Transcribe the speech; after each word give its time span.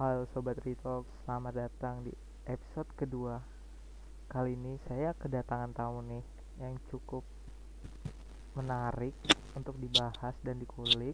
Halo 0.00 0.24
Sobat 0.32 0.56
Retalk, 0.64 1.04
selamat 1.28 1.60
datang 1.60 2.00
di 2.00 2.08
episode 2.48 2.88
kedua 2.96 3.36
Kali 4.32 4.56
ini 4.56 4.80
saya 4.88 5.12
kedatangan 5.12 5.76
tamu 5.76 6.00
nih 6.00 6.24
yang 6.56 6.80
cukup 6.88 7.20
menarik 8.56 9.12
untuk 9.52 9.76
dibahas 9.76 10.32
dan 10.40 10.56
dikulik 10.56 11.12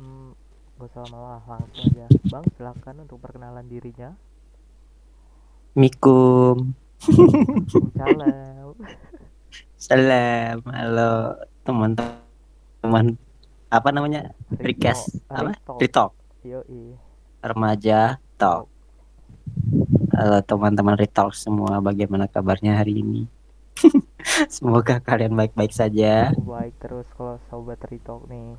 hmm, 0.00 0.32
Gak 0.80 0.88
usah 0.88 1.04
lama 1.12 1.44
langsung 1.44 1.84
aja 1.84 2.08
Bang 2.32 2.48
silahkan 2.56 2.96
untuk 3.04 3.20
perkenalan 3.20 3.68
dirinya 3.68 4.16
Mikum. 5.76 6.72
Salam 7.92 8.72
Salam. 9.76 10.64
Halo 10.64 11.44
teman-teman. 11.60 13.20
Apa 13.68 13.88
namanya? 13.92 14.32
Request. 14.56 15.20
Apa? 15.28 15.52
Retalk. 15.76 16.16
Yoi 16.40 17.12
Remaja 17.44 18.16
Talk. 18.40 18.72
Halo 20.16 20.40
teman-teman 20.40 20.96
Retalk 20.96 21.36
semua. 21.36 21.76
Bagaimana 21.76 22.24
kabarnya 22.24 22.80
hari 22.80 23.04
ini? 23.04 23.28
Semoga 24.48 24.96
kalian 24.96 25.36
baik-baik 25.36 25.68
saja. 25.68 26.32
Baik 26.32 26.72
terus 26.80 27.04
kalau 27.12 27.36
Sobat 27.52 27.76
Retalk 27.84 28.24
nih 28.32 28.56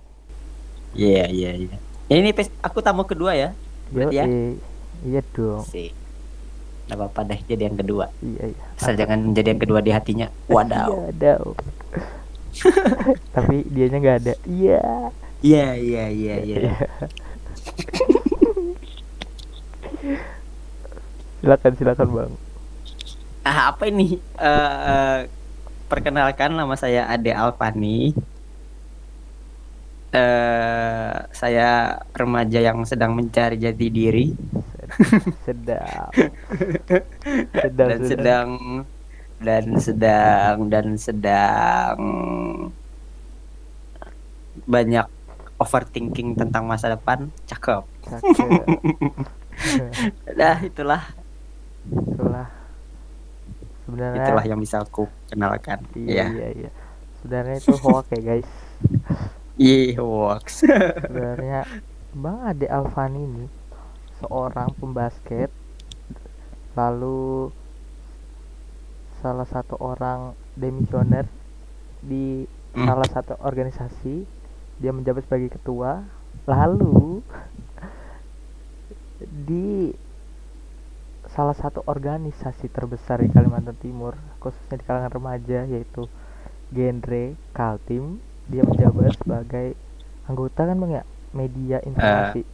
Iya, 0.94 1.26
iya, 1.34 1.52
iya. 1.58 1.78
Ini 2.06 2.30
pes- 2.30 2.54
aku 2.62 2.86
tamu 2.86 3.10
kedua 3.10 3.34
ya. 3.34 3.58
Berarti 3.90 4.22
ya? 4.22 4.26
Iya 5.02 5.22
dong 5.34 5.66
Sih. 5.66 5.90
Gak 6.86 7.02
apa-apa 7.02 7.26
deh 7.26 7.42
jadi 7.42 7.66
yang 7.66 7.82
kedua. 7.82 8.14
Iya 8.22 8.54
iya 8.54 8.66
Asal 8.78 8.94
jangan 8.94 9.34
menjadi 9.34 9.48
yang 9.50 9.62
kedua 9.66 9.80
di 9.82 9.90
hatinya. 9.90 10.30
Wadaw. 10.46 10.94
Iya 10.94 11.02
ada 11.10 11.34
Tapi 13.36 13.66
dianya 13.68 13.98
nggak 13.98 14.18
ada 14.22 14.34
Iya 14.46 15.10
Iya, 15.42 15.68
iya, 15.74 16.06
iya, 16.08 16.36
iya. 16.38 16.74
silakan 21.42 21.72
silakan 21.78 22.10
bang 22.14 22.34
Ah, 23.46 23.70
apa 23.70 23.86
ini? 23.86 24.18
Eh, 24.42 24.74
eh, 24.90 25.20
perkenalkan 25.86 26.58
nama 26.58 26.74
saya 26.74 27.06
Ade 27.06 27.30
Alfani. 27.30 28.10
Eh, 30.10 31.14
saya 31.30 32.02
remaja 32.18 32.58
yang 32.58 32.82
sedang 32.90 33.14
mencari 33.14 33.62
jati 33.62 33.88
diri 33.94 34.34
sedap 35.46 36.10
sedap 37.54 37.86
dan 37.90 38.00
sedang 38.08 38.50
dan 39.44 39.66
sedang 39.78 40.56
dan 40.72 40.88
sedang 40.98 41.98
banyak 44.66 45.06
overthinking 45.62 46.34
tentang 46.34 46.66
masa 46.66 46.98
depan. 46.98 47.30
Cakep. 47.46 47.84
cakep 48.10 48.66
Nah, 50.40 50.58
itulah 50.62 51.04
itulah 51.86 52.48
sebenarnya 53.86 54.26
itulah 54.26 54.46
yang 54.46 54.60
bisa 54.60 54.82
aku 54.82 55.06
kenalkan. 55.28 55.80
iya 55.94 56.26
Ya. 56.26 56.28
iya 56.30 56.48
iya 56.56 56.70
sebenarnya 57.22 57.56
itu 57.58 57.74
hoax 57.78 58.06
ya 58.12 58.22
guys 58.22 58.50
Iya, 59.56 60.04
works. 60.04 60.68
sebenarnya 61.08 61.64
bang 62.12 62.38
Ade 62.44 62.68
Alfani 62.68 63.24
ini 63.24 63.46
seorang 64.18 64.76
pembasket 64.76 65.48
lalu 66.74 67.56
salah 69.18 69.48
satu 69.48 69.80
orang 69.80 70.32
demisioner 70.54 71.24
di 72.02 72.44
Hmm. 72.76 72.84
salah 72.84 73.08
satu 73.08 73.40
organisasi 73.40 74.28
dia 74.76 74.92
menjabat 74.92 75.24
sebagai 75.24 75.56
ketua 75.56 76.04
lalu 76.44 77.24
di 79.24 79.96
salah 81.26 81.56
satu 81.58 81.84
organisasi 81.88 82.70
terbesar 82.70 83.24
di 83.24 83.32
Kalimantan 83.34 83.76
Timur 83.80 84.14
khususnya 84.38 84.80
di 84.80 84.86
kalangan 84.86 85.12
remaja 85.12 85.60
yaitu 85.66 86.08
genre 86.72 87.26
Kaltim. 87.56 88.20
Dia 88.46 88.62
menjabat 88.62 89.18
sebagai 89.18 89.74
anggota 90.30 90.70
kan 90.70 90.78
bang 90.78 91.02
ya? 91.02 91.04
Media 91.34 91.78
informasi. 91.82 92.46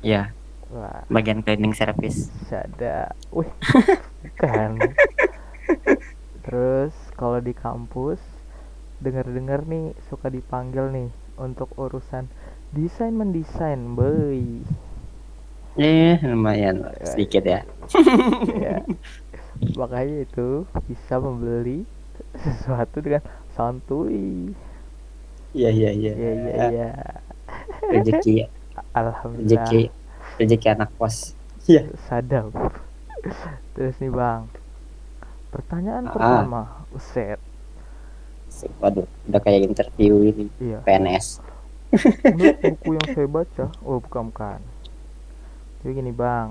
Ya, 0.00 0.32
wah. 0.72 1.04
Bagian 1.12 1.44
cleaning 1.44 1.76
service. 1.76 2.32
ada 2.48 3.12
wih 3.30 3.50
kan 4.40 4.80
terus 6.40 6.96
kalau 7.12 7.44
di 7.44 7.52
kampus 7.52 8.16
dengar-dengar 9.04 9.68
nih 9.68 9.92
suka 10.08 10.32
dipanggil 10.32 10.88
nih 10.88 11.12
untuk 11.36 11.68
urusan 11.76 12.26
desain 12.72 13.12
mendesain. 13.12 13.92
Boy 13.92 14.64
Eh, 15.78 16.18
lumayan 16.26 16.82
sedikit 17.06 17.46
ya. 17.46 17.62
ya 18.58 18.82
makanya 19.74 20.22
itu 20.22 20.66
bisa 20.86 21.18
membeli 21.18 21.82
sesuatu 22.34 22.98
dengan 22.98 23.22
santuy. 23.54 24.52
Iya, 25.54 25.70
iya, 25.72 25.90
iya. 25.94 26.12
ya 26.14 26.30
ya 26.34 26.64
ya 26.68 26.90
Rezeki, 27.88 28.46
alhamdulillah. 28.92 29.64
Rezeki, 29.64 29.82
rezeki 30.36 30.66
anak 30.68 30.90
kos. 30.94 31.34
Iya. 31.66 31.88
sadap. 32.06 32.52
Terus 33.74 33.96
nih 33.98 34.12
bang. 34.12 34.46
Pertanyaan 35.50 36.04
Ah. 36.06 36.12
pertama. 36.12 36.62
Uset 36.92 37.40
Waduh, 38.82 39.06
udah 39.28 39.40
kayak 39.44 39.68
interview 39.68 40.26
ini. 40.26 40.46
Iya. 40.58 40.82
PNS. 40.82 41.44
menurut 41.88 42.56
buku 42.60 43.00
yang 43.00 43.06
saya 43.16 43.28
baca 43.32 43.64
oh 43.80 43.96
bukan 43.96 44.28
bukan 44.28 44.60
jadi 45.82 45.92
gini 46.02 46.12
bang. 46.22 46.48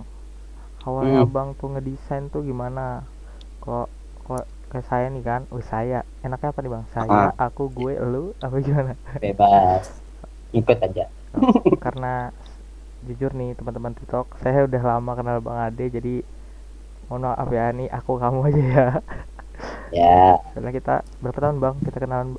Awalnya 0.87 1.15
Hmm. 1.15 1.23
abang 1.25 1.49
tuh 1.59 1.69
ngedesain 1.73 2.25
tuh 2.33 2.41
gimana? 2.49 3.03
Kok 3.63 3.87
kok 4.27 4.45
kayak 4.71 4.87
saya 4.91 5.07
nih 5.15 5.23
kan? 5.29 5.41
Oh 5.53 5.61
saya. 5.63 5.99
Enaknya 6.25 6.49
apa 6.53 6.59
nih 6.63 6.71
bang? 6.75 6.85
Saya 6.95 7.23
aku 7.45 7.63
gue 7.77 7.93
lu 8.13 8.23
apa 8.45 8.55
gimana? 8.67 8.93
Bebas. 9.21 10.01
Ikut 10.53 10.77
aja. 10.81 11.05
karena 11.83 12.31
jujur 13.07 13.31
nih 13.37 13.53
teman-teman 13.57 13.93
TikTok 13.97 14.27
saya 14.41 14.65
udah 14.67 14.81
lama 14.83 15.11
kenal 15.19 15.37
bang 15.45 15.57
Ade 15.69 15.85
jadi 15.97 16.15
mohon 17.07 17.23
maaf 17.29 17.49
ya 17.53 17.65
nih 17.77 17.89
aku 17.91 18.13
kamu 18.21 18.39
aja 18.51 18.63
ya. 18.75 18.87
Ya, 19.91 20.39
karena 20.53 20.69
kita 20.75 20.95
berapa 21.21 21.39
tahun 21.39 21.57
bang 21.63 21.75
kita 21.85 21.97
kenalan 22.03 22.29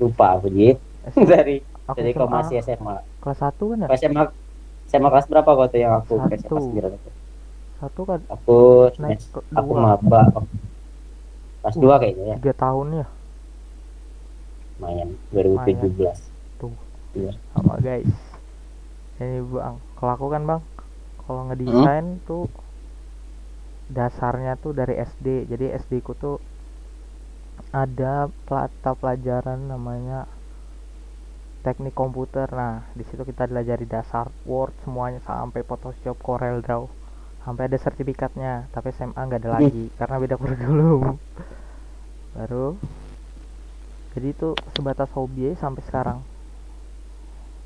lupa 0.00 0.24
aku 0.36 0.48
Jit. 0.56 0.76
S- 1.06 1.24
dari 1.30 1.56
dari 1.96 2.10
kau 2.16 2.28
SMA, 2.64 2.96
kelas 3.22 3.38
satu 3.42 3.64
kan 3.74 3.78
ya? 3.86 3.88
Kau 3.88 3.94
SMA 3.98 4.22
SMA 4.92 5.08
kelas 5.08 5.26
berapa 5.26 5.48
kau 5.48 5.66
tuh 5.66 5.80
yang 5.80 5.94
aku 5.98 6.20
ke 6.28 6.36
SMA 6.36 6.52
Satu. 6.52 6.56
sembilan 6.60 6.92
itu? 6.92 7.10
satu 7.82 8.00
kan 8.06 8.20
Aku 8.30 8.58
naik 9.00 9.18
ke 9.32 9.40
aku 9.50 9.72
maba. 9.74 10.20
Kelas 11.64 11.76
dua 11.80 11.94
kayaknya 11.98 12.24
ya. 12.30 12.36
tiga 12.38 12.54
tahun 12.54 12.86
ya? 13.02 13.06
Lumayan 14.78 15.08
2017. 15.32 16.04
sama 17.50 17.74
guys. 17.80 18.06
Ini 19.18 19.42
bang. 19.42 19.76
Kalau 19.98 20.12
aku 20.12 20.26
kan 20.28 20.42
bang 20.44 20.62
kalau 21.22 21.42
ngedesain 21.48 22.18
tuh 22.22 22.50
dasarnya 23.88 24.58
tuh 24.58 24.72
dari 24.72 24.98
SD 24.98 25.46
jadi 25.46 25.78
SD 25.78 26.02
ku 26.02 26.14
tuh 26.14 26.42
ada 27.70 28.26
mata 28.48 28.90
pelajaran 28.96 29.70
namanya 29.70 30.26
teknik 31.62 31.94
komputer 31.94 32.50
nah 32.50 32.82
di 32.92 33.06
situ 33.06 33.22
kita 33.22 33.46
pelajari 33.46 33.86
dasar 33.86 34.28
Word 34.44 34.74
semuanya 34.82 35.22
sampai 35.22 35.62
Photoshop 35.62 36.18
Corel 36.20 36.60
Draw 36.60 36.90
sampai 37.42 37.70
ada 37.70 37.78
sertifikatnya 37.78 38.66
tapi 38.74 38.90
SMA 38.94 39.18
nggak 39.18 39.40
ada 39.46 39.50
lagi 39.58 39.90
karena 39.98 40.16
beda 40.18 40.36
kurikulum 40.38 41.16
baru 42.34 42.76
jadi 44.12 44.26
itu 44.34 44.58
sebatas 44.76 45.08
hobi 45.16 45.56
sampai 45.56 45.82
sekarang 45.86 46.18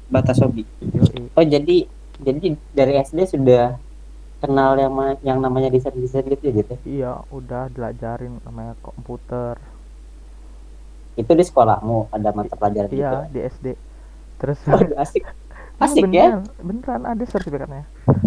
Batas 0.06 0.38
hobi. 0.38 0.62
Yoi. 0.94 1.34
Oh 1.34 1.42
jadi 1.42 1.90
jadi 2.22 2.54
dari 2.70 2.94
SD 3.02 3.26
sudah 3.26 3.74
kenal 4.38 4.78
yang 4.78 4.94
yang 5.26 5.38
namanya 5.42 5.66
desain 5.66 5.98
desain 5.98 6.22
gitu 6.30 6.46
ya 6.46 6.52
gitu. 6.62 6.74
Iya, 6.86 7.12
udah 7.34 7.66
diajarin 7.74 8.38
namanya 8.46 8.78
komputer. 8.78 9.58
Itu 11.18 11.32
di 11.34 11.42
sekolahmu 11.42 12.14
ada 12.14 12.30
mata 12.30 12.54
pelajaran 12.54 12.90
gitu. 12.92 13.02
Iya, 13.02 13.26
di 13.34 13.40
SD. 13.42 13.66
Terus 14.40 14.58
Waduh, 14.70 14.96
asik. 15.00 15.24
Iya, 15.76 15.84
Asik 15.84 16.04
ya. 16.12 16.28
beneran, 16.32 16.48
beneran 16.64 17.02
ada 17.04 17.24
sertifikatnya. 17.28 17.84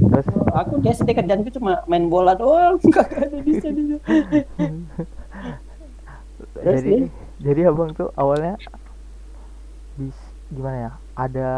Terus 0.10 0.26
Aku 0.54 0.78
di 0.82 0.88
SD 0.90 1.10
kerjaanku 1.18 1.50
cuma 1.58 1.82
main 1.90 2.06
bola 2.10 2.34
doang, 2.38 2.78
kagak 2.96 3.30
ada 3.30 3.40
desain. 3.42 3.76
Terus 6.64 6.82
jadi 6.82 6.90
nih? 6.90 7.12
jadi 7.42 7.62
abang 7.72 7.92
tuh 7.98 8.10
awalnya 8.16 8.60
bis 9.98 10.18
gimana 10.50 10.78
ya? 10.90 10.92
Ada 11.16 11.50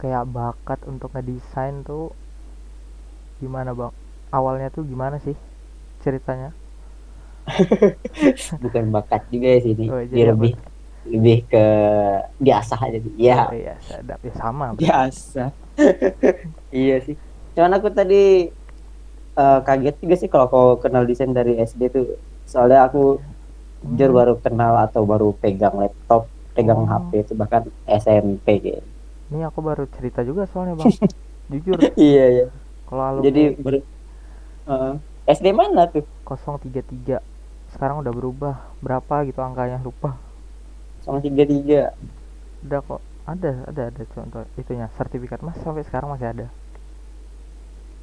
kayak 0.00 0.24
bakat 0.36 0.80
untuk 0.90 1.10
ngedesain 1.14 1.76
tuh 1.88 2.04
gimana 3.42 3.70
bang? 3.78 3.92
Awalnya 4.34 4.68
tuh 4.74 4.82
gimana 4.90 5.16
sih 5.22 5.36
ceritanya? 6.02 6.50
Bukan 8.62 8.84
bakat 8.94 9.22
juga 9.30 9.48
ya 9.54 9.60
sini. 9.66 9.86
Oh, 9.90 10.00
Dia 10.10 10.24
jadi 10.24 10.32
apa? 10.34 10.46
Lebih 11.04 11.44
ke 11.46 11.64
biasa 12.38 12.74
aja 12.80 12.98
sih. 12.98 13.12
ya 13.18 13.48
oh, 13.48 13.54
iya 13.54 13.74
sadap. 13.80 14.18
Ya 14.24 14.32
sama. 14.34 14.66
Biasa. 14.74 15.44
Iya 16.74 16.96
sih. 17.02 17.16
Cuman 17.54 17.76
aku 17.76 17.88
tadi 17.90 18.50
eh, 19.34 19.58
kaget 19.62 19.96
juga 19.98 20.14
sih 20.16 20.28
kalau 20.30 20.46
kau 20.46 20.68
kenal 20.78 21.04
desain 21.04 21.30
dari 21.30 21.58
SD 21.58 21.82
tuh. 21.90 22.06
Soalnya 22.44 22.86
aku 22.86 23.18
jujur 23.84 24.10
Hmm. 24.10 24.18
baru 24.18 24.34
kenal 24.40 24.74
atau 24.80 25.04
baru 25.04 25.36
pegang 25.36 25.76
laptop 25.76 26.24
pegang 26.56 26.82
Oh. 26.82 26.88
HP 26.88 27.10
itu 27.20 27.32
bahkan 27.36 27.62
SMP 27.84 28.46
gitu 28.58 28.80
ini 29.26 29.40
aku 29.42 29.60
baru 29.60 29.84
cerita 29.90 30.20
juga 30.22 30.44
soalnya 30.46 30.78
bang. 30.78 30.94
Jujur. 31.52 31.76
Iya 31.96 32.24
iya. 32.30 32.46
Kalau 32.86 33.02
alumni 33.02 33.24
jadi 33.26 33.42
ber 33.56 33.74
eh, 34.64 34.92
SD 35.26 35.46
mana 35.52 35.88
tuh? 35.88 36.04
033 36.24 37.20
sekarang 37.72 38.00
udah 38.00 38.12
berubah. 38.14 38.54
Berapa 38.80 39.24
gitu 39.26 39.40
angkanya? 39.40 39.80
Lupa 39.82 40.16
sama 41.04 41.18
tiga 41.20 41.44
tiga 41.46 41.80
udah 42.64 42.80
kok. 42.80 43.00
Ada 43.24 43.50
ada 43.70 43.82
ada 43.88 44.02
contoh 44.12 44.44
itunya. 44.60 44.86
Sertifikat 44.96 45.40
mas 45.44 45.56
sampai 45.64 45.84
sekarang 45.84 46.12
masih 46.12 46.28
ada? 46.32 46.46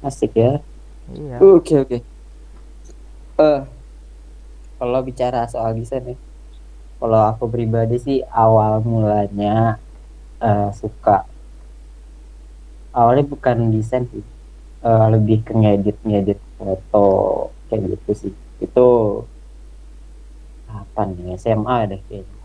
Asik 0.02 0.34
ya? 0.34 0.58
Iya. 1.14 1.36
Oke 1.38 1.74
oke. 1.82 1.98
Eh, 3.38 3.60
kalau 4.78 5.00
bicara 5.06 5.46
soal 5.50 5.70
desain 5.78 6.02
ya, 6.02 6.16
kalau 6.98 7.20
aku 7.30 7.44
pribadi 7.54 7.96
sih 8.02 8.18
awal 8.34 8.82
mulanya 8.82 9.78
eh, 10.42 10.70
suka. 10.74 11.26
Awalnya 12.92 13.24
bukan 13.32 13.56
desain 13.74 14.04
sih, 14.12 14.24
Eh, 14.82 15.06
lebih 15.14 15.38
ke 15.46 15.52
ngedit 15.54 15.96
ngedit 16.02 16.38
foto 16.58 17.06
kayak 17.70 17.82
gitu 17.94 18.10
sih. 18.22 18.32
Itu 18.58 18.86
apa 20.78 21.00
nih? 21.08 21.38
SMA 21.42 21.76
deh 21.90 22.00
kayaknya. 22.08 22.41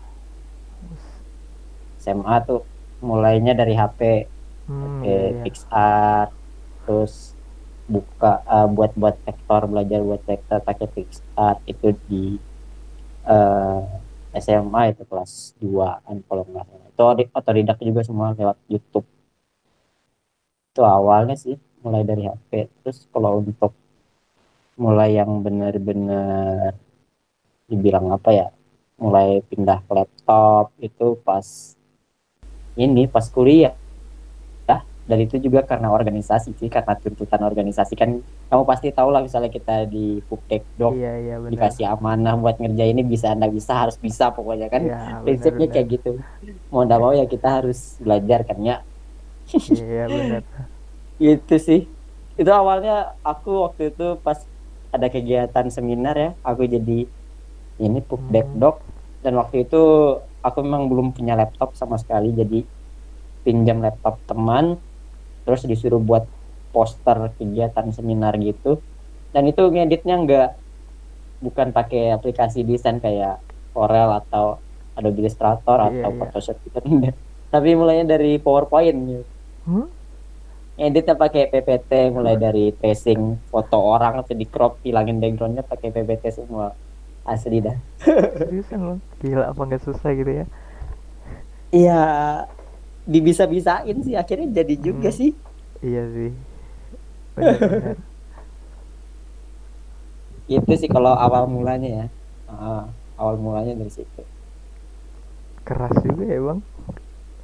SMA 2.08 2.36
tuh 2.48 2.60
mulainya 3.04 3.52
dari 3.54 3.74
HP 3.76 4.00
hmm, 4.66 4.82
pakai 4.82 5.06
iya, 5.06 5.28
iya. 5.30 5.42
PixArt 5.44 6.30
terus 6.84 7.36
buka 7.88 8.32
eh, 8.44 8.68
buat 8.68 8.92
buat 8.96 9.16
vektor 9.24 9.60
belajar 9.70 10.00
buat 10.04 10.22
vektor 10.24 10.58
pakai 10.64 10.86
PixArt 10.92 11.58
itu 11.68 11.88
di 12.08 12.24
eh, 13.28 13.82
SMA 14.38 14.92
itu 14.92 15.02
kelas 15.08 15.56
2an 15.60 16.20
kalau 16.28 16.44
nggak 16.48 16.64
salah. 16.68 16.88
Itu 16.92 17.02
odi- 17.04 17.30
otodidak 17.32 17.78
juga 17.80 18.00
semua 18.04 18.36
lewat 18.36 18.58
YouTube. 18.68 19.06
Itu 20.72 20.82
awalnya 20.84 21.34
sih 21.34 21.56
mulai 21.82 22.02
dari 22.02 22.26
HP 22.26 22.50
terus 22.82 23.06
kalau 23.14 23.38
untuk 23.42 23.72
mulai 24.78 25.18
yang 25.18 25.42
benar-benar 25.42 26.74
dibilang 27.70 28.14
apa 28.14 28.30
ya 28.30 28.46
mulai 28.98 29.42
pindah 29.46 29.78
ke 29.86 29.92
laptop 29.94 30.74
itu 30.82 31.14
pas 31.22 31.77
ini 32.78 33.10
pas 33.10 33.26
kuliah. 33.26 33.74
Ya 33.74 33.78
dan 35.08 35.24
itu 35.24 35.40
juga 35.40 35.64
karena 35.64 35.88
organisasi 35.88 36.52
sih 36.60 36.68
karena 36.68 36.92
tuntutan 37.00 37.40
organisasi. 37.40 37.96
Kan 37.96 38.20
kamu 38.52 38.62
pasti 38.68 38.92
tahu 38.92 39.08
lah 39.08 39.24
misalnya 39.24 39.48
kita 39.48 39.88
di 39.88 40.20
Pupdekdok 40.28 40.92
iya 40.92 41.12
iya 41.16 41.34
benar. 41.40 41.50
Dikasih 41.56 41.84
amanah 41.88 42.36
buat 42.36 42.60
ngerjain 42.60 42.92
ini 42.92 43.02
bisa 43.08 43.32
anda 43.32 43.48
bisa 43.48 43.72
harus 43.72 43.96
bisa 43.96 44.28
pokoknya 44.28 44.68
kan. 44.68 44.84
Iya, 44.84 45.24
prinsipnya 45.24 45.66
benar, 45.66 45.74
kayak 45.80 45.86
gitu. 45.96 46.10
Mau 46.68 46.84
nggak 46.84 47.00
mau 47.00 47.12
ya 47.16 47.24
kita 47.24 47.48
harus 47.48 47.96
belajar 48.04 48.44
kan 48.44 48.58
ya. 48.60 48.76
Iya 49.72 50.04
benar. 50.12 50.42
Gitu 51.18 51.54
sih. 51.58 51.80
Itu 52.38 52.52
awalnya 52.52 53.18
aku 53.26 53.66
waktu 53.66 53.90
itu 53.90 54.14
pas 54.22 54.44
ada 54.92 55.08
kegiatan 55.08 55.66
seminar 55.72 56.14
ya 56.16 56.30
aku 56.44 56.68
jadi 56.68 57.08
ini 57.78 57.98
Pupdekdok 58.04 58.80
dan 59.24 59.34
waktu 59.40 59.64
itu 59.66 59.82
aku 60.40 60.62
memang 60.62 60.86
belum 60.86 61.12
punya 61.12 61.34
laptop 61.34 61.74
sama 61.74 61.96
sekali 61.96 62.30
jadi 62.30 62.62
pinjam 63.42 63.78
laptop 63.78 64.18
teman 64.24 64.76
terus 65.42 65.64
disuruh 65.64 65.98
buat 65.98 66.28
poster 66.70 67.32
kegiatan 67.36 67.88
seminar 67.90 68.36
gitu 68.36 68.78
dan 69.32 69.44
itu 69.44 69.60
ngeditnya 69.64 70.14
nggak 70.18 70.48
bukan 71.40 71.70
pakai 71.70 72.12
aplikasi 72.12 72.62
desain 72.62 72.98
kayak 72.98 73.38
Corel 73.72 74.10
atau 74.18 74.58
Adobe 74.92 75.22
Illustrator 75.22 75.78
Iya, 75.78 76.02
atau 76.02 76.10
iya. 76.10 76.18
Photoshop 76.18 76.56
gitu 76.66 76.78
enggak. 76.82 77.14
tapi 77.54 77.72
mulainya 77.72 78.16
dari 78.16 78.36
PowerPoint 78.36 78.98
gitu 79.06 79.24
Hmm? 79.68 79.84
editnya 80.78 81.12
pakai 81.12 81.50
PPT 81.50 82.08
mulai 82.08 82.38
dari 82.38 82.72
tracing 82.72 83.20
foto 83.50 83.76
orang 83.76 84.22
atau 84.22 84.32
di 84.32 84.46
crop 84.46 84.80
hilangin 84.80 85.18
backgroundnya 85.18 85.60
pakai 85.60 85.90
PPT 85.90 86.30
semua 86.32 86.72
asli 87.28 87.60
dah. 87.60 87.76
Seriusan 88.38 88.80
lo 88.80 88.94
gila 89.20 89.52
apa 89.52 89.60
nggak 89.60 89.84
susah 89.84 90.10
gitu 90.12 90.32
ya? 90.32 90.44
Iya 91.68 92.00
dibisa-bisain 93.04 93.96
sih 94.00 94.16
akhirnya 94.16 94.64
jadi 94.64 94.74
juga 94.76 95.12
Hmm. 95.12 95.18
sih. 95.18 95.30
Iya 95.80 96.02
sih. 96.10 96.30
Itu 100.48 100.72
sih 100.74 100.88
kalau 100.88 101.12
awal 101.12 101.44
mulanya 101.46 101.88
ya. 101.88 102.06
Ah, 102.48 102.88
awal 103.20 103.36
mulanya 103.36 103.76
dari 103.76 103.92
situ. 103.92 104.22
Keras 105.62 105.92
juga 106.00 106.24
ya 106.24 106.40
bang? 106.40 106.60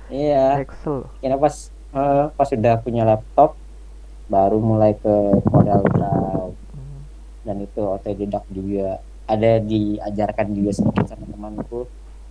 Iya. 0.09 0.45
Excel. 0.65 1.05
Kira 1.21 1.37
pas 1.37 1.55
eh, 1.93 2.25
pas 2.33 2.49
sudah 2.49 2.81
punya 2.81 3.05
laptop 3.05 3.55
baru 4.27 4.57
mulai 4.57 4.97
ke 4.97 5.15
modal 5.45 5.85
Draw 5.85 6.49
Hmm. 6.75 7.01
dan 7.45 7.57
itu 7.61 7.81
otodidak 7.85 8.45
juga 8.49 9.05
ada 9.25 9.57
diajarkan 9.59 10.53
juga 10.53 10.71
sedikit 10.73 11.07
sama 11.07 11.25
temanku 11.25 11.89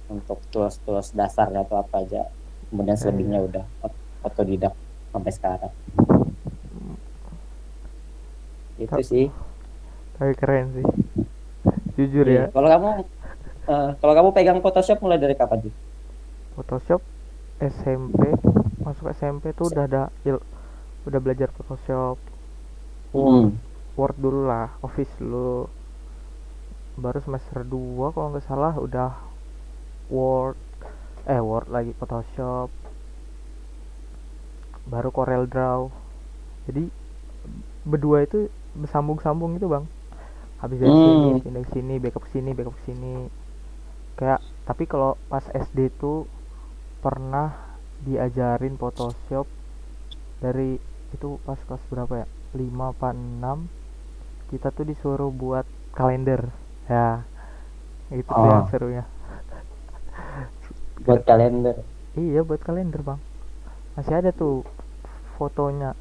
untuk 0.07 0.37
tools-tools 0.49 1.11
dasar 1.11 1.49
atau 1.49 1.75
apa 1.75 1.99
aja. 1.99 2.29
Kemudian 2.67 2.93
selebihnya 2.93 3.39
udah 3.39 3.65
ot- 3.81 4.01
otodidak 4.23 4.73
sampai 5.09 5.31
sekarang. 5.31 5.73
Itu 8.75 8.89
Ta- 8.91 9.05
sih. 9.05 9.27
tapi 10.13 10.33
keren 10.33 10.73
sih. 10.73 10.85
Jujur 11.95 12.25
Iya. 12.25 12.49
ya. 12.49 12.51
Kalau 12.51 12.69
kamu 12.69 12.89
eh, 13.63 13.89
kalau 13.95 14.13
kamu 14.13 14.29
pegang 14.31 14.59
Photoshop 14.59 14.99
mulai 14.99 15.15
dari 15.15 15.33
kapan 15.33 15.63
sih 15.63 15.73
Photoshop 16.53 16.99
SMP 17.57 18.33
masuk 18.79 19.07
SMP 19.09 19.53
tuh 19.53 19.71
udah 19.71 19.87
ada 19.87 20.03
il- 20.23 20.43
udah 21.03 21.19
belajar 21.19 21.47
Photoshop. 21.49 22.17
Hmm. 23.09 23.55
Word 23.93 24.17
dulu 24.17 24.43
lah 24.43 24.73
Office 24.81 25.13
dulu 25.15 25.69
baru 26.99 27.19
semester 27.25 27.65
2 27.65 28.13
kalau 28.13 28.27
nggak 28.33 28.45
salah 28.45 28.73
udah 28.77 29.11
Word 30.13 30.59
eh 31.25 31.41
Word 31.41 31.71
lagi 31.71 31.95
Photoshop 31.95 32.69
baru 34.87 35.09
Corel 35.15 35.47
Draw. 35.47 35.87
Jadi 36.67 36.91
berdua 37.87 38.23
itu 38.23 38.47
bersambung-sambung 38.75 39.55
gitu 39.59 39.71
bang. 39.71 39.85
Habis 40.59 40.79
dari 40.79 40.95
Hmm. 40.95 41.03
sini 41.03 41.29
pindah 41.43 41.63
ke 41.63 41.71
sini 41.75 41.93
backup 41.99 42.23
ke 42.27 42.29
sini 42.31 42.49
backup 42.55 42.75
ke 42.79 42.83
sini. 42.87 43.15
Kayak 44.15 44.39
tapi 44.63 44.83
kalau 44.87 45.19
pas 45.27 45.43
SD 45.51 45.91
tuh 45.99 46.27
pernah 47.03 47.51
diajarin 48.03 48.79
Photoshop 48.79 49.47
dari 50.39 50.79
itu 51.11 51.39
pas 51.43 51.59
kelas 51.63 51.83
berapa 51.91 52.23
ya? 52.23 52.27
5 52.53 52.91
apa 52.93 53.11
6 53.15 53.67
kita 54.51 54.69
tuh 54.69 54.85
disuruh 54.85 55.31
buat 55.33 55.65
kalender 55.97 56.62
ya 56.87 57.23
itu 58.11 58.29
tuh 58.29 58.45
yang 58.45 58.63
Oh. 58.63 58.69
serunya. 58.69 59.03
Buat 61.03 61.21
kalender. 61.25 61.75
Iya 62.13 62.45
buat 62.45 62.61
kalender 62.61 63.01
bang. 63.01 63.19
Masih 63.95 64.13
ada 64.13 64.29
tuh 64.31 64.63
fotonya. 65.35 65.97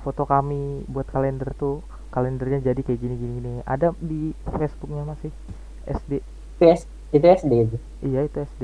Foto 0.00 0.28
kami 0.28 0.84
buat 0.84 1.08
kalender 1.08 1.52
tuh 1.56 1.80
kalendernya 2.12 2.60
jadi 2.62 2.76
kayak 2.78 3.00
gini 3.00 3.14
gini 3.16 3.32
gini 3.40 3.50
ada 3.66 3.90
di 3.98 4.30
Facebooknya 4.46 5.02
masih 5.02 5.32
SD 5.82 6.22
itu, 6.54 6.62
S- 6.62 6.86
itu 7.10 7.24
SD 7.26 7.52
itu 7.66 7.76
iya 8.00 8.22
itu 8.22 8.38
SD 8.38 8.62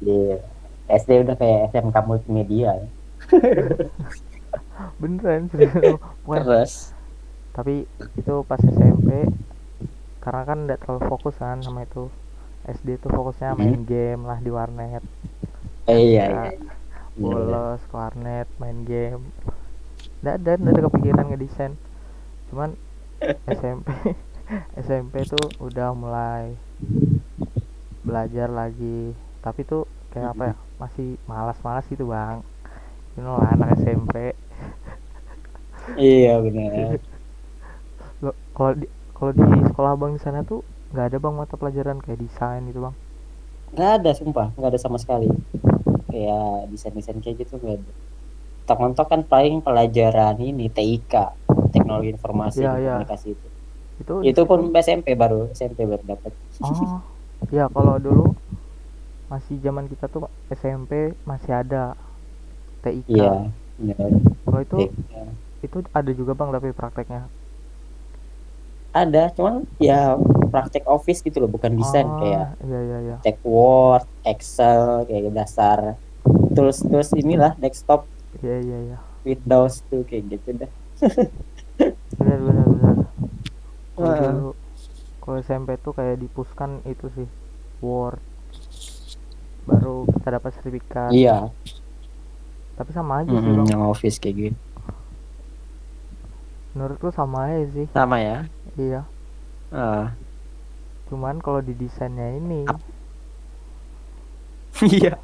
Iya. 0.00 0.38
SD 0.88 1.10
udah 1.22 1.36
kayak 1.36 1.58
SMK 1.68 1.96
multimedia. 2.02 2.78
Ya. 2.78 2.86
beneran 5.02 5.50
serius. 5.50 5.98
Bukan- 6.22 6.42
terus? 6.42 6.72
Tapi 7.52 7.84
itu 8.16 8.34
pas 8.46 8.58
SMP 8.58 9.28
karena 10.22 10.42
kan 10.48 10.58
tidak 10.64 10.78
terlalu 10.82 11.02
fokus 11.12 11.34
kan 11.42 11.58
sama 11.66 11.80
itu. 11.88 12.04
SD 12.76 12.88
tuh 13.02 13.10
fokusnya 13.16 13.50
main 13.60 13.80
game 13.90 14.22
lah 14.30 14.38
di 14.44 14.50
warnet. 14.56 15.02
Eh, 15.86 15.98
iya 16.08 16.24
Ya, 16.30 16.42
iya. 16.42 16.50
bolos 17.22 17.80
ke 17.90 17.94
warnet 18.00 18.48
main 18.60 18.78
game. 18.90 19.22
Nggak 20.22 20.34
ada 20.40 20.52
nggak 20.60 20.74
ada 20.74 20.84
kepikiran 20.88 21.26
ngedesain. 21.28 21.72
Cuman 22.50 22.70
SMP 23.58 23.88
SMP 24.84 25.14
tuh 25.32 25.46
udah 25.66 25.90
mulai 26.02 26.44
belajar 28.06 28.48
lagi. 28.50 29.14
Tapi 29.44 29.60
tuh 29.66 29.82
kayak 30.12 30.28
apa 30.38 30.42
ya 30.52 30.54
masih 30.82 31.08
malas-malas 31.30 31.84
gitu 31.90 32.04
bang. 32.10 32.42
You 33.16 33.22
know 33.24 33.36
lah 33.40 33.54
anak 33.56 33.78
SMP 33.80 34.34
iya 36.06 36.32
benar. 36.44 36.98
Lo- 38.24 38.38
kalau 38.56 38.72
kalau 39.22 39.38
di 39.38 39.62
sekolah 39.70 39.94
bang 39.94 40.18
di 40.18 40.20
sana 40.26 40.42
tuh 40.42 40.66
nggak 40.90 41.14
ada 41.14 41.18
bang 41.22 41.34
mata 41.38 41.54
pelajaran 41.54 42.02
kayak 42.02 42.26
desain 42.26 42.66
gitu 42.66 42.82
bang? 42.82 42.94
Nggak 43.70 43.90
ada 44.02 44.10
sumpah. 44.18 44.46
Nggak 44.58 44.70
ada 44.74 44.80
sama 44.82 44.98
sekali. 44.98 45.30
Kayak 46.10 46.66
desain 46.74 46.90
desain 46.90 47.22
kayak 47.22 47.46
gitu 47.46 47.54
nggak 47.62 47.78
ada. 47.78 47.92
Mentok 48.82 49.06
kan 49.06 49.22
paling 49.22 49.62
pelajaran 49.62 50.42
ini 50.42 50.66
TIK 50.66 51.14
teknologi 51.70 52.10
informasi 52.10 52.66
dan 52.66 52.82
iya. 52.82 52.98
komunikasi 52.98 53.26
itu. 53.38 53.46
Itu 54.02 54.14
itu 54.26 54.42
pun 54.42 54.74
SMP 54.74 55.14
baru 55.14 55.54
SMP 55.54 55.86
baru 55.86 56.02
dapat. 56.02 56.34
Oh 56.66 56.98
ya 57.54 57.70
kalau 57.70 58.02
dulu 58.02 58.34
masih 59.30 59.54
zaman 59.62 59.86
kita 59.86 60.10
tuh 60.10 60.26
SMP 60.50 61.14
masih 61.22 61.62
ada 61.62 61.94
TIK 62.82 63.06
iya 63.06 63.46
benar. 63.78 64.18
Kalau 64.50 64.60
itu 64.66 64.76
TIK. 64.90 65.14
itu 65.62 65.76
ada 65.94 66.10
juga 66.10 66.34
bang 66.34 66.50
tapi 66.50 66.74
prakteknya 66.74 67.30
ada 68.92 69.32
cuman 69.32 69.64
ya 69.80 70.20
praktek 70.52 70.84
office 70.84 71.24
gitu 71.24 71.40
loh 71.40 71.48
bukan 71.48 71.72
desain 71.80 72.04
oh, 72.04 72.20
kayak 72.20 72.60
iya 72.60 72.80
iya 72.84 72.98
iya. 73.00 73.16
cek 73.24 73.40
Word 73.40 74.04
Excel 74.28 75.08
kayak 75.08 75.32
dasar 75.32 75.96
tools 76.52 76.78
tools 76.84 77.10
inilah 77.16 77.56
desktop. 77.58 78.04
Iya 78.44 78.56
iya 78.60 78.78
iya. 78.92 78.98
Windows 79.24 79.80
tuh 79.88 80.02
kayak 80.04 80.22
gitu 80.36 80.48
dah. 80.60 80.70
Benar 82.20 82.38
benar 82.44 82.66
benar. 82.68 82.96
Dulu 83.96 84.50
kalau 85.22 85.38
SMP 85.38 85.78
tuh 85.78 85.94
kayak 85.94 86.20
dipuskan 86.20 86.84
itu 86.84 87.08
sih 87.16 87.28
Word. 87.80 88.20
Baru 89.64 90.04
kita 90.20 90.28
dapat 90.36 90.50
sertifikat. 90.58 91.10
Iya. 91.14 91.48
Tapi 92.76 92.90
sama 92.92 93.22
aja 93.22 93.30
sih 93.30 93.40
Mm-mm, 93.40 93.62
bang. 93.64 93.68
yang 93.78 93.82
office 93.84 94.18
kayak 94.18 94.36
gitu 94.50 94.71
menurutku 96.72 97.12
sama 97.12 97.52
aja 97.52 97.66
sih. 97.72 97.86
Sama 97.92 98.16
ya? 98.20 98.48
Iya. 98.76 99.02
Ah. 99.72 100.12
cuman 101.12 101.44
kalau 101.44 101.60
di 101.60 101.76
desainnya 101.76 102.32
ini. 102.36 102.64
Iya. 104.82 105.20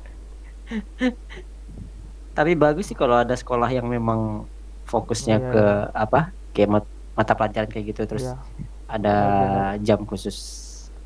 Tapi 2.37 2.53
bagus 2.55 2.93
sih 2.93 2.95
kalau 2.95 3.17
ada 3.17 3.33
sekolah 3.33 3.67
yang 3.73 3.89
memang 3.89 4.45
fokusnya 4.85 5.37
Iya. 5.41 5.49
ke 5.51 5.65
apa? 5.97 6.21
Kayak 6.53 6.71
mat- 6.71 6.95
mata 7.17 7.33
pelajaran 7.35 7.67
kayak 7.73 7.97
gitu 7.97 8.03
terus 8.05 8.29
iya. 8.29 8.37
ada 8.87 9.17
jam 9.81 10.05
khusus 10.05 10.37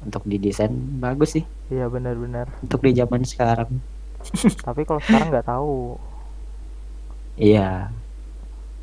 untuk 0.02 0.26
di 0.26 0.36
desain 0.42 0.74
bagus 0.98 1.38
sih. 1.38 1.44
Iya 1.70 1.86
benar-benar. 1.86 2.50
Untuk 2.60 2.82
di 2.82 2.92
zaman 2.98 3.22
sekarang. 3.22 3.70
Tapi 4.66 4.82
kalau 4.82 5.00
sekarang 5.00 5.30
nggak 5.30 5.46
tahu. 5.46 5.96
Iya 7.38 7.88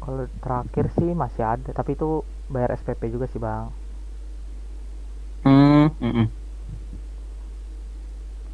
kalau 0.09 0.25
terakhir 0.43 0.85
sih 0.97 1.11
masih 1.23 1.45
ada 1.45 1.69
tapi 1.79 1.93
itu 1.93 2.25
bayar 2.49 2.69
SPP 2.73 3.05
juga 3.13 3.27
sih 3.29 3.37
bang. 3.45 3.69
Hmm 5.43 5.89
mm-mm. 6.01 6.29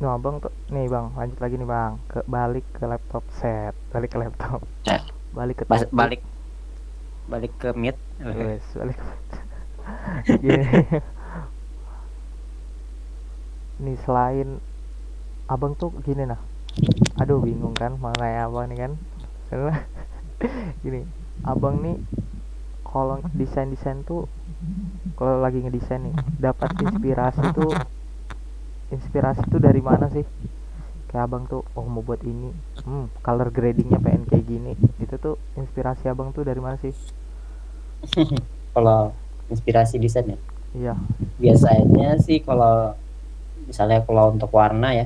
Nah, 0.01 0.11
abang 0.19 0.43
tuh 0.43 0.51
nih 0.75 0.91
bang, 0.93 1.05
lanjut 1.15 1.39
lagi 1.39 1.55
nih 1.55 1.69
bang, 1.75 1.93
ke 2.11 2.19
balik 2.27 2.65
ke 2.75 2.83
laptop 2.91 3.23
set, 3.39 3.73
balik 3.95 4.11
ke 4.13 4.17
laptop, 4.19 4.59
Set. 4.85 5.01
balik 5.37 5.55
ke 5.63 5.65
Bas- 5.69 5.89
balik. 5.91 6.21
Balik 7.31 7.53
ke 7.61 7.69
meet 7.73 7.97
Wes, 8.21 8.65
balik 8.77 8.97
ke 9.01 9.05
Gini. 10.41 10.63
nih 13.83 13.97
selain 14.07 14.59
abang 15.51 15.73
tuh 15.77 15.91
gini 16.05 16.23
nah, 16.25 16.41
aduh 17.21 17.39
bingung 17.43 17.75
kan 17.77 17.93
mau 18.01 18.13
nanya 18.19 18.47
abang 18.49 18.67
nih 18.71 18.79
kan, 18.87 18.93
karena 19.49 19.73
gini, 20.83 21.01
abang 21.45 21.79
nih 21.81 21.97
kalau 22.85 23.21
desain 23.37 23.69
desain 23.69 24.01
tuh 24.03 24.25
kalau 25.19 25.39
lagi 25.43 25.61
ngedesain 25.61 26.01
nih 26.01 26.15
dapat 26.41 26.73
inspirasi 26.81 27.43
tuh 27.53 27.71
inspirasi 28.89 29.41
tuh 29.49 29.61
dari 29.61 29.81
mana 29.81 30.09
sih? 30.09 30.25
Kayak 31.09 31.31
abang 31.31 31.43
tuh 31.47 31.61
oh 31.77 31.85
mau 31.87 32.01
buat 32.01 32.21
ini. 32.25 32.49
Hmm 32.83 33.07
color 33.21 33.49
gradingnya 33.53 34.01
pengen 34.01 34.25
kayak 34.27 34.45
gini. 34.45 34.73
Itu 34.99 35.15
tuh 35.21 35.35
inspirasi 35.55 36.09
abang 36.09 36.33
tuh 36.33 36.43
dari 36.43 36.59
mana 36.59 36.77
sih? 36.81 36.93
Kalau 38.75 39.13
inspirasi 39.47 40.01
desain 40.01 40.33
ya? 40.33 40.39
Iya. 40.75 40.93
Biasanya 41.39 42.19
sih 42.19 42.43
kalau 42.43 42.95
misalnya 43.65 43.99
kalau 44.05 44.33
untuk 44.33 44.49
warna 44.53 44.93
ya 44.93 45.05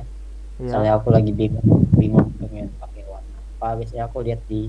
misalnya 0.60 0.92
aku 1.00 1.08
lagi 1.10 1.32
bingung 1.32 1.88
bingung 1.96 2.28
pengen 2.36 2.68
pakai 2.76 3.02
warna 3.08 3.36
apa 3.56 3.68
biasanya 3.80 4.04
aku 4.08 4.20
lihat 4.24 4.40
di 4.46 4.68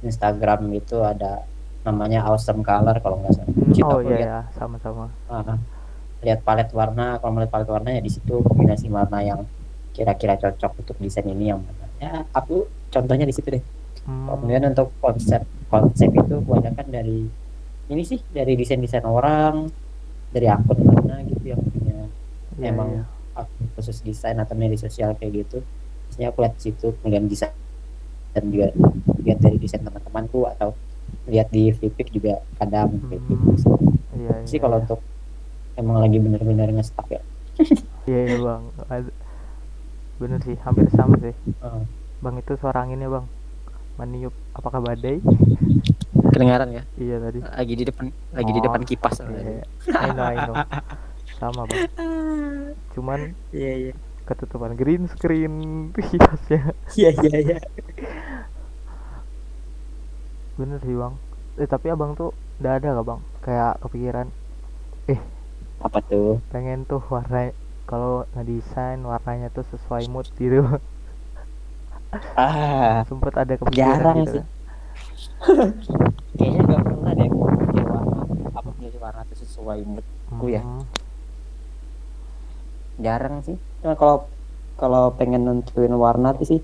Instagram 0.00 0.72
itu 0.72 1.00
ada 1.04 1.44
namanya 1.84 2.28
awesome 2.28 2.60
color 2.60 2.96
kalau 3.00 3.16
nggak 3.24 3.32
salah. 3.36 3.48
Hmm, 3.48 3.84
oh 3.88 3.98
iya 4.04 4.08
lihat 4.08 4.20
ya 4.20 4.38
sama-sama. 4.56 5.08
Ah, 5.28 5.56
lihat 6.20 6.40
palet 6.44 6.68
warna 6.76 7.16
kalau 7.16 7.32
melihat 7.32 7.52
palet 7.56 7.68
warna 7.72 7.90
ya 7.96 8.00
di 8.04 8.12
situ 8.12 8.44
kombinasi 8.44 8.92
warna 8.92 9.24
yang 9.24 9.40
kira-kira 9.96 10.36
cocok 10.36 10.84
untuk 10.84 10.96
desain 11.00 11.24
ini 11.24 11.52
yang 11.52 11.60
mana? 11.64 11.86
Ya 12.00 12.12
aku 12.36 12.68
contohnya 12.92 13.24
di 13.24 13.32
situ 13.32 13.48
deh. 13.48 13.64
Hmm, 14.04 14.28
kemudian 14.28 14.64
untuk 14.68 14.92
konsep 15.00 15.44
konsep 15.68 16.08
itu 16.12 16.34
kebanyakan 16.44 16.86
dari 16.88 17.28
ini 17.90 18.02
sih 18.04 18.20
dari 18.32 18.56
desain 18.56 18.80
desain 18.80 19.04
orang 19.04 19.68
dari 20.30 20.46
akun 20.46 20.78
mana 20.84 21.20
gitu 21.26 21.52
yang 21.52 21.60
punya 21.60 22.06
iya, 22.60 22.70
emang 22.70 23.02
iya. 23.02 23.04
akun 23.34 23.66
khusus 23.76 24.04
desain 24.04 24.36
atau 24.36 24.52
media 24.52 24.76
sosial 24.76 25.16
kayak 25.16 25.48
gitu. 25.48 25.64
Biasanya 26.08 26.28
aku 26.32 26.38
lihat 26.44 26.54
situ 26.60 26.86
kemudian 27.00 27.24
desain 27.24 27.52
dan 28.30 28.44
juga 28.48 28.66
lihat 29.20 29.38
dari 29.38 29.56
desain 29.56 29.82
teman-temanku 29.82 30.46
atau 30.48 30.72
lihat 31.26 31.50
di 31.50 31.70
Flippic 31.70 32.10
juga 32.10 32.38
kadang 32.56 32.96
kayak 33.06 33.22
gitu 33.26 33.44
Hmm. 33.44 33.56
sih. 33.56 33.70
iya 34.16 34.30
sih 34.44 34.56
iya, 34.56 34.62
kalau 34.62 34.76
iya. 34.78 34.82
untuk 34.84 35.00
emang 35.74 35.96
lagi 35.98 36.16
bener-bener 36.16 36.68
nge-stuck 36.72 37.08
ya. 37.08 37.22
Iya 38.08 38.20
iya 38.26 38.38
bang. 38.38 38.62
Bener 40.18 40.40
sih 40.42 40.56
hampir 40.60 40.86
sama 40.92 41.16
sih. 41.18 41.34
Ah, 41.60 41.84
bang 42.20 42.34
itu 42.36 42.52
suara 42.56 42.82
anginnya 42.82 43.08
bang. 43.08 43.26
Meniup. 43.96 44.32
Apakah 44.52 44.80
badai? 44.80 45.20
Kedengaran 46.30 46.70
ya? 46.70 46.82
Iya 46.96 47.16
tadi. 47.20 47.38
Lagi 47.40 47.74
di 47.74 47.84
depan 47.84 48.04
lagi 48.32 48.50
di 48.50 48.60
Oh, 48.60 48.64
depan 48.64 48.80
kipas 48.84 49.16
iya, 49.20 49.40
iya. 49.60 49.64
I 49.96 50.08
know 50.12 50.24
I 50.24 50.36
know. 50.40 50.56
Sama 51.36 51.62
bang. 51.64 51.80
Cuman 52.94 53.20
iya 53.52 53.72
iya 53.88 53.92
ketutupan 54.28 54.76
green 54.78 55.08
screen 55.10 55.54
hiasnya 56.08 56.72
iya 56.96 57.10
iya 57.24 57.38
iya. 57.40 57.58
Bener 60.60 60.76
sih 60.84 60.92
bang. 60.92 61.14
Eh 61.56 61.68
tapi 61.68 61.88
abang 61.88 62.12
tuh 62.12 62.36
udah 62.60 62.76
ada 62.76 62.92
gak 62.92 63.06
bang? 63.08 63.20
Kayak 63.40 63.72
kepikiran 63.80 64.28
apa 65.80 65.98
tuh? 66.04 66.36
pengen 66.52 66.84
tuh 66.84 67.00
warna 67.08 67.56
kalau 67.88 68.28
ngedesain 68.36 69.00
warnanya 69.00 69.48
tuh 69.48 69.64
sesuai 69.72 70.12
mood 70.12 70.28
gitu. 70.36 70.60
Ah. 72.36 73.02
Sempet 73.08 73.32
ada 73.32 73.54
kepikiran 73.56 73.96
Jarang 73.96 74.16
gitu. 74.22 74.32
sih. 74.38 74.44
kayaknya 76.36 76.60
nggak 76.68 76.82
pernah 76.84 77.12
deh 77.16 77.26
aku 77.28 77.40
pakai 77.48 77.84
warna 77.88 78.20
apa 78.52 78.68
punya 78.76 78.90
warna 79.00 79.22
itu 79.24 79.36
sesuai 79.44 79.80
mood 79.88 80.06
ya. 80.48 80.60
Hmm, 80.60 80.84
jarang 83.00 83.40
sih 83.40 83.56
cuma 83.80 83.94
kalau 83.96 84.16
kalau 84.80 85.12
pengen 85.16 85.44
nentuin 85.44 85.92
warna 85.92 86.32
sih 86.40 86.60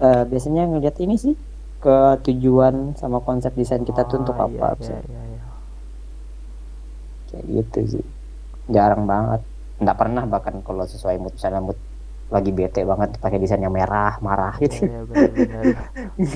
eh, 0.00 0.22
biasanya 0.26 0.66
ngeliat 0.66 0.96
ini 0.98 1.14
sih 1.14 1.34
ke 1.80 2.20
tujuan 2.28 2.92
sama 3.00 3.24
konsep 3.24 3.56
desain 3.56 3.80
kita 3.82 4.04
tuh 4.04 4.20
untuk 4.20 4.36
oh, 4.36 4.44
apa 4.46 4.76
iya, 4.84 5.00
iya, 5.00 5.00
iya, 5.08 5.22
iya. 5.32 5.42
kayak 7.32 7.44
gitu 7.48 7.78
sih. 7.98 8.04
Jarang 8.68 9.08
banget. 9.08 9.40
Nggak 9.80 9.96
pernah 9.96 10.22
bahkan 10.28 10.54
kalau 10.60 10.84
sesuai 10.84 11.16
mood 11.16 11.32
misalnya 11.32 11.64
mood 11.64 11.78
lagi 12.30 12.50
bete 12.54 12.86
banget 12.86 13.18
pakai 13.18 13.42
desain 13.42 13.58
yang 13.58 13.74
merah 13.74 14.14
marah 14.22 14.54
Iya, 14.60 14.62
gitu 14.68 14.86
iya, 14.86 15.00
bener-bener. 15.08 15.64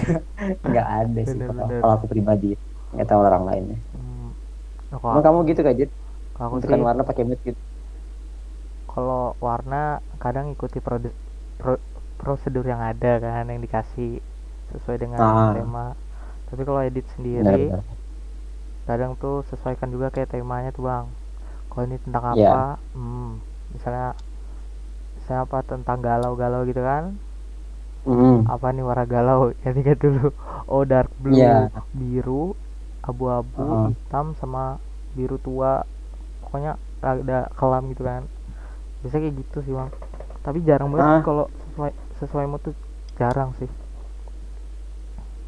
nggak 0.73 0.89
ada 0.91 1.21
sih 1.23 1.39
Bener, 1.39 1.49
kalau 1.53 1.65
bener. 1.69 1.81
kalau 1.85 1.95
aku 2.01 2.07
pribadi. 2.09 2.51
Nggak 2.97 3.07
tahu 3.13 3.21
orang 3.21 3.45
lainnya. 3.45 3.79
Hmm, 3.93 4.29
nah, 4.91 5.23
kamu 5.23 5.39
gitu 5.53 5.61
kan 5.61 5.75
kalau 6.35 6.47
aku 6.51 6.55
tentukan 6.59 6.81
sih 6.81 6.87
warna 6.89 7.03
pakai 7.05 7.23
mood 7.29 7.41
gitu 7.45 7.61
kalau 8.95 9.35
warna 9.43 9.99
kadang 10.23 10.47
ikuti 10.49 10.79
prode- 10.79 11.15
pro- 11.59 11.83
prosedur 12.17 12.63
yang 12.65 12.79
ada 12.81 13.19
kan 13.19 13.45
yang 13.51 13.61
dikasih 13.61 14.23
sesuai 14.71 14.97
dengan 14.97 15.19
Ah. 15.21 15.53
tema 15.53 15.87
tapi 16.49 16.63
kalau 16.63 16.81
edit 16.81 17.05
sendiri 17.13 17.43
benar-benar 17.75 17.83
kadang 18.85 19.13
tuh 19.17 19.43
sesuaikan 19.49 19.89
juga 19.89 20.09
kayak 20.09 20.31
temanya 20.31 20.71
tuh 20.71 20.87
bang 20.87 21.07
kalau 21.69 21.83
ini 21.85 21.97
tentang 21.99 22.25
apa 22.33 22.39
Iya. 22.39 22.95
hmm, 22.95 23.31
misalnya 23.75 24.09
misalnya 25.17 25.41
apa 25.43 25.59
tentang 25.65 25.99
galau-galau 26.01 26.63
gitu 26.65 26.81
kan 26.81 27.17
Hmm. 28.05 28.45
apa 28.45 28.69
nih 28.69 28.85
warna 28.85 29.09
galau 29.09 29.49
ya 29.65 29.73
lihat 29.73 29.97
dulu 29.97 30.29
oh 30.69 30.85
dark 30.85 31.09
blue 31.17 31.35
Iya. 31.35 31.73
biru 31.91 32.53
abu-abu 33.01 33.65
Heeh. 33.65 33.87
hitam 33.97 34.37
sama 34.37 34.77
biru 35.17 35.41
tua 35.41 35.89
pokoknya 36.45 36.77
ada 37.01 37.49
kelam 37.57 37.89
gitu 37.89 38.05
kan 38.05 38.29
bisa 39.05 39.17
kayak 39.17 39.35
gitu 39.37 39.59
sih 39.61 39.73
bang 39.73 39.91
tapi 40.41 40.59
jarang 40.61 40.89
banget 40.89 41.05
Ah. 41.05 41.21
kalau 41.23 41.45
sesuai 41.47 41.91
sesuai 42.19 42.45
mood 42.47 42.63
tuh 42.63 42.75
jarang 43.15 43.53
sih 43.55 43.69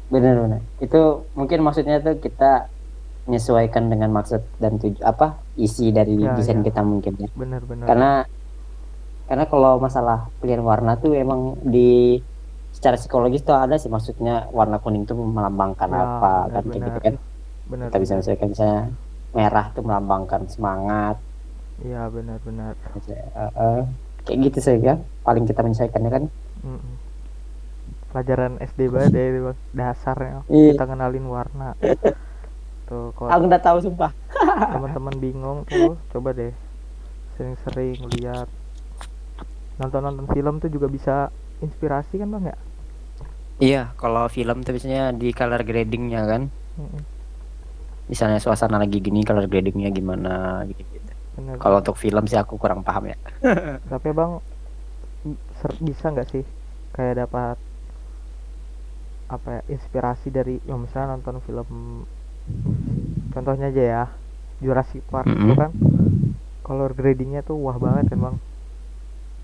benar-benar 0.07 0.63
itu 0.79 1.01
mungkin 1.33 1.59
maksudnya 1.61 1.99
tuh 1.99 2.15
kita 2.17 2.71
menyesuaikan 3.27 3.91
dengan 3.91 4.07
maksud 4.09 4.39
dan 4.55 4.79
tuju 4.79 5.03
apa 5.03 5.35
isi 5.57 5.91
dari 5.91 6.15
Ya, 6.15 6.31
desain 6.31 6.63
ya. 6.63 6.65
kita 6.65 6.79
mungkin 6.79 7.17
ya 7.17 7.27
bener-bener 7.33 7.83
karena 7.83 8.11
karena 9.27 9.43
kalau 9.45 9.75
masalah 9.77 10.31
pilihan 10.39 10.63
warna 10.63 10.95
tuh 10.95 11.11
emang 11.11 11.59
di 11.61 12.23
secara 12.71 12.95
psikologis 12.95 13.43
tuh 13.43 13.51
ada 13.53 13.75
sih 13.75 13.89
maksudnya 13.89 14.47
warna 14.49 14.79
kuning 14.79 15.03
tuh 15.03 15.19
melambangkan 15.19 15.89
Ya, 15.89 15.99
apa 15.99 16.31
benar, 16.47 16.53
kan 16.53 16.63
kayak 16.63 16.75
gitu 16.77 16.87
benar. 16.89 17.03
kan 17.03 17.15
benar 17.67 17.85
kita 17.85 17.97
bisa 17.99 18.13
misalkan 18.15 18.47
misalnya 18.47 18.81
merah 19.29 19.65
tuh 19.69 19.83
melambangkan 19.83 20.41
semangat 20.47 21.19
iya 21.85 22.09
benar-benar 22.09 22.73
misalnya, 22.95 23.27
eh, 23.37 23.51
eh, 23.53 23.81
kayak 24.25 24.39
gitu 24.49 24.57
sih 24.63 24.77
ya. 24.81 24.97
Paling 25.21 25.45
kita 25.45 25.61
menyelesaikannya 25.61 26.11
kan? 26.11 26.23
Mm-mm. 26.65 26.95
pelajaran 28.07 28.57
SD 28.63 28.87
banget 28.89 29.13
ya 29.13 29.23
itu, 29.29 29.51
dasarnya. 29.75 30.41
Iya. 30.49 30.73
kita 30.73 30.85
kenalin 30.89 31.27
warna. 31.27 31.75
Tuh 32.87 33.11
kalau 33.13 33.29
aku 33.29 33.43
udah 33.45 33.61
tahu 33.61 33.77
sumpah. 33.83 34.11
teman-teman 34.73 35.15
bingung 35.19 35.59
tuh 35.67 35.99
coba 36.15 36.31
deh. 36.33 36.55
Sering-sering 37.35 37.99
lihat. 38.17 38.47
Nonton-nonton 39.77 40.25
film 40.33 40.57
tuh 40.57 40.71
juga 40.71 40.87
bisa 40.89 41.29
inspirasi 41.61 42.17
kan 42.17 42.31
bang 42.31 42.45
ya? 42.49 42.57
Iya 43.57 43.83
kalau 43.99 44.25
film 44.29 44.65
tuh 44.65 44.73
biasanya 44.73 45.13
di 45.13 45.29
color 45.35 45.61
gradingnya 45.61 46.21
kan. 46.25 46.43
Mm-mm. 46.77 47.03
misalnya 48.07 48.39
suasana 48.39 48.79
lagi 48.79 49.03
gini 49.03 49.19
color 49.27 49.51
gradingnya 49.51 49.91
gimana 49.91 50.63
gitu, 50.63 50.79
-gitu. 50.79 51.11
Bener. 51.37 51.61
kalau 51.61 51.77
untuk 51.81 51.97
film 52.03 52.23
sih 52.29 52.37
aku 52.39 52.55
kurang 52.61 52.81
paham 52.87 53.03
ya. 53.13 53.17
Tapi 53.89 54.09
bang 54.13 54.31
bisa 55.87 56.05
nggak 56.13 56.27
sih 56.31 56.43
kayak 56.95 57.15
dapat 57.27 57.57
apa 59.27 59.49
ya 59.59 59.61
inspirasi 59.75 60.27
dari 60.37 60.55
ya 60.69 60.75
misalnya 60.79 61.15
nonton 61.19 61.37
film 61.43 61.69
contohnya 63.33 63.67
aja 63.71 63.83
ya 63.93 64.03
Jurassic 64.63 65.03
Park 65.11 65.29
itu 65.39 65.51
Mm-mm. 65.51 65.57
kan 65.59 65.71
color 66.65 66.91
gradingnya 66.99 67.41
tuh 67.49 67.57
wah 67.65 67.77
banget 67.85 68.05
kan 68.11 68.19
bang? 68.25 68.37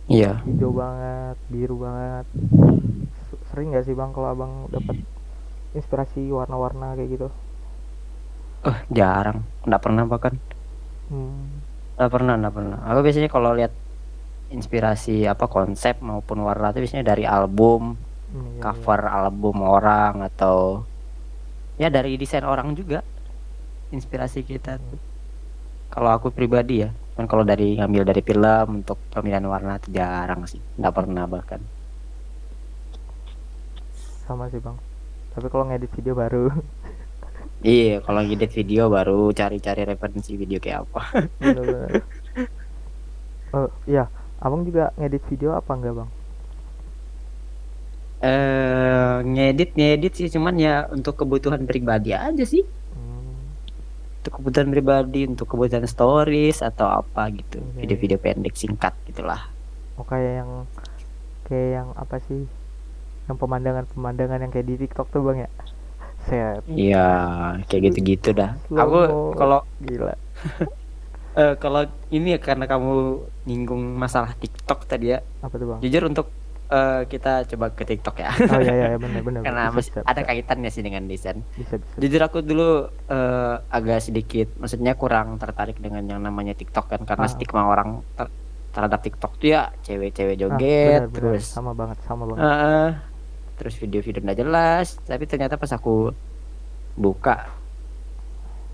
Iya. 0.07 0.43
Hijau 0.45 0.71
banget 0.81 1.37
biru 1.51 1.75
banget. 1.85 2.25
Sering 3.51 3.67
nggak 3.71 3.85
sih 3.87 3.95
bang 3.99 4.11
kalau 4.15 4.29
abang 4.33 4.53
dapat 4.75 4.97
inspirasi 5.77 6.21
warna-warna 6.37 6.87
kayak 6.97 7.11
gitu? 7.15 7.27
Eh 8.69 8.77
jarang. 8.97 9.39
Nggak 9.67 9.81
pernah 9.83 10.03
bahkan. 10.11 10.33
Hmm. 11.09 11.62
Nggak 11.97 12.11
pernah 12.11 12.33
nggak 12.39 12.53
pernah. 12.53 12.79
Aku 12.89 12.99
biasanya 13.05 13.29
kalau 13.29 13.51
lihat 13.53 13.73
inspirasi 14.53 15.25
apa 15.25 15.49
konsep 15.49 15.97
maupun 16.01 16.45
warna 16.45 16.69
itu 16.73 16.85
biasanya 16.85 17.05
dari 17.09 17.25
album 17.25 17.97
hmm, 17.97 18.37
iya, 18.37 18.49
iya. 18.53 18.61
cover 18.61 19.01
album 19.09 19.65
orang 19.65 20.21
atau 20.21 20.85
ya 21.81 21.89
dari 21.89 22.13
desain 22.17 22.45
orang 22.45 22.73
juga 22.77 23.01
inspirasi 23.93 24.45
kita. 24.45 24.77
Tuh. 24.77 25.01
kalau 25.93 26.09
aku 26.09 26.33
pribadi 26.33 26.81
ya 26.81 26.89
kan 27.13 27.29
kalau 27.29 27.45
dari 27.45 27.77
ngambil 27.77 28.09
dari 28.09 28.25
film 28.25 28.81
untuk 28.81 28.97
pemilihan 29.13 29.45
warna 29.45 29.77
itu 29.77 29.93
jarang 29.93 30.49
sih. 30.49 30.61
Nggak 30.81 30.93
pernah 30.97 31.25
bahkan. 31.29 31.61
Sama 34.25 34.49
sih 34.49 34.57
bang. 34.57 34.77
Tapi 35.33 35.47
kalau 35.49 35.69
ngedit 35.69 35.93
video 35.93 36.13
baru 36.17 36.49
iya 37.63 38.03
kalau 38.03 38.21
ngedit 38.21 38.51
video 38.51 38.91
baru 38.91 39.31
cari-cari 39.31 39.87
referensi 39.87 40.35
video 40.35 40.59
kayak 40.59 40.83
apa. 40.87 41.01
Bener-bener. 41.39 42.03
Oh 43.53 43.69
iya. 43.85 44.09
Abang 44.41 44.65
juga 44.65 44.89
ngedit 44.97 45.21
video 45.29 45.53
apa 45.53 45.77
enggak 45.77 45.93
bang? 45.93 46.09
Eh 48.25 49.15
ngedit 49.29 49.77
ngedit 49.77 50.13
sih. 50.17 50.27
Cuman 50.33 50.57
ya 50.57 50.89
untuk 50.89 51.21
kebutuhan 51.21 51.61
pribadi 51.69 52.17
aja 52.17 52.41
sih. 52.41 52.65
Hmm. 52.97 53.37
untuk 54.23 54.41
kebutuhan 54.41 54.73
pribadi 54.73 55.21
untuk 55.29 55.45
kebutuhan 55.53 55.85
stories 55.85 56.65
atau 56.65 56.89
apa 56.89 57.29
gitu. 57.29 57.61
Video-video 57.77 58.17
pendek 58.17 58.57
singkat 58.57 58.97
gitulah. 59.05 59.45
Oh 60.01 60.05
kayak 60.09 60.41
yang 60.41 60.51
kayak 61.45 61.69
yang 61.77 61.87
apa 61.93 62.17
sih? 62.25 62.49
Yang 63.29 63.37
pemandangan-pemandangan 63.37 64.49
yang 64.49 64.49
kayak 64.49 64.65
di 64.65 64.75
TikTok 64.81 65.13
tuh 65.13 65.21
bang 65.29 65.45
ya 65.45 65.49
set 66.23 66.61
Iya, 66.65 67.07
kayak 67.65 67.81
gitu-gitu 67.87 68.29
dah. 68.31 68.55
Aku 68.69 68.99
kalau 69.33 69.59
gila 69.79 70.15
eh, 71.39 71.53
kalau 71.57 71.81
ini 72.09 72.35
ya 72.35 72.39
karena 72.39 72.65
kamu 72.65 72.91
nyinggung 73.43 73.81
masalah 73.95 74.33
TikTok 74.35 74.85
tadi 74.85 75.11
ya. 75.11 75.19
apa 75.39 75.55
tuh 75.55 75.67
bang 75.67 75.79
Jujur 75.81 76.03
untuk 76.05 76.27
eh, 76.69 77.01
kita 77.05 77.43
coba 77.45 77.65
ke 77.69 77.83
TikTok 77.83 78.15
ya. 78.17 78.31
oh 78.31 78.59
iya 78.59 78.73
iya 78.87 78.97
benar 78.97 79.21
benar 79.21 79.41
karena 79.45 79.63
bisa, 79.67 79.75
masih 79.75 79.91
bisa, 79.93 79.99
ada 80.03 80.21
bisa, 80.21 80.29
kaitannya 80.29 80.69
sih 80.69 80.81
dengan 80.81 81.03
desain. 81.05 81.37
bisa 81.53 81.75
bisa 81.77 81.95
Jujur 81.97 82.21
aku 82.21 82.37
dulu 82.39 82.69
eh, 83.07 83.55
agak 83.69 83.99
sedikit, 84.01 84.47
maksudnya 84.57 84.93
kurang 84.93 85.37
tertarik 85.37 85.77
dengan 85.77 86.03
yang 86.03 86.21
namanya 86.21 86.53
TikTok 86.53 86.85
kan 86.87 87.01
karena 87.03 87.25
Ah. 87.25 87.31
stigma 87.31 87.65
orang 87.65 87.89
ter- 88.13 88.31
terhadap 88.73 88.99
TikTok 89.01 89.37
tuh 89.37 89.49
ya 89.49 89.69
cewek-cewek 89.81 90.33
Ah, 90.33 90.39
joget 90.39 90.97
benar, 90.97 91.09
benar. 91.09 91.13
terus 91.13 91.45
sama 91.45 91.71
banget 91.73 91.97
sama 92.03 92.23
banget 92.25 92.41
Heeh. 92.41 92.89
Terus 93.63 93.75
video-video 93.75 94.19
nggak 94.19 94.37
jelas 94.37 94.99
tapi 95.01 95.23
ternyata 95.23 95.55
pas 95.55 95.71
aku 95.71 96.11
buka 96.93 97.47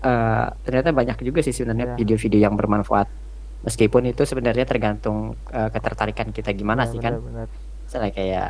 eh 0.00 0.46
ternyata 0.62 0.90
banyak 0.90 1.20
juga 1.20 1.40
sih 1.40 1.52
sebenarnya 1.52 1.86
Iya. 1.86 1.96
video-video 1.96 2.40
yang 2.40 2.54
bermanfaat 2.54 3.06
meskipun 3.62 4.08
itu 4.08 4.24
sebenarnya 4.24 4.64
tergantung 4.64 5.36
eh, 5.46 5.68
ketertarikan 5.68 6.28
kita 6.30 6.50
gimana 6.50 6.82
Iya, 6.82 6.90
sih 6.90 6.98
kan 6.98 7.14
benar, 7.14 7.46
benar. 7.46 7.48
misalnya 7.84 8.10
kayak 8.10 8.48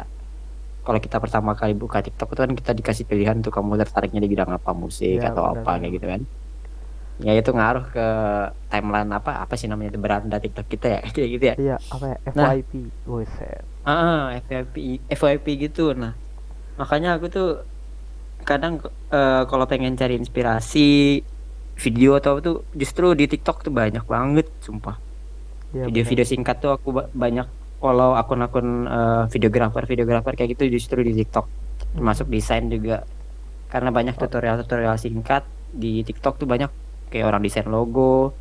kalau 0.81 0.97
kita 0.97 1.17
pertama 1.19 1.53
kali 1.53 1.75
buka 1.75 2.01
TikTok 2.01 2.31
itu 2.31 2.41
kan 2.41 2.53
kita 2.55 2.73
dikasih 2.73 3.05
pilihan 3.05 3.37
tuh 3.39 3.51
kamu 3.51 3.77
tertariknya 3.79 4.19
di 4.19 4.29
bidang 4.29 4.49
apa 4.49 4.71
musik 4.73 5.19
Iya, 5.19 5.29
atau 5.29 5.43
benar, 5.45 5.61
apa 5.61 5.71
kayak 5.77 5.93
gitu 5.93 6.07
kan 6.09 6.23
ya 7.21 7.37
itu 7.37 7.51
ngaruh 7.51 7.85
ke 7.87 8.07
timeline 8.71 9.13
apa 9.13 9.45
apa 9.45 9.53
sih 9.53 9.69
namanya 9.69 9.93
itu 9.93 10.01
beranda 10.01 10.41
TikTok 10.41 10.67
kita 10.67 10.87
ya 10.89 11.01
kayak 11.13 11.31
gitu 11.31 11.45
ya 11.45 11.55
iya 11.59 11.77
apa 11.91 12.05
ya 12.07 12.17
Nah. 12.31 12.47
FYP 12.55 12.73
Buset. 13.05 13.63
Ah, 13.81 14.37
FYP, 14.39 14.77
FYP 15.09 15.47
gitu. 15.59 15.93
Nah, 15.93 16.13
makanya 16.81 17.21
aku 17.21 17.29
tuh 17.29 17.49
kadang 18.43 18.81
eh, 19.13 19.43
kalau 19.45 19.69
pengen 19.69 19.95
cari 19.95 20.17
inspirasi 20.17 21.21
video 21.77 22.17
atau 22.17 22.37
apa 22.37 22.41
tuh 22.41 22.57
justru 22.73 23.13
di 23.13 23.25
TikTok 23.25 23.63
tuh 23.63 23.73
banyak 23.73 24.05
banget, 24.05 24.49
sumpah. 24.61 24.97
Iya, 25.71 25.87
Video-video 25.87 26.25
singkat 26.25 26.59
tuh 26.59 26.73
aku 26.73 26.89
ba- 26.91 27.09
banyak 27.09 27.47
follow 27.79 28.13
akun-akun 28.13 28.69
eh, 28.87 29.23
videografer, 29.29 29.85
videografer 29.85 30.33
kayak 30.35 30.57
gitu 30.57 30.69
justru 30.71 31.01
di 31.01 31.13
TikTok. 31.15 31.47
Termasuk 31.95 32.29
desain 32.29 32.65
juga. 32.67 33.05
Karena 33.69 33.89
banyak 33.89 34.17
Oh. 34.17 34.21
tutorial-tutorial 34.21 34.97
singkat 34.97 35.45
di 35.71 36.03
TikTok 36.03 36.37
tuh 36.37 36.45
banyak 36.45 36.69
kayak 37.09 37.27
orang 37.27 37.41
desain 37.41 37.65
logo. 37.65 38.33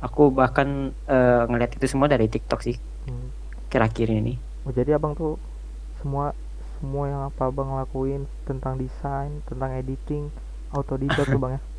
Aku 0.00 0.30
bahkan 0.30 0.90
eh, 1.06 1.42
ngeliat 1.44 1.74
itu 1.74 1.86
semua 1.86 2.06
dari 2.06 2.26
TikTok 2.26 2.62
sih 2.62 2.78
Hmm. 3.04 3.30
kira-kira 3.66 4.14
ini. 4.14 4.38
Oh, 4.62 4.70
jadi 4.70 4.94
abang 4.94 5.12
tuh 5.12 5.34
semua 5.98 6.32
semua 6.78 7.04
yang 7.06 7.22
apa 7.26 7.50
abang 7.50 7.74
lakuin 7.74 8.24
tentang 8.42 8.78
desain 8.78 9.42
tentang 9.44 9.74
editing 9.74 10.30
autodidak 10.70 11.26
tuh 11.26 11.36
bang 11.36 11.52
ya 11.58 11.62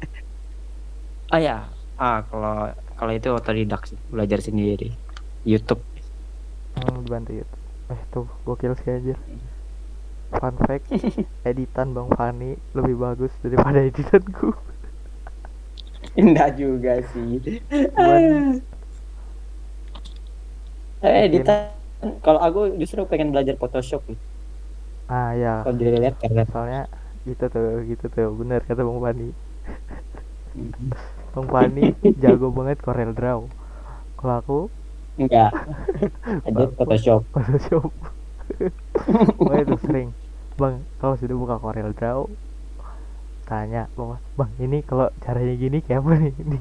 Ah 1.30 1.38
ya, 1.38 1.58
ah 1.96 2.26
kalau 2.26 2.74
kalau 2.98 3.12
itu 3.14 3.30
otodidak 3.30 3.86
sih, 3.86 3.94
belajar 4.10 4.42
sendiri. 4.42 4.90
YouTube. 5.46 5.78
yang 6.76 7.06
dibantu 7.06 7.32
YouTube 7.34 7.64
eh 7.90 8.02
tuh 8.10 8.26
gokil 8.44 8.74
sih 8.78 8.92
aja 8.92 9.16
fun 10.32 10.56
fact 10.62 10.90
editan 11.50 11.92
bang 11.92 12.10
Fani 12.14 12.52
lebih 12.72 12.96
bagus 12.96 13.34
daripada 13.42 13.82
editanku 13.82 14.54
Enggak 16.18 16.56
juga 16.56 17.00
sih. 17.14 17.60
Cuman- 17.70 18.64
Eh, 21.00 21.32
editan 21.32 21.72
kalau 22.20 22.40
aku 22.40 22.76
justru 22.76 23.04
pengen 23.06 23.32
belajar 23.32 23.56
Photoshop 23.56 24.04
nih. 24.08 24.20
Ah 25.10 25.32
ya. 25.42 25.54
Kalau 25.62 25.76
dilihat 25.82 26.16
karena 26.22 26.44
soalnya 26.52 26.82
gitu 27.28 27.44
tuh 27.54 27.66
gitu 27.90 28.06
tuh. 28.16 28.28
Bener 28.40 28.60
kata 28.68 28.82
bang 28.88 29.00
Fani. 29.06 29.28
Bang 31.34 31.48
Fani 31.54 31.86
jago 32.24 32.48
banget 32.58 32.78
Corel 32.86 33.12
Draw. 33.18 33.40
Kalau 34.20 34.36
aku 34.42 34.58
enggak. 35.20 35.52
Ada 36.48 36.64
Photoshop. 36.78 37.22
Photoshop. 37.34 37.92
Gue 39.46 39.56
itu 39.66 39.76
sering. 39.86 40.10
Bang 40.60 40.84
kalau 41.00 41.16
sudah 41.20 41.36
buka 41.40 41.56
Corel 41.64 41.90
Draw 41.96 42.20
Tanya 43.50 43.82
bang, 43.98 44.12
bang 44.38 44.52
ini 44.66 44.78
kalau 44.90 45.08
caranya 45.24 45.56
gini 45.64 45.78
kayak 45.86 46.00
apa 46.06 46.12
nih? 46.24 46.34
Ini. 46.44 46.60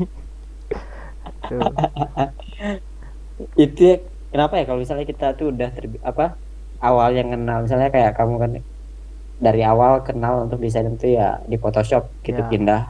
Itu 3.63 3.81
ya, 3.91 3.95
kenapa 4.33 4.53
ya 4.59 4.63
kalau 4.67 4.81
misalnya 4.83 5.07
kita 5.13 5.25
tuh 5.39 5.47
udah 5.53 5.69
terbi- 5.77 6.03
apa 6.11 6.23
awal 6.81 7.11
yang 7.13 7.29
kenal 7.31 7.65
misalnya 7.65 7.91
kayak 7.91 8.13
kamu 8.15 8.35
kan 8.39 8.51
dari 9.39 9.63
awal 9.63 10.03
kenal 10.03 10.47
untuk 10.47 10.59
desain 10.59 10.91
itu 10.91 11.15
ya 11.15 11.39
di 11.47 11.57
Photoshop 11.57 12.11
gitu 12.23 12.39
Ya. 12.39 12.49
pindah 12.49 12.83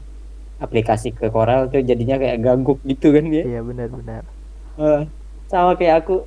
aplikasi 0.58 1.14
ke 1.14 1.28
Corel 1.28 1.68
tuh 1.68 1.80
jadinya 1.80 2.16
kayak 2.16 2.42
ganggu 2.42 2.80
gitu 2.82 3.14
kan 3.14 3.24
ya. 3.30 3.44
Iya 3.46 3.60
benar-benar 3.62 4.22
Eh, 4.78 5.00
sama 5.46 5.74
kayak 5.74 6.06
aku 6.06 6.22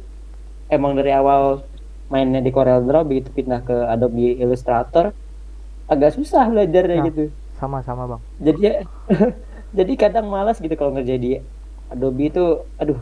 emang 0.67 0.93
dari 0.93 1.12
awal 1.12 1.63
mainnya 2.08 2.39
di 2.39 2.52
Corel 2.52 2.84
Draw 2.84 3.04
begitu 3.04 3.32
pindah 3.32 3.63
ke 3.63 3.76
Adobe 3.88 4.36
Illustrator 4.36 5.12
agak 5.88 6.15
susah 6.15 6.47
belajarnya 6.47 6.97
Nah. 6.97 7.08
gitu 7.08 7.24
Sama-sama 7.56 8.04
bang 8.08 8.21
jadi 8.39 8.60
ya 8.62 8.74
jadi 9.78 9.93
kadang 9.95 10.28
malas 10.28 10.58
gitu 10.58 10.74
kalau 10.74 10.91
ngerjain 10.91 11.21
di 11.21 11.32
Adobe 11.88 12.28
itu 12.28 12.43
aduh 12.76 13.00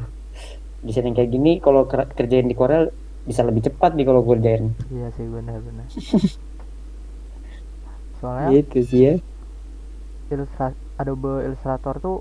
desain 0.80 1.04
yang 1.04 1.14
kayak 1.14 1.30
gini 1.30 1.60
kalau 1.60 1.86
ker- 1.86 2.10
kerjain 2.14 2.46
di 2.46 2.56
Corel 2.56 2.90
bisa 3.30 3.46
lebih 3.46 3.70
cepat 3.70 3.94
nih 3.94 4.10
kalau 4.10 4.26
kerjain. 4.26 4.74
Iya 4.90 5.14
sih 5.14 5.30
benar-benar. 5.30 5.86
Soalnya 8.18 8.58
gitu 8.58 8.82
sih 8.82 9.02
ya. 9.06 9.14
Illustra 10.34 10.74
Adobe 10.98 11.46
Illustrator 11.46 12.02
tuh 12.02 12.18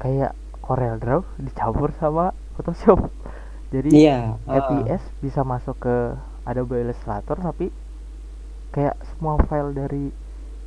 kayak 0.00 0.32
Corel 0.64 0.96
Draw 0.96 1.20
dicampur 1.36 1.92
sama 2.00 2.32
Photoshop. 2.56 3.12
Jadi 3.76 3.92
iya 3.92 4.40
ah. 4.48 4.56
APS 4.56 5.04
bisa 5.20 5.44
masuk 5.44 5.84
ke 5.84 6.16
Adobe 6.48 6.80
Illustrator 6.80 7.36
tapi 7.36 7.68
kayak 8.72 8.96
semua 9.12 9.36
file 9.44 9.76
dari 9.76 10.08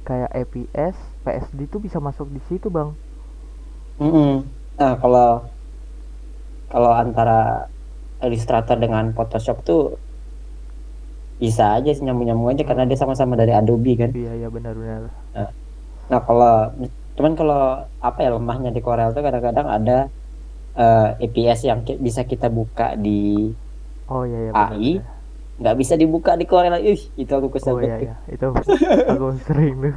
kayak 0.06 0.30
APS 0.30 0.94
PSD 1.26 1.66
itu 1.66 1.82
bisa 1.82 1.98
masuk 1.98 2.30
di 2.30 2.42
situ 2.46 2.70
bang. 2.70 2.94
Mm-mm. 4.02 4.42
nah 4.82 4.98
kalau 4.98 5.46
kalau 6.74 6.90
antara 6.96 7.70
Illustrator 8.26 8.76
dengan 8.84 9.06
Photoshop 9.18 9.58
tuh 9.68 9.80
bisa 11.44 11.64
aja 11.78 11.90
sih 11.96 12.04
nyambung-nyambung 12.06 12.50
aja 12.54 12.64
karena 12.70 12.84
dia 12.90 12.98
sama-sama 13.02 13.34
dari 13.42 13.54
Adobe 13.60 13.92
kan? 14.02 14.12
Iya 14.18 14.32
iya 14.40 14.48
benar-benar 14.56 15.02
Nah 16.12 16.20
kalau 16.28 16.50
cuman 17.18 17.34
kalau 17.40 17.58
apa 18.08 18.20
ya 18.26 18.30
lemahnya 18.36 18.70
di 18.76 18.82
Corel 18.86 19.10
tuh 19.16 19.24
kadang-kadang 19.28 19.68
ada 19.78 19.94
APS 21.24 21.62
yang 21.70 21.80
ki- 21.88 22.02
bisa 22.08 22.22
kita 22.32 22.48
buka 22.58 22.84
di 23.06 23.10
oh 24.10 24.24
iya 24.28 24.40
iya 24.46 24.52
AI, 24.62 24.92
nggak 25.62 25.76
bisa 25.82 25.96
dibuka 26.02 26.32
di 26.40 26.46
Corel. 26.52 26.74
Ih, 26.92 27.02
itu 27.22 27.32
aku 27.38 27.50
kesel 27.56 27.76
oh 27.76 27.82
iya 27.86 27.96
iya 28.04 28.14
itu 28.34 28.44
aku 28.50 29.28
sering 29.48 29.74
tuh. 29.84 29.94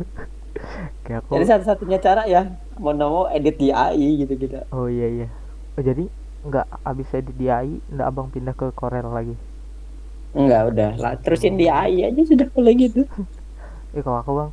Kayak 1.05 1.21
aku 1.25 1.35
Jadi 1.35 1.45
satu-satunya 1.51 1.99
cara 2.07 2.23
ya 2.35 2.41
mau 2.83 2.93
mau 2.95 3.27
edit 3.37 3.55
di 3.63 3.69
AI 3.75 4.09
gitu 4.23 4.35
kita. 4.43 4.59
oh 4.75 4.87
iya 4.95 5.07
iya. 5.15 5.27
Oh 5.79 5.83
jadi 5.89 6.03
nggak 6.47 6.67
abis 6.91 7.09
edit 7.19 7.37
di 7.41 7.47
AI 7.57 7.71
nggak 7.93 8.09
abang 8.11 8.29
pindah 8.35 8.55
ke 8.61 8.67
Corel 8.79 9.09
lagi 9.17 9.35
Enggak 10.35 10.63
udah 10.75 10.91
lah 11.03 11.13
terusin 11.23 11.55
di 11.61 11.67
AI 11.71 12.11
aja 12.11 12.23
sudah 12.27 12.47
kalau 12.53 12.73
gitu. 12.75 13.01
eh 13.97 14.03
kalau 14.05 14.19
aku 14.23 14.33
bang 14.39 14.51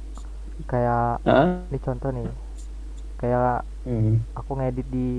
kayak 0.72 1.04
Hah? 1.26 1.48
ini 1.72 1.80
contoh 1.82 2.10
nih 2.14 2.28
kayak 3.22 3.64
Hmm. 3.86 4.22
aku 4.40 4.52
ngedit 4.60 4.88
di 4.96 5.10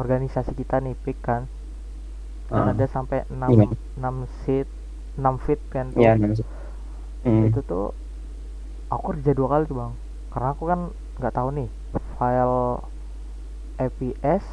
organisasi 0.00 0.52
kita 0.60 0.76
nih 0.84 0.94
PIK 1.04 1.18
kan 1.26 1.42
kan 2.48 2.64
ada 2.72 2.86
sampai 2.86 3.24
6 3.32 3.50
Gimana? 3.50 3.74
6 3.98 4.16
sheet 4.44 4.68
6 5.18 5.34
feet 5.44 5.60
kan 5.74 5.86
tuh 5.96 6.00
Iya, 6.00 6.14
maksud- 6.16 6.46
Hmm. 7.24 7.46
itu 7.48 7.60
tuh 7.64 7.84
aku 8.92 9.04
kerja 9.16 9.30
dua 9.36 9.48
kali 9.52 9.64
tuh 9.70 9.76
bang 9.80 9.92
karena 10.32 10.48
aku 10.54 10.64
kan 10.70 10.80
nggak 11.20 11.34
tahu 11.34 11.48
nih 11.58 11.68
file 12.18 12.80
APS 13.78 14.44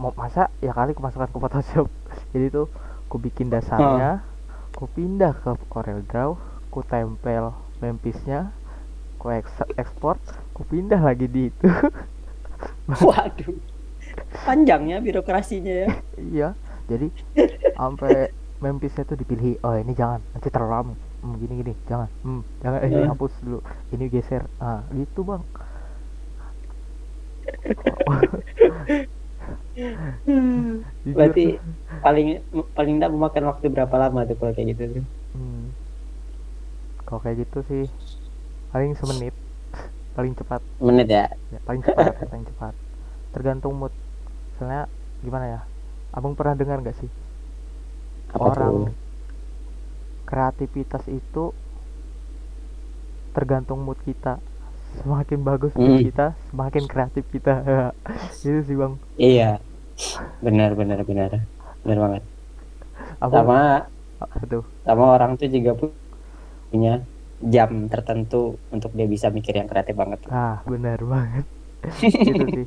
mau 0.00 0.12
masa 0.16 0.42
ya 0.64 0.72
kali 0.72 0.90
aku 0.96 1.02
masukkan 1.04 1.28
ke 1.28 1.38
Photoshop 1.38 1.86
jadi 2.32 2.46
tuh 2.48 2.66
aku 3.06 3.16
bikin 3.20 3.46
dasarnya 3.54 4.10
aku 4.72 4.84
pindah 4.96 5.32
ke 5.36 5.50
Corel 5.68 6.00
Draw 6.08 6.30
aku 6.70 6.80
tempel 6.88 7.44
mempisnya 7.82 8.40
aku 9.18 9.26
eks- 9.36 9.72
ekspor 9.76 10.16
aku 10.52 10.62
pindah 10.64 11.00
lagi 11.00 11.26
di 11.28 11.42
itu 11.52 11.68
Waduh. 13.06 13.56
Panjangnya 14.44 15.00
birokrasinya 15.00 15.74
ya. 15.84 15.88
iya 16.32 16.48
jadi 16.90 17.06
sampai 17.78 18.14
mempisnya 18.60 19.04
tuh 19.06 19.16
dipilih 19.16 19.56
oh 19.64 19.76
ini 19.76 19.92
jangan 19.96 20.20
nanti 20.34 20.48
terlalu 20.50 20.92
hmm, 21.22 21.34
gini 21.40 21.54
gini 21.62 21.74
jangan 21.88 22.08
hmm, 22.24 22.42
jangan 22.60 22.78
eh, 22.84 22.90
ini 22.90 23.02
Ya. 23.04 23.08
hapus 23.12 23.32
dulu 23.44 23.58
ini 23.92 24.04
geser 24.08 24.42
ah 24.60 24.80
gitu 24.92 25.20
bang. 25.24 25.42
Berarti 31.16 31.44
paling 32.04 32.28
paling 32.76 32.94
enggak 33.00 33.12
memakan 33.12 33.44
waktu 33.50 33.66
berapa 33.72 33.94
lama 33.96 34.20
tuh 34.28 34.36
kalau 34.40 34.52
kayak 34.56 34.68
gitu 34.76 34.82
tuh? 35.00 35.04
hmm. 35.34 35.64
kalau 37.06 37.20
kayak 37.20 37.42
gitu 37.46 37.58
sih 37.66 37.84
paling 38.70 38.94
semenit 38.94 39.34
paling 40.14 40.32
cepat 40.36 40.60
Menit 40.82 41.08
ya. 41.10 41.26
ya, 41.50 41.58
paling 41.66 41.82
cepat 41.82 42.14
paling 42.30 42.44
cepat 42.46 42.74
tergantung 43.34 43.74
mood 43.78 43.92
soalnya 44.58 44.86
gimana 45.22 45.46
ya 45.46 45.60
abang 46.12 46.34
pernah 46.34 46.54
dengar 46.58 46.82
nggak 46.82 46.96
sih 46.98 47.10
Apa 48.30 48.44
orang 48.46 48.74
tuh? 48.86 48.94
kreativitas 50.26 51.04
itu 51.10 51.50
tergantung 53.34 53.82
mood 53.82 53.98
kita 54.02 54.38
semakin 54.98 55.38
bagus 55.40 55.72
Hmm. 55.78 56.02
kita 56.02 56.26
semakin 56.50 56.84
kreatif 56.90 57.24
kita 57.30 57.54
itu 58.42 58.60
sih 58.66 58.76
bang 58.76 58.94
Iya. 59.16 59.50
Benar 60.40 60.72
benar 60.74 61.00
benar. 61.04 61.30
Benar 61.84 61.98
banget. 62.00 62.22
apa 63.20 63.32
Sama 63.32 63.60
tuh 64.48 64.64
sama 64.84 65.04
orang 65.16 65.36
tuh 65.36 65.48
juga 65.48 65.72
pu- 65.76 65.96
punya 66.70 67.00
jam 67.40 67.88
tertentu 67.88 68.56
untuk 68.68 68.92
dia 68.92 69.08
bisa 69.08 69.32
mikir 69.32 69.56
yang 69.56 69.68
kreatif 69.68 69.96
banget. 69.96 70.20
ah 70.28 70.60
benar 70.68 71.00
banget 71.00 71.46
itu 72.04 72.44
sih 72.52 72.66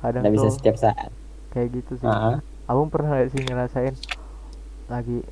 kadang 0.00 0.22
Nggak 0.24 0.34
bisa 0.36 0.48
tuh 0.48 0.56
setiap 0.56 0.76
saat. 0.76 1.10
kayak 1.52 1.68
gitu 1.72 1.92
sih 2.00 2.08
Ah, 2.08 2.40
abang 2.68 2.92
pernah 2.92 3.16
gak 3.16 3.32
sih 3.32 3.40
ngerasain 3.40 3.94
lagi 4.88 5.24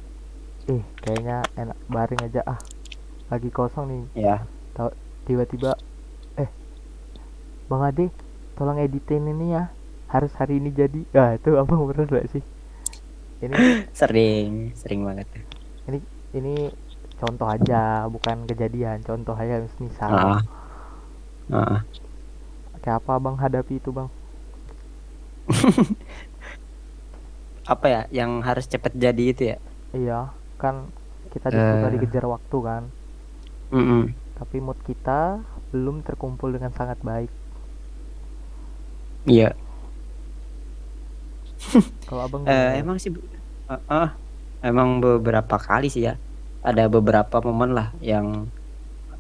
eh 0.67 0.83
kayaknya 1.01 1.45
enak 1.55 1.79
baring 1.87 2.21
aja 2.25 2.41
ah 2.49 2.61
lagi 3.29 3.49
kosong 3.53 3.87
nih 3.93 4.03
ya. 4.17 4.37
tiba-tiba 5.29 5.77
bang 7.67 7.83
Ade 7.83 8.07
tolong 8.55 8.79
editin 8.79 9.27
ini 9.27 9.53
ya 9.53 9.69
harus 10.07 10.31
hari 10.35 10.57
ini 10.57 10.71
jadi 10.71 11.01
ah 11.13 11.35
itu 11.35 11.55
abang 11.55 11.83
pernah 11.85 12.07
gak 12.07 12.31
sih 12.31 12.43
ini 13.39 13.55
Sering, 13.99 14.73
sering 14.73 15.03
banget. 15.03 15.27
ini 16.33 16.71
contoh 17.17 17.45
aja 17.45 18.05
bukan 18.07 18.45
kejadian 18.45 19.01
contoh 19.01 19.33
aja 19.33 19.65
misal 19.77 20.11
Ah. 20.13 20.41
Ah. 21.49 21.81
kayak 22.81 23.01
apa 23.01 23.13
bang 23.17 23.37
hadapi 23.37 23.75
itu 23.77 23.91
bang 23.91 24.09
Apa 27.67 27.87
ya 27.89 28.01
yang 28.15 28.39
harus 28.41 28.67
cepet 28.67 28.95
jadi 28.95 29.25
itu 29.27 29.43
ya? 29.45 29.59
iya 29.91 30.31
kan 30.55 30.87
kita 31.31 31.49
disuruh 31.49 31.89
Eh. 31.89 31.93
dikejar 31.97 32.25
waktu 32.27 32.57
kan 32.61 32.83
Mm-mm. 33.69 34.13
tapi 34.35 34.57
mood 34.59 34.79
kita 34.81 35.41
belum 35.69 36.01
terkumpul 36.01 36.49
dengan 36.49 36.71
sangat 36.71 37.01
baik 37.01 37.33
Iya. 39.27 39.51
kalau 42.09 42.23
abang 42.31 42.43
gimana? 42.47 42.79
emang 42.79 42.97
sih, 43.03 43.11
eh, 43.11 43.83
eh, 43.91 44.09
emang 44.63 45.03
beberapa 45.03 45.59
kali 45.59 45.91
sih 45.91 46.07
ya. 46.07 46.15
Ada 46.63 46.87
beberapa 46.87 47.43
momen 47.43 47.75
lah 47.75 47.91
yang 47.99 48.47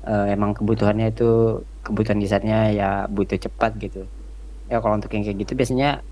eh, 0.06 0.26
emang 0.34 0.54
kebutuhannya 0.54 1.10
itu 1.10 1.62
kebutuhan 1.82 2.22
desainnya 2.22 2.70
ya 2.70 2.90
butuh 3.10 3.38
cepat 3.38 3.74
gitu. 3.82 4.06
Ya 4.70 4.78
kalau 4.78 4.98
untuk 4.98 5.10
yang 5.14 5.26
kayak 5.26 5.38
gitu 5.46 5.52
biasanya 5.58 6.02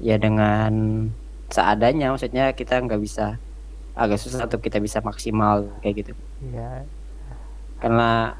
ya 0.00 0.16
dengan 0.20 0.72
seadanya, 1.48 2.12
maksudnya 2.12 2.52
kita 2.52 2.80
nggak 2.84 3.00
bisa 3.00 3.40
agak 3.98 4.20
susah 4.20 4.46
untuk 4.46 4.62
kita 4.62 4.78
bisa 4.78 5.00
maksimal 5.00 5.66
kayak 5.80 6.04
gitu. 6.04 6.12
iya 6.44 6.84
Karena 7.82 8.36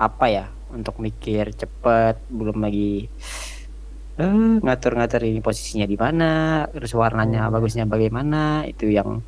apa 0.00 0.26
ya 0.30 0.46
untuk 0.70 0.96
mikir 1.02 1.50
cepet 1.52 2.16
belum 2.30 2.62
lagi 2.62 3.10
eh, 4.20 4.60
ngatur-ngatur 4.60 5.22
ini 5.24 5.40
posisinya 5.40 5.84
di 5.84 5.96
mana, 5.96 6.30
terus 6.68 6.92
warnanya 6.92 7.48
Iya. 7.48 7.52
bagusnya 7.52 7.84
bagaimana, 7.84 8.62
itu 8.64 8.86
yang 8.86 9.24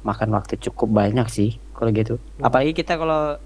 makan 0.00 0.28
waktu 0.32 0.60
cukup 0.60 0.88
banyak 0.90 1.26
sih 1.26 1.50
kalau 1.72 1.88
gitu. 1.90 2.20
Iya. 2.36 2.42
Apalagi 2.44 2.72
kita 2.72 2.96
kalau 2.96 3.40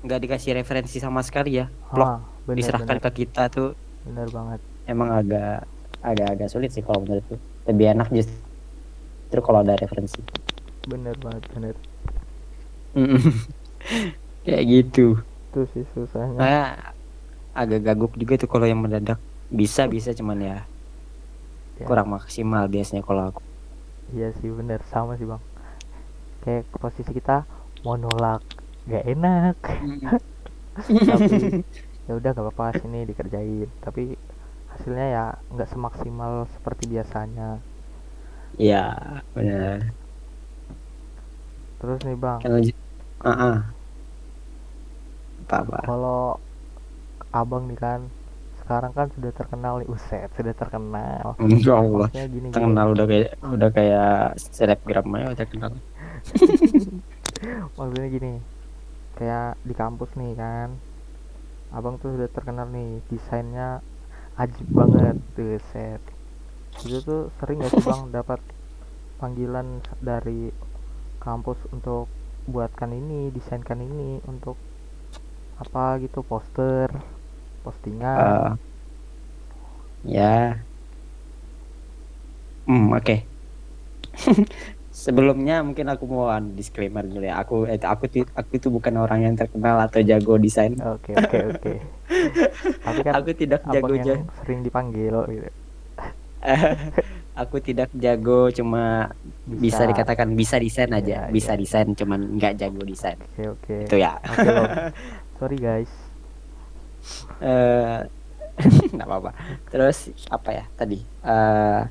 nggak 0.00 0.20
dikasih 0.22 0.54
referensi 0.54 0.96
sama 0.96 1.20
sekali 1.20 1.58
ya, 1.58 1.66
blog 1.90 2.08
ah, 2.08 2.18
diserahkan 2.48 2.96
bener, 2.96 3.04
ke 3.04 3.10
kita 3.20 3.46
tuh 3.46 3.74
bener 4.00 4.26
banget 4.32 4.60
emang 4.88 5.12
agak 5.12 5.68
agak-agak 6.00 6.48
sulit 6.48 6.70
sih 6.70 6.80
kalau 6.80 7.04
menurutku. 7.04 7.36
Lebih 7.68 7.92
enak 7.92 8.08
justru 8.10 9.38
kalau 9.38 9.60
ada 9.60 9.76
referensi. 9.76 10.18
bener 10.88 11.12
banget 11.20 11.44
bener 11.52 11.74
Kayak 14.42 14.64
gitu. 14.66 15.20
itu 15.50 15.60
sih 15.74 15.84
susahnya 15.92 16.38
Nah, 16.38 16.68
agak 17.52 17.84
gaguk 17.84 18.12
juga 18.16 18.38
tuh 18.38 18.48
kalau 18.48 18.64
yang 18.64 18.80
mendadak. 18.80 19.18
Bisa 19.50 19.82
bisa 19.90 20.10
cuman 20.18 20.38
ya 20.40 20.56
Ya. 21.80 21.88
kurang 21.88 22.08
maksimal 22.14 22.64
biasanya 22.74 23.02
kalau 23.08 23.22
aku. 23.32 23.40
iya 24.14 24.28
sih 24.38 24.50
bener 24.58 24.80
sama 24.92 25.12
sih 25.18 25.26
bang 25.30 25.42
kayak 26.42 26.64
posisi 26.82 27.12
kita 27.18 27.36
mau 27.84 27.96
nolak 27.96 28.42
gak 28.90 29.04
enak 29.12 29.56
tapi 31.08 31.36
ya 32.06 32.12
udah 32.18 32.30
gak 32.36 32.44
apa-apa 32.46 32.66
sini 32.80 32.98
dikerjain 33.08 33.68
tapi 33.84 34.02
hasilnya 34.72 35.06
ya 35.16 35.24
nggak 35.52 35.70
semaksimal 35.72 36.32
seperti 36.54 36.84
biasanya 36.94 37.62
Iya, 38.58 38.76
benar. 39.34 39.94
terus 41.80 41.98
nih 42.06 42.16
bang 42.24 42.40
Kan 42.40 42.50
lanjut. 42.56 42.76
Ah. 43.20 43.74
Apa 45.48 45.56
apa? 45.66 45.80
kalau 45.88 46.38
abang 47.34 47.64
nih 47.70 47.78
kan 47.78 48.00
sekarang 48.70 48.92
kan 48.94 49.10
sudah 49.10 49.34
terkenal 49.34 49.82
nih. 49.82 49.88
Uset 49.90 50.30
sudah 50.38 50.54
terkenal. 50.54 51.34
Insya 51.42 51.74
Allah 51.74 52.06
gini 52.14 52.30
gini. 52.30 52.48
Terkenal 52.54 52.94
udah 52.94 53.06
kayak 53.10 53.30
udah 53.42 53.70
kayak 53.74 54.38
selebgram 54.38 55.10
aja 55.18 55.34
udah 55.34 55.48
kenal 55.50 55.72
maksudnya 57.76 58.08
gini 58.12 58.32
kayak 59.16 59.56
di 59.64 59.74
kampus 59.76 60.10
nih 60.16 60.32
kan 60.36 60.76
abang 61.72 61.96
tuh 62.00 62.12
sudah 62.16 62.28
terkenal 62.28 62.68
nih 62.68 63.00
desainnya 63.08 63.80
ajib 64.36 64.68
banget 64.72 65.16
tuh 65.36 65.60
set 65.72 66.02
itu 66.86 66.98
tuh 67.04 67.28
sering 67.40 67.60
gak 67.60 67.72
sih 67.76 67.84
bang 67.84 68.02
dapat 68.14 68.40
panggilan 69.20 69.84
dari 70.00 70.54
kampus 71.20 71.60
untuk 71.74 72.08
buatkan 72.48 72.96
ini 72.96 73.28
desainkan 73.32 73.80
ini 73.80 74.24
untuk 74.24 74.56
apa 75.60 76.00
gitu 76.00 76.24
poster 76.24 76.88
postingan. 77.62 78.16
Eh, 78.18 78.50
ya. 80.16 80.60
Hmm 82.68 82.92
oke. 82.92 83.16
Sebelumnya 84.90 85.64
mungkin 85.64 85.86
aku 85.88 86.04
mau 86.04 86.28
disclaimer 86.52 87.06
dulu 87.06 87.24
ya. 87.24 87.40
Aku 87.40 87.64
eh, 87.64 87.80
aku 87.80 88.10
aku 88.36 88.50
itu 88.52 88.68
bukan 88.68 89.00
orang 89.00 89.24
yang 89.24 89.34
terkenal 89.38 89.80
atau 89.80 90.02
jago 90.04 90.36
desain. 90.36 90.76
Oke 90.76 91.16
oke 91.16 91.38
oke. 91.56 91.72
Tapi 92.84 92.98
kan 93.06 93.12
aku 93.16 93.30
tidak 93.32 93.64
jago 93.64 93.94
yang 93.96 94.04
ja- 94.04 94.24
sering 94.42 94.60
dipanggil 94.60 95.14
gitu. 95.30 95.50
Aku 97.40 97.56
tidak 97.56 97.88
jago 97.96 98.52
cuma 98.52 99.14
bisa, 99.48 99.88
dikatakan 99.88 100.28
bisa 100.36 100.60
desain 100.60 100.92
aja. 100.92 101.24
Iya, 101.24 101.32
bisa 101.32 101.56
iya. 101.56 101.60
desain 101.62 101.88
cuman 101.96 102.36
nggak 102.36 102.52
jago 102.60 102.84
desain. 102.84 103.16
Oke 103.16 103.44
oke. 103.56 103.76
Itu 103.88 103.96
ya. 103.96 104.20
Oke 104.20 104.48
Bang. 104.50 104.92
sorry 105.40 105.56
guys 105.56 106.09
eh 107.40 108.00
nggak 108.94 109.08
apa-apa. 109.08 109.30
Terus 109.72 110.12
apa 110.28 110.50
ya 110.52 110.64
tadi? 110.76 110.98
Eh 111.24 111.82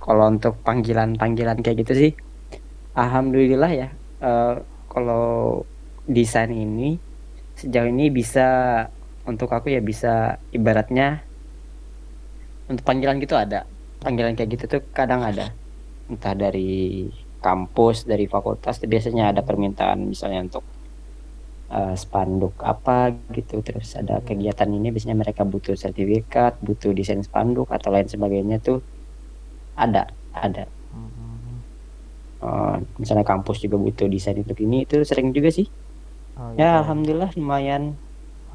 kalau 0.00 0.32
untuk 0.32 0.56
panggilan-panggilan 0.64 1.60
kayak 1.60 1.84
gitu 1.84 1.92
sih 1.92 2.12
alhamdulillah 2.96 3.68
ya 3.68 3.88
eh 4.24 4.56
kalau 4.88 5.60
desain 6.08 6.50
ini 6.50 6.96
sejauh 7.54 7.92
ini 7.92 8.08
bisa 8.08 8.48
untuk 9.28 9.52
aku 9.52 9.68
ya 9.68 9.84
bisa 9.84 10.40
ibaratnya 10.50 11.22
untuk 12.70 12.86
panggilan 12.86 13.18
gitu 13.18 13.34
ada. 13.34 13.66
Panggilan 14.00 14.38
kayak 14.38 14.50
gitu 14.56 14.64
tuh 14.70 14.82
kadang 14.94 15.26
ada. 15.26 15.52
Entah 16.06 16.32
dari 16.32 17.10
kampus 17.42 18.06
dari 18.06 18.30
fakultas 18.30 18.78
biasanya 18.80 19.34
ada 19.34 19.42
permintaan 19.42 20.06
misalnya 20.06 20.46
untuk 20.46 20.64
eh, 21.70 21.94
spanduk 21.96 22.58
apa 22.60 23.14
gitu. 23.32 23.62
Terus 23.62 23.94
ada 23.96 24.18
kegiatan 24.20 24.68
ini 24.68 24.90
biasanya 24.90 25.16
mereka 25.16 25.46
butuh 25.46 25.78
sertifikat 25.78 26.58
butuh 26.60 26.90
desain 26.92 27.22
spanduk 27.22 27.70
atau 27.70 27.94
lain 27.94 28.10
sebagainya 28.10 28.58
tuh 28.60 28.82
ada 29.78 30.10
ada. 30.34 30.66
Eh, 32.40 32.76
misalnya 32.96 33.24
kampus 33.24 33.60
juga 33.60 33.76
butuh 33.76 34.08
desain 34.08 34.36
untuk 34.40 34.56
ini 34.64 34.88
itu 34.88 35.04
sering 35.04 35.30
juga 35.36 35.52
sih. 35.52 35.68
Oh, 36.40 36.56
ya 36.56 36.56
gitu. 36.56 36.78
alhamdulillah 36.84 37.30
lumayan. 37.36 38.00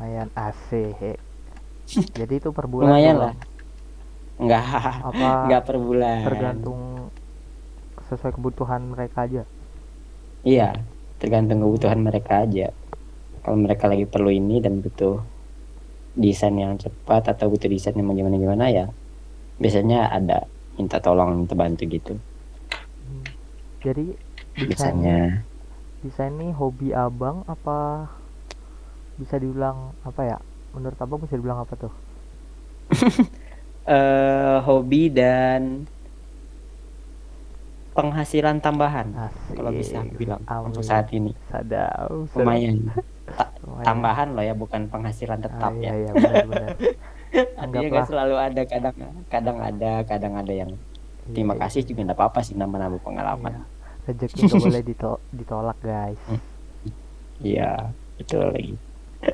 Lumayan 0.01 0.28
he. 0.73 1.13
jadi 2.17 2.34
itu 2.41 2.49
per 2.49 2.65
bulan 2.65 2.89
lumayan 2.89 3.15
lah. 3.17 3.34
Bang? 3.38 3.54
nggak 4.36 4.63
apa 4.99 5.28
nggak 5.47 5.62
per 5.63 5.78
bulan. 5.80 6.19
tergantung 6.28 6.82
sesuai 8.10 8.36
kebutuhan 8.36 8.82
mereka 8.89 9.23
aja? 9.30 9.43
Iya 10.41 10.82
tergantung 11.21 11.63
kebutuhan 11.63 11.99
mereka 12.04 12.43
aja 12.43 12.73
kalau 13.45 13.62
mereka 13.62 13.86
lagi 13.86 14.10
perlu 14.10 14.34
ini 14.34 14.58
dan 14.58 14.81
butuh 14.81 15.21
desain 16.17 16.58
yang 16.58 16.81
cepat 16.81 17.29
atau 17.29 17.45
butuh 17.53 17.69
desain 17.69 17.93
yang 17.93 18.10
gimana 18.10 18.41
gimana 18.41 18.65
ya 18.73 18.86
biasanya 19.62 20.10
ada 20.10 20.49
minta 20.81 20.97
tolong 20.97 21.45
minta 21.45 21.53
bantu 21.53 21.86
gitu. 21.86 22.17
Jadi 23.86 24.17
desain 24.65 24.97
biasanya. 24.97 25.45
desain 26.01 26.34
ini 26.41 26.49
hobi 26.58 26.89
abang 26.89 27.45
apa 27.45 28.10
bisa 29.21 29.38
dibilang 29.38 29.93
apa 30.01 30.21
ya? 30.25 30.38
Menurut 30.73 30.97
abang 30.97 31.21
bisa 31.21 31.38
dibilang 31.38 31.62
apa 31.62 31.73
tuh? 31.77 31.93
Eh 33.86 34.58
hobi 34.65 35.13
dan 35.13 35.86
penghasilan 37.93 38.58
tambahan 38.58 39.13
Asik. 39.13 39.62
kalau 39.62 39.69
bisa. 39.69 40.01
Bilang 40.17 40.41
untuk 40.65 40.81
Amin. 40.81 40.89
saat 40.89 41.05
ini. 41.13 41.38
Sadau. 41.53 42.25
lumayan 42.34 42.89
Ta- 43.27 43.49
Lumayan. 43.59 43.83
tambahan 43.83 44.27
loh 44.31 44.41
ya 44.41 44.53
bukan 44.53 44.85
penghasilan 44.85 45.39
Ah, 45.39 45.43
tetap 45.43 45.71
iya, 45.75 45.89
ya. 45.89 45.93
iya, 45.95 46.09
artinya 46.13 46.69
Anggaplah. 47.61 47.89
nggak 47.89 48.05
selalu 48.05 48.35
ada 48.38 48.61
kadang 48.63 48.95
kadang 49.27 49.57
ada 49.59 49.91
kadang 50.03 50.33
ada 50.35 50.53
yang 50.53 50.71
terima 51.25 51.53
Iya, 51.53 51.61
kasih 51.65 51.81
juga 51.83 52.01
nggak 52.03 52.15
apa-apa 52.15 52.39
sih 52.41 52.53
nambah-nambah 52.53 53.01
pengalaman. 53.01 53.51
Iya. 53.51 53.63
rezeki 54.05 54.41
nggak 54.45 54.61
boleh 54.61 54.83
dito- 54.83 55.21
ditolak 55.31 55.77
guys. 55.81 56.21
Iya 57.38 57.89
betul 58.15 58.45
lagi. 58.47 58.75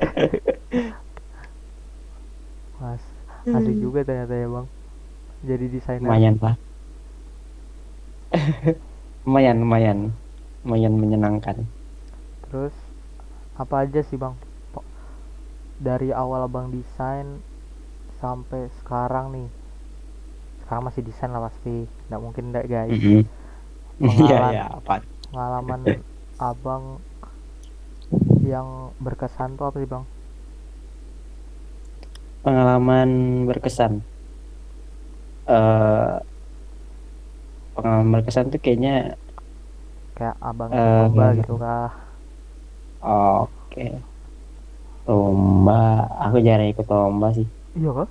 Mas 2.78 3.02
asik 3.44 3.76
juga 3.76 4.00
ternyata 4.02 4.32
ya 4.32 4.48
bang. 4.48 4.66
Jadi 5.42 5.64
desainer. 5.68 6.02
Lumayan 6.02 6.34
lah. 6.38 6.56
Lumayan 9.22 9.56
lumayan. 9.60 9.98
Lumayan 10.62 10.94
menyenangkan. 10.94 11.68
Terus 12.42 12.74
apa 13.58 13.74
aja 13.84 14.00
sih 14.04 14.16
bang? 14.16 14.34
Dari 15.82 16.14
awal 16.14 16.46
abang 16.46 16.70
desain 16.70 17.42
sampai 18.22 18.70
sekarang 18.80 19.34
nih. 19.34 19.48
Sekarang 20.64 20.84
masih 20.86 21.02
desain 21.02 21.32
lah 21.34 21.50
pasti. 21.50 21.86
Nggak 22.08 22.22
mungkin 22.22 22.44
nggak 22.54 22.66
guys. 22.70 23.02
Mhm. 23.02 23.20
iya 24.02 24.40
Pengalaman. 24.40 24.52
iya 24.52 24.64
apa? 24.70 24.94
Pengalaman 25.32 25.80
abang 26.50 26.84
yang 28.42 28.92
berkesan 28.98 29.56
tuh 29.58 29.68
apa 29.70 29.76
sih 29.80 29.88
bang? 29.90 30.04
Pengalaman 32.42 33.10
berkesan? 33.46 34.02
Eh 35.46 36.14
pengalaman 37.72 38.08
berkesan 38.20 38.52
tuh 38.52 38.60
kayaknya 38.60 39.16
kayak 40.12 40.36
abang 40.44 40.70
lomba 40.76 41.32
iya. 41.32 41.38
gitu 41.40 41.56
kah 41.56 41.90
oke. 43.02 43.86
Lomba 45.10 46.06
aku 46.22 46.38
jarang 46.40 46.70
ikut 46.70 46.86
lomba 46.86 47.34
sih. 47.34 47.46
Iya 47.74 47.90
kah? 47.90 48.08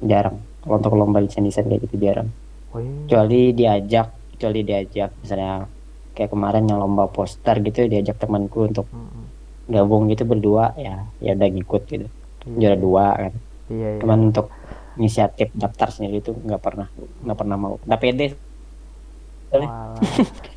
Jarang. 0.00 0.36
Kalau 0.64 0.76
untuk 0.80 0.94
lomba 0.96 1.20
desain 1.20 1.44
desain 1.44 1.68
kayak 1.68 1.84
gitu 1.88 1.96
jarang. 2.00 2.28
Wih, 2.72 2.88
kecuali 3.06 3.52
diajak. 3.52 4.08
Kecuali 4.36 4.60
diajak. 4.64 5.10
Misalnya 5.20 5.68
kayak 6.16 6.30
kemarin 6.32 6.64
yang 6.68 6.80
lomba 6.80 7.08
poster 7.08 7.60
gitu 7.60 7.86
diajak 7.86 8.16
temanku 8.16 8.66
untuk 8.66 8.88
mm-mm. 8.90 9.24
gabung 9.70 10.10
gitu 10.10 10.26
berdua 10.26 10.74
ya 10.76 11.06
ya 11.20 11.36
udah 11.36 11.48
ngikut 11.48 11.82
gitu. 11.88 12.06
Iya, 12.48 12.56
juara 12.56 12.76
iya. 12.76 12.80
dua 12.80 13.06
kan. 13.14 13.32
Iya 13.68 13.88
iya. 13.96 14.00
Cuman 14.00 14.18
untuk 14.32 14.46
inisiatif 14.98 15.48
daftar 15.54 15.88
sendiri 15.92 16.24
itu 16.24 16.32
nggak 16.32 16.60
pernah 16.60 16.88
nggak 17.24 17.38
pernah 17.38 17.56
mau. 17.60 17.74
Nggak 17.84 18.00
pede. 18.00 18.26
Walah. 19.52 19.96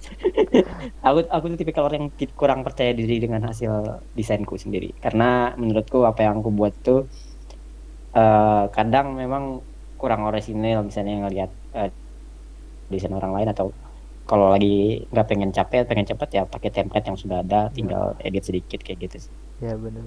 aku 1.07 1.19
aku 1.29 1.43
tuh 1.53 1.59
tipikal 1.59 1.85
orang 1.85 2.09
yang 2.09 2.11
kurang 2.33 2.61
percaya 2.65 2.91
diri 2.93 3.21
dengan 3.21 3.45
hasil 3.45 4.01
desainku 4.17 4.57
sendiri. 4.57 4.93
Karena 4.97 5.53
menurutku 5.57 6.03
apa 6.03 6.25
yang 6.25 6.41
aku 6.41 6.51
buat 6.53 6.73
tuh 6.81 7.05
eh, 8.13 8.63
kadang 8.73 9.17
memang 9.17 9.61
kurang 9.97 10.27
orisinil 10.27 10.83
misalnya 10.83 11.27
ngelihat 11.27 11.51
eh, 11.77 11.89
desain 12.91 13.13
orang 13.13 13.33
lain 13.33 13.49
atau 13.53 13.71
kalau 14.23 14.55
lagi 14.55 15.03
nggak 15.11 15.27
pengen 15.27 15.51
capek 15.51 15.83
pengen 15.83 16.07
cepat 16.07 16.29
ya 16.31 16.43
pakai 16.47 16.71
template 16.71 17.07
yang 17.11 17.19
sudah 17.19 17.43
ada 17.43 17.67
tinggal 17.71 18.15
edit 18.23 18.43
sedikit 18.43 18.79
kayak 18.81 19.09
gitu 19.09 19.27
sih. 19.29 19.33
Ya 19.61 19.75
bener. 19.77 20.03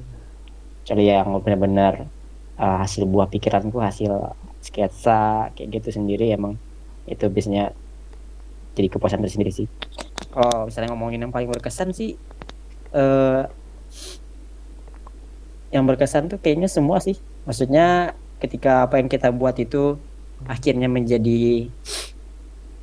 Kecuali 0.83 1.05
yang 1.11 1.29
benar-benar 1.41 1.95
eh, 2.59 2.77
hasil 2.83 3.07
buah 3.07 3.29
pikiranku 3.31 3.79
hasil 3.79 4.13
sketsa 4.65 5.55
kayak 5.55 5.81
gitu 5.81 6.03
sendiri 6.03 6.35
emang 6.35 6.59
itu 7.07 7.31
biasanya 7.31 7.71
jadi 8.77 8.93
kepuasan 8.93 9.25
tersendiri 9.25 9.51
sih. 9.51 9.67
Kalau 10.31 10.69
misalnya 10.69 10.93
ngomongin 10.93 11.25
yang 11.25 11.33
paling 11.33 11.49
berkesan 11.49 11.97
sih 11.97 12.21
eh 12.93 13.43
yang 15.75 15.89
berkesan 15.89 16.29
tuh 16.29 16.39
kayaknya 16.39 16.69
semua 16.69 17.01
sih. 17.01 17.17
Maksudnya 17.49 18.13
ketika 18.39 18.85
apa 18.85 19.01
yang 19.01 19.09
kita 19.09 19.33
buat 19.33 19.57
itu 19.57 19.97
akhirnya 20.45 20.93
menjadi 20.93 21.73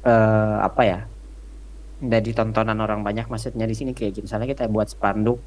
eh 0.03 0.57
apa 0.59 0.81
ya 0.81 0.99
dari 2.01 2.33
tontonan 2.33 2.81
orang 2.81 3.05
banyak. 3.05 3.29
Maksudnya 3.29 3.69
di 3.69 3.77
sini 3.77 3.93
kayak 3.93 4.17
gitu 4.17 4.25
misalnya 4.25 4.49
kita 4.49 4.65
buat 4.67 4.89
spanduk 4.89 5.37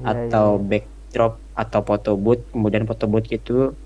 Iya, 0.00 0.32
atau 0.32 0.56
iya. 0.56 0.64
backdrop 0.64 1.34
atau 1.52 1.80
foto 1.84 2.12
booth 2.16 2.42
kemudian 2.52 2.88
foto 2.88 3.04
booth 3.04 3.28
itu 3.28 3.76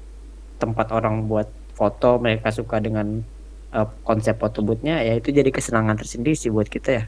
tempat 0.63 0.95
orang 0.95 1.27
buat 1.27 1.51
foto 1.75 2.23
mereka 2.23 2.55
suka 2.55 2.79
dengan 2.79 3.27
eh, 3.77 3.89
konsep 4.03 4.35
foto 4.41 4.65
boothnya 4.65 5.05
ya 5.05 5.13
itu 5.15 5.29
jadi 5.31 5.51
kesenangan 5.53 5.97
tersendiri 6.01 6.35
sih 6.35 6.49
buat 6.49 6.67
kita 6.67 6.91
ya. 6.93 7.05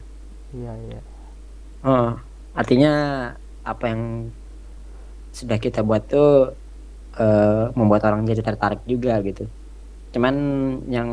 Iya 0.53 0.73
iya. 0.87 0.99
Oh, 1.83 2.09
artinya 2.53 2.91
apa 3.63 3.85
yang 3.91 4.01
sudah 5.31 5.57
kita 5.57 5.81
buat 5.81 6.03
tuh 6.05 6.53
eh, 7.17 7.65
membuat 7.73 8.05
orang 8.07 8.25
jadi 8.25 8.41
tertarik 8.43 8.81
juga 8.85 9.17
gitu. 9.21 9.45
Cuman 10.09 10.35
yang 10.89 11.09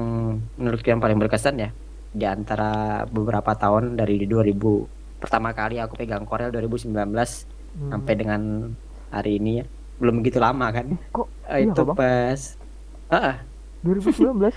menurutku 0.57 0.88
yang 0.88 1.01
paling 1.01 1.21
berkesan 1.21 1.61
ya 1.61 1.71
di 2.16 2.25
antara 2.25 2.73
beberapa 3.07 3.53
tahun 3.53 3.97
dari 3.97 4.25
2000 4.25 5.21
pertama 5.21 5.53
kali 5.53 5.77
aku 5.77 5.97
pegang 5.97 6.25
Corel 6.25 6.53
2019 6.53 7.49
Hmm. 7.77 7.92
sampai 7.92 8.14
dengan 8.16 8.40
hari 9.12 9.37
ini 9.37 9.61
ya 9.61 9.64
belum 10.01 10.25
begitu 10.25 10.40
lama 10.40 10.73
kan? 10.73 10.97
Kok 11.12 11.29
Eh, 11.47 11.61
iya 11.61 11.77
itu 11.77 11.85
Bang? 11.85 11.92
pas 11.92 12.40
ah 13.12 13.16
ah, 13.21 13.37
2019 13.85 14.49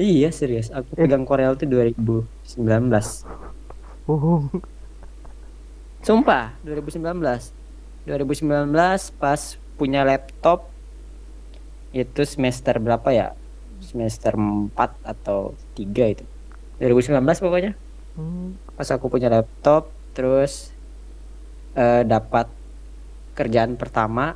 iya 0.00 0.32
serius. 0.32 0.72
Aku 0.72 0.96
Eh. 0.96 1.04
pegang 1.04 1.28
Corel 1.28 1.52
tuh 1.60 1.68
2019 1.68 3.28
bohong 4.08 4.48
sumpah 6.02 6.56
2019 6.66 7.52
2019 8.08 8.72
pas 9.20 9.40
punya 9.76 10.02
laptop 10.02 10.66
itu 11.92 12.24
semester 12.24 12.80
berapa 12.80 13.06
ya? 13.12 13.28
Semester 13.80 14.34
4 14.36 14.98
atau 15.04 15.54
3 15.76 16.10
itu. 16.10 16.24
2019 16.80 17.38
pokoknya. 17.40 17.72
Hmm, 18.16 18.56
pas 18.74 18.88
aku 18.90 19.06
punya 19.12 19.28
laptop 19.30 19.92
terus 20.16 20.72
eh, 21.76 22.02
dapat 22.02 22.50
kerjaan 23.38 23.78
pertama 23.78 24.34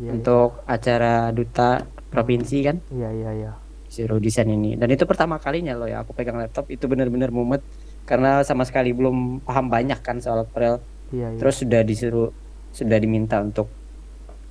iya, 0.00 0.10
untuk 0.16 0.58
acara 0.66 1.30
duta 1.30 1.86
provinsi 2.10 2.56
kan? 2.66 2.76
Iya 2.90 3.08
iya 3.14 3.30
iya 3.36 3.52
suruh 3.92 4.16
desain 4.16 4.48
ini. 4.48 4.80
Dan 4.80 4.88
itu 4.88 5.04
pertama 5.04 5.36
kalinya 5.36 5.76
loh 5.76 5.84
ya 5.84 6.00
aku 6.00 6.16
pegang 6.16 6.40
laptop 6.40 6.72
itu 6.72 6.88
benar-benar 6.88 7.28
mumet. 7.28 7.60
Karena 8.08 8.40
sama 8.42 8.64
sekali 8.64 8.96
belum 8.96 9.44
paham 9.44 9.68
banyak 9.68 10.00
kan 10.00 10.18
soal 10.18 10.48
Corel 10.48 10.80
iya 11.12 11.28
iya. 11.30 11.38
Terus 11.38 11.60
sudah 11.60 11.84
disuruh 11.84 12.28
sudah 12.72 12.96
diminta 12.96 13.38
untuk 13.44 13.68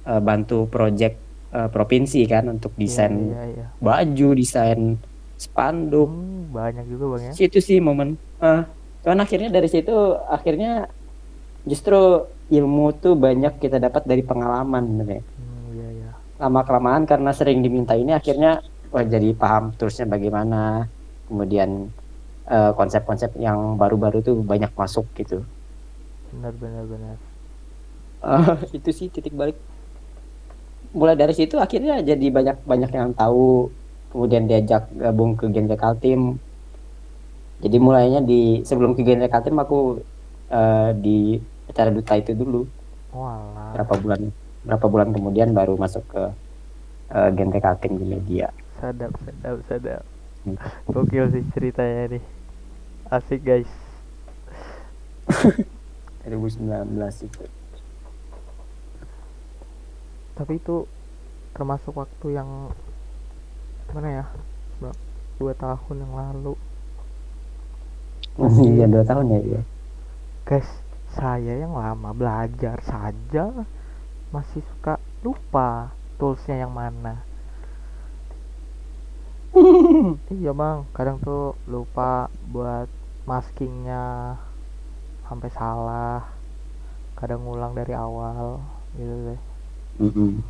eh, 0.06 0.22
bantu 0.22 0.70
project 0.70 1.18
eh, 1.52 1.68
provinsi 1.74 2.22
kan 2.30 2.48
untuk 2.54 2.72
desain 2.78 3.12
iya 3.12 3.44
iya, 3.50 3.66
iya. 3.66 3.66
baju 3.82 4.30
desain 4.38 5.02
spanduk. 5.42 6.08
Hmm, 6.08 6.54
banyak 6.54 6.86
juga 6.86 7.18
bang 7.18 7.22
ya. 7.28 7.32
Situ 7.34 7.60
sih 7.60 7.82
momen. 7.82 8.16
Eh 8.40 8.62
cuman 9.02 9.26
akhirnya 9.26 9.50
dari 9.50 9.66
situ 9.66 9.94
akhirnya 10.30 10.86
justru 11.66 12.26
ilmu 12.54 12.94
tuh 13.02 13.18
banyak 13.18 13.58
kita 13.58 13.82
dapat 13.82 14.06
dari 14.06 14.22
pengalaman 14.22 14.86
sebenarnya 14.86 15.22
hmm, 15.26 15.66
iya 15.74 15.88
iya. 15.90 16.12
Lama 16.38 16.62
kelamaan 16.66 17.10
karena 17.10 17.34
sering 17.34 17.66
diminta 17.66 17.98
ini 17.98 18.14
akhirnya 18.14 18.62
wah 18.92 19.04
jadi 19.08 19.32
paham 19.32 19.72
terusnya 19.80 20.06
bagaimana 20.06 20.92
kemudian 21.32 21.88
eh, 22.52 22.72
konsep-konsep 22.76 23.32
yang 23.40 23.80
baru-baru 23.80 24.20
tuh 24.20 24.36
banyak 24.44 24.70
masuk 24.76 25.08
gitu. 25.16 25.48
Benar 26.36 26.54
benar 26.60 26.84
benar. 26.86 27.16
Eh, 28.22 28.78
itu 28.78 28.90
sih 28.92 29.08
titik 29.08 29.32
balik. 29.32 29.56
Mulai 30.92 31.16
dari 31.16 31.32
situ 31.32 31.56
akhirnya 31.56 32.04
jadi 32.04 32.28
banyak 32.28 32.68
banyak 32.68 32.92
yang 32.92 33.16
tahu. 33.16 33.72
Kemudian 34.12 34.44
diajak 34.44 34.92
gabung 34.92 35.40
ke 35.40 35.48
genre 35.48 35.80
Kaltim. 35.80 36.36
Jadi 37.64 37.78
mulainya 37.80 38.20
di 38.20 38.60
sebelum 38.68 38.92
ke 38.92 39.08
genre 39.08 39.32
Kaltim 39.32 39.56
aku 39.56 40.04
eh, 40.52 40.92
di 41.00 41.40
acara 41.72 41.96
duta 41.96 42.20
itu 42.20 42.36
dulu. 42.36 42.68
Walah. 43.16 43.72
Berapa 43.72 43.96
bulan 43.96 44.22
berapa 44.62 44.86
bulan 44.92 45.10
kemudian 45.16 45.56
baru 45.56 45.80
masuk 45.80 46.04
ke 46.12 46.24
eh, 47.16 47.30
genre 47.40 47.60
Kaltim 47.64 47.96
di 47.96 48.06
media 48.12 48.52
sadap 48.82 49.13
sadap 49.22 49.58
sadap. 49.70 50.04
Hmm. 50.41 50.58
gokil 50.89 51.30
sih 51.30 51.46
ceritanya 51.54 52.17
nih 52.17 52.24
asik 53.13 53.46
guys. 53.46 53.70
2019 56.26 56.65
itu. 57.30 57.44
Tapi 60.34 60.54
itu 60.58 60.89
termasuk 61.54 61.94
waktu 61.94 62.28
yang 62.41 62.50
mana 63.94 64.10
ya 64.10 64.26
dua 65.38 65.54
tahun 65.54 65.96
yang 66.02 66.13
lalu. 66.17 66.54
Iya 68.41 68.86
dua 68.89 69.04
tahun 69.06 69.26
ya 69.30 69.39
dia. 69.46 69.62
Guys 70.50 70.70
saya 71.13 71.54
yang 71.62 71.78
lama 71.78 72.17
belajar 72.17 72.82
saja. 72.82 73.54
Masih 74.34 74.65
suka 74.74 74.98
lupa 75.22 75.94
toolsnya 76.17 76.65
yang 76.65 76.74
mana 76.74 77.31
iya 80.38 80.52
bang. 80.60 80.80
Kadang 80.96 81.18
tuh 81.26 81.42
lupa 81.74 82.28
buat 82.54 82.88
maskingnya 83.30 84.04
sampai 85.28 85.50
salah. 85.58 86.22
Kadang 87.20 87.42
ngulang 87.46 87.74
dari 87.80 87.94
awal 87.96 88.60
gitu 88.98 89.16
deh 89.32 89.40
Mm-mm. 90.00 90.44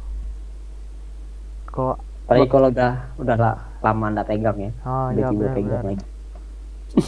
kalau 1.72 1.96
apalagi 2.26 2.48
kalau 2.54 2.68
udah 2.74 2.92
udah 3.22 3.36
la- 3.44 3.60
lama 3.86 4.06
nggak 4.14 4.28
pegang 4.30 4.58
ya. 4.66 4.72
Ah 4.86 5.10
udah 5.12 5.24
ya 5.24 5.28
tiba 5.30 5.46
benar 5.46 5.56
pegang 5.56 5.84
benar 5.84 5.86
lagi. 5.88 6.06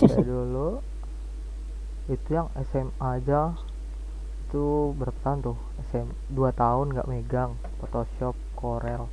Kayak 0.08 0.24
dulu 0.30 0.68
itu 2.14 2.30
yang 2.38 2.48
SMA 2.70 3.10
aja 3.20 3.42
itu 4.44 4.66
berapa 5.00 5.20
tahun 5.26 5.40
tuh? 5.48 5.58
SM 5.90 6.08
dua 6.38 6.50
tahun 6.62 6.86
nggak 6.94 7.10
megang 7.12 7.52
Photoshop 7.80 8.36
Corel. 8.60 9.04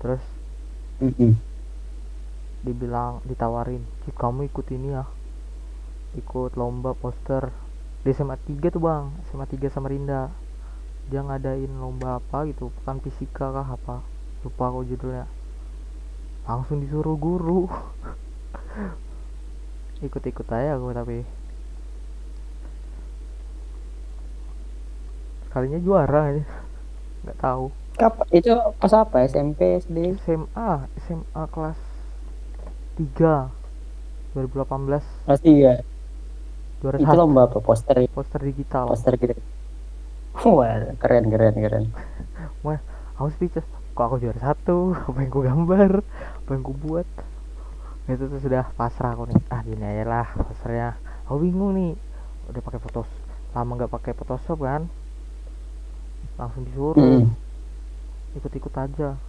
Terus 0.00 0.22
Mm-mm. 1.02 1.36
Dibilang 2.62 3.18
ditawarin 3.26 3.82
Cik 4.06 4.14
kamu 4.14 4.46
ikut 4.46 4.66
ini 4.70 4.94
ya 4.94 5.04
ikut 6.16 6.56
lomba 6.60 6.92
poster. 6.92 7.48
Di 8.02 8.10
SMA 8.10 8.34
3 8.34 8.74
tuh 8.74 8.82
bang 8.82 9.14
SMA 9.30 9.46
3 9.46 9.72
Samarinda 9.72 10.28
dia 11.10 11.18
ngadain 11.22 11.70
lomba 11.82 12.22
apa 12.22 12.46
gitu 12.46 12.70
pekan 12.80 13.02
fisika 13.02 13.50
kah 13.50 13.66
apa 13.66 14.02
lupa 14.42 14.64
aku 14.70 14.84
judulnya. 14.86 15.26
Langsung 16.44 16.82
disuruh 16.82 17.14
guru. 17.14 17.70
Ikut-ikut 20.06 20.46
aja 20.50 20.74
aku 20.74 20.90
tapi. 20.90 21.22
Kalinya 25.54 25.78
juara 25.78 26.20
aja. 26.34 26.44
Nggak 27.22 27.38
tahu. 27.38 27.64
Itu 28.34 28.50
pas 28.82 28.92
apa? 28.98 29.22
SMP 29.22 29.78
SD 29.78 30.18
SMA 30.26 30.90
SMA 31.06 31.42
kelas 31.54 31.91
3 32.96 33.48
2018 34.36 35.28
kelas 35.28 35.40
tiga. 35.44 35.72
juara 36.80 36.96
itu 36.98 37.12
lomba 37.14 37.48
apa? 37.48 37.60
Poster 37.60 37.96
poster 38.10 38.40
digital. 38.42 38.88
Poster 38.88 39.14
gitu. 39.20 39.36
Wah 40.48 40.92
keren 40.98 41.28
keren 41.28 41.54
keren. 41.56 41.84
Aku 43.20 43.28
speechless. 43.38 43.68
Kok 43.92 44.02
aku 44.08 44.16
juara 44.24 44.40
satu? 44.40 44.96
Apa 45.06 45.18
yang 45.20 45.30
ku 45.30 45.44
gambar? 45.44 46.00
Apa 46.42 46.50
yang 46.56 46.64
ku 46.64 46.72
buat? 46.72 47.04
Itu 48.08 48.26
tuh 48.26 48.40
sudah 48.40 48.72
pasrah 48.74 49.14
aku 49.14 49.30
nih. 49.30 49.38
Ah 49.52 49.62
gini 49.62 49.84
aja 49.84 50.04
lah 50.08 50.26
posternya 50.32 50.96
aku 51.28 51.44
bingung 51.44 51.76
nih. 51.76 51.92
Udah 52.50 52.60
pakai 52.64 52.80
fotos. 52.82 53.06
Lama 53.52 53.78
nggak 53.78 53.92
pakai 53.92 54.12
Photoshop 54.16 54.64
kan? 54.64 54.88
Langsung 56.40 56.64
disuruh. 56.66 56.96
Mm. 56.98 57.28
ikut-ikut 58.32 58.72
aja 58.72 59.20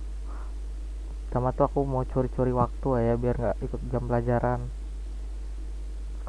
sama 1.33 1.49
tuh 1.49 1.65
aku 1.65 1.81
mau 1.81 2.05
curi-curi 2.05 2.53
waktu 2.53 3.09
ya 3.09 3.17
biar 3.17 3.35
nggak 3.41 3.57
ikut 3.65 3.81
jam 3.89 4.05
pelajaran. 4.05 4.69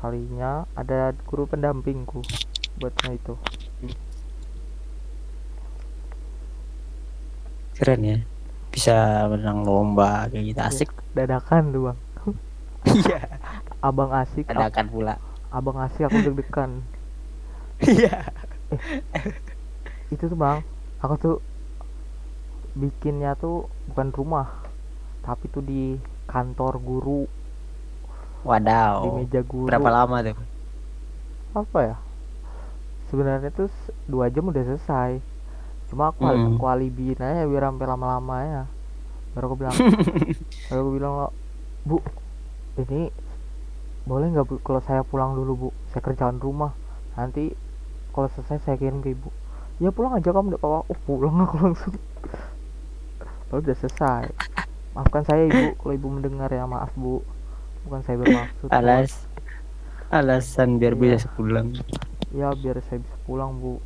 Kalinya 0.01 0.65
ada 0.73 1.13
guru 1.29 1.45
pendampingku 1.45 2.25
buatnya 2.81 3.13
itu. 3.13 3.37
Keren 7.77 8.01
ya 8.01 8.19
bisa 8.73 9.29
menang 9.29 9.61
lomba 9.69 10.25
kayak 10.33 10.57
gitu 10.57 10.61
asik. 10.65 10.91
Dadakan 11.13 11.69
tuh 11.69 11.83
bang. 11.93 11.99
Iya. 12.85 13.21
Abang 13.85 14.13
asik 14.13 14.49
ada 14.49 14.73
kan 14.73 14.89
pula. 14.89 15.21
Abang 15.53 15.85
asik 15.85 16.09
aku 16.09 16.33
deg-degan. 16.33 16.81
Iya. 17.93 18.33
Itu 20.09 20.33
tuh 20.33 20.39
bang. 20.41 20.65
Aku 21.05 21.15
tuh 21.21 21.37
bikinnya 22.73 23.37
tuh 23.37 23.69
bukan 23.93 24.09
rumah 24.09 24.65
tapi 25.25 25.49
tuh 25.49 25.65
di 25.65 25.97
kantor 26.29 26.77
guru. 26.79 27.25
Di 27.25 28.45
wadaw 28.45 29.09
meja 29.17 29.41
guru. 29.41 29.67
Berapa 29.67 29.89
lama 29.89 30.21
tuh? 30.21 30.37
Apa 31.57 31.79
ya? 31.81 31.97
Sebenarnya 33.09 33.49
tuh 33.49 33.73
dua 34.05 34.29
jam 34.29 34.45
udah 34.45 34.61
selesai. 34.61 35.21
Cuma 35.89 36.13
aku, 36.13 36.25
Mm. 36.29 36.57
aku 36.57 36.65
alibiin 36.69 37.21
aja 37.21 37.49
biar 37.49 37.65
sampai 37.65 37.87
lama-lama 37.89 38.37
ya. 38.45 38.63
Baru 39.33 39.49
aku 39.49 39.57
bilang 39.65 39.75
baru 40.69 40.81
aku 40.85 40.91
bilang 40.93 41.13
lo 41.17 41.29
bu 41.85 41.99
ini 42.81 43.13
boleh 44.05 44.29
nggak 44.31 44.45
bu 44.45 44.55
kalau 44.61 44.81
saya 44.85 45.01
pulang 45.01 45.33
dulu 45.33 45.53
bu? 45.57 45.69
Saya 45.89 46.05
kerjaan 46.05 46.37
rumah. 46.37 46.77
Nanti 47.17 47.57
kalau 48.13 48.29
selesai 48.29 48.61
saya 48.61 48.77
kirim 48.77 49.01
ke 49.01 49.17
ibu. 49.17 49.33
Ya 49.81 49.89
pulang 49.89 50.15
aja 50.15 50.31
kamu 50.31 50.55
tidak 50.55 50.63
apa-apa. 50.63 50.85
Oh 50.93 50.99
pulang 51.09 51.35
aku 51.41 51.55
langsung. 51.65 51.95
Baru 53.49 53.61
udah 53.63 53.77
selesai 53.79 54.25
maafkan 54.95 55.23
saya 55.27 55.47
ibu. 55.47 55.75
Kalau 55.77 55.93
ibu 55.93 56.09
mendengar 56.09 56.49
ya 56.49 56.65
maaf 56.65 56.91
bu. 56.95 57.21
Bukan 57.85 58.01
saya 58.03 58.17
bermaksud 58.17 58.69
alas 58.73 59.29
alasan 60.09 60.81
biar 60.81 60.95
Iya. 60.97 61.19
bisa 61.21 61.29
pulang 61.35 61.75
ya 62.33 62.49
biar 62.55 62.81
saya 62.89 63.03
bisa 63.03 63.17
pulang 63.27 63.59
bu. 63.59 63.77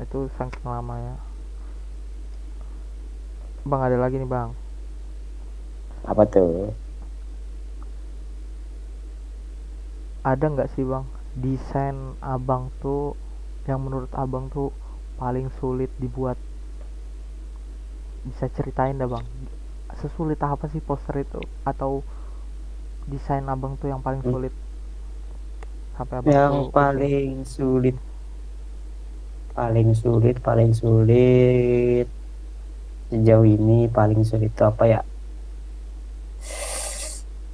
Itu 0.00 0.32
saking 0.38 0.64
lamanya. 0.64 1.20
Bang 3.68 3.84
ada 3.84 4.00
lagi 4.00 4.16
nih 4.16 4.24
bang. 4.24 4.56
Apa 6.08 6.24
tuh? 6.24 6.72
Ada 10.24 10.44
nggak 10.48 10.70
sih 10.72 10.84
bang 10.84 11.04
desain 11.30 12.18
abang 12.18 12.74
tuh 12.82 13.14
yang 13.68 13.80
menurut 13.84 14.10
abang 14.16 14.50
tuh 14.50 14.74
paling 15.14 15.46
sulit 15.60 15.92
dibuat 16.02 16.34
bisa 18.24 18.46
ceritain 18.52 18.96
dah 18.96 19.08
bang. 19.08 19.24
Sesulit 19.98 20.38
apa 20.40 20.68
sih 20.68 20.80
poster 20.80 21.24
itu? 21.24 21.40
Atau 21.64 22.04
desain 23.08 23.44
abang 23.48 23.76
tuh 23.80 23.88
yang 23.88 24.00
paling 24.00 24.22
Hmm. 24.22 24.32
sulit? 24.32 24.54
Sampai 25.96 26.14
abang 26.20 26.32
yang 26.32 26.52
tuh 26.52 26.72
paling 26.72 27.44
sulit. 27.44 27.96
Paling 29.52 29.90
sulit 29.92 30.36
paling 30.40 30.70
sulit. 30.72 32.06
Sejauh 33.10 33.42
ini 33.44 33.90
paling 33.90 34.22
sulit 34.22 34.54
itu 34.54 34.62
apa 34.62 34.84
ya? 34.86 35.00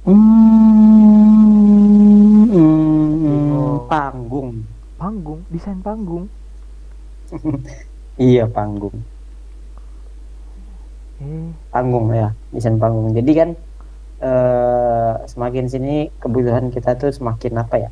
Hmm, 0.05 0.15
Bingung. 2.47 3.83
panggung. 3.89 4.63
Panggung? 4.95 5.39
Desain 5.51 5.79
panggung? 5.81 6.29
Iya 8.17 8.49
panggung 8.49 8.97
eh 11.17 11.49
panggung 11.69 12.13
ya 12.13 12.29
desain 12.53 12.77
panggung. 12.77 13.11
Jadi 13.11 13.31
kan 13.33 13.49
eh, 14.21 15.13
semakin 15.25 15.65
sini 15.67 15.93
kebutuhan 16.17 16.69
kita 16.69 16.97
tuh 16.97 17.09
semakin 17.09 17.53
apa 17.57 17.75
ya 17.77 17.89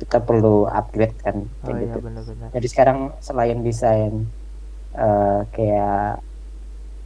kita 0.00 0.18
perlu 0.18 0.66
upgrade 0.66 1.14
kan 1.22 1.46
oh 1.46 1.48
kayak 1.62 1.76
iya 1.78 1.84
gitu. 1.86 1.98
benar-benar. 2.02 2.48
Jadi 2.50 2.66
sekarang 2.68 2.98
selain 3.20 3.58
desain 3.62 4.12
eh, 4.94 5.40
kayak 5.52 6.20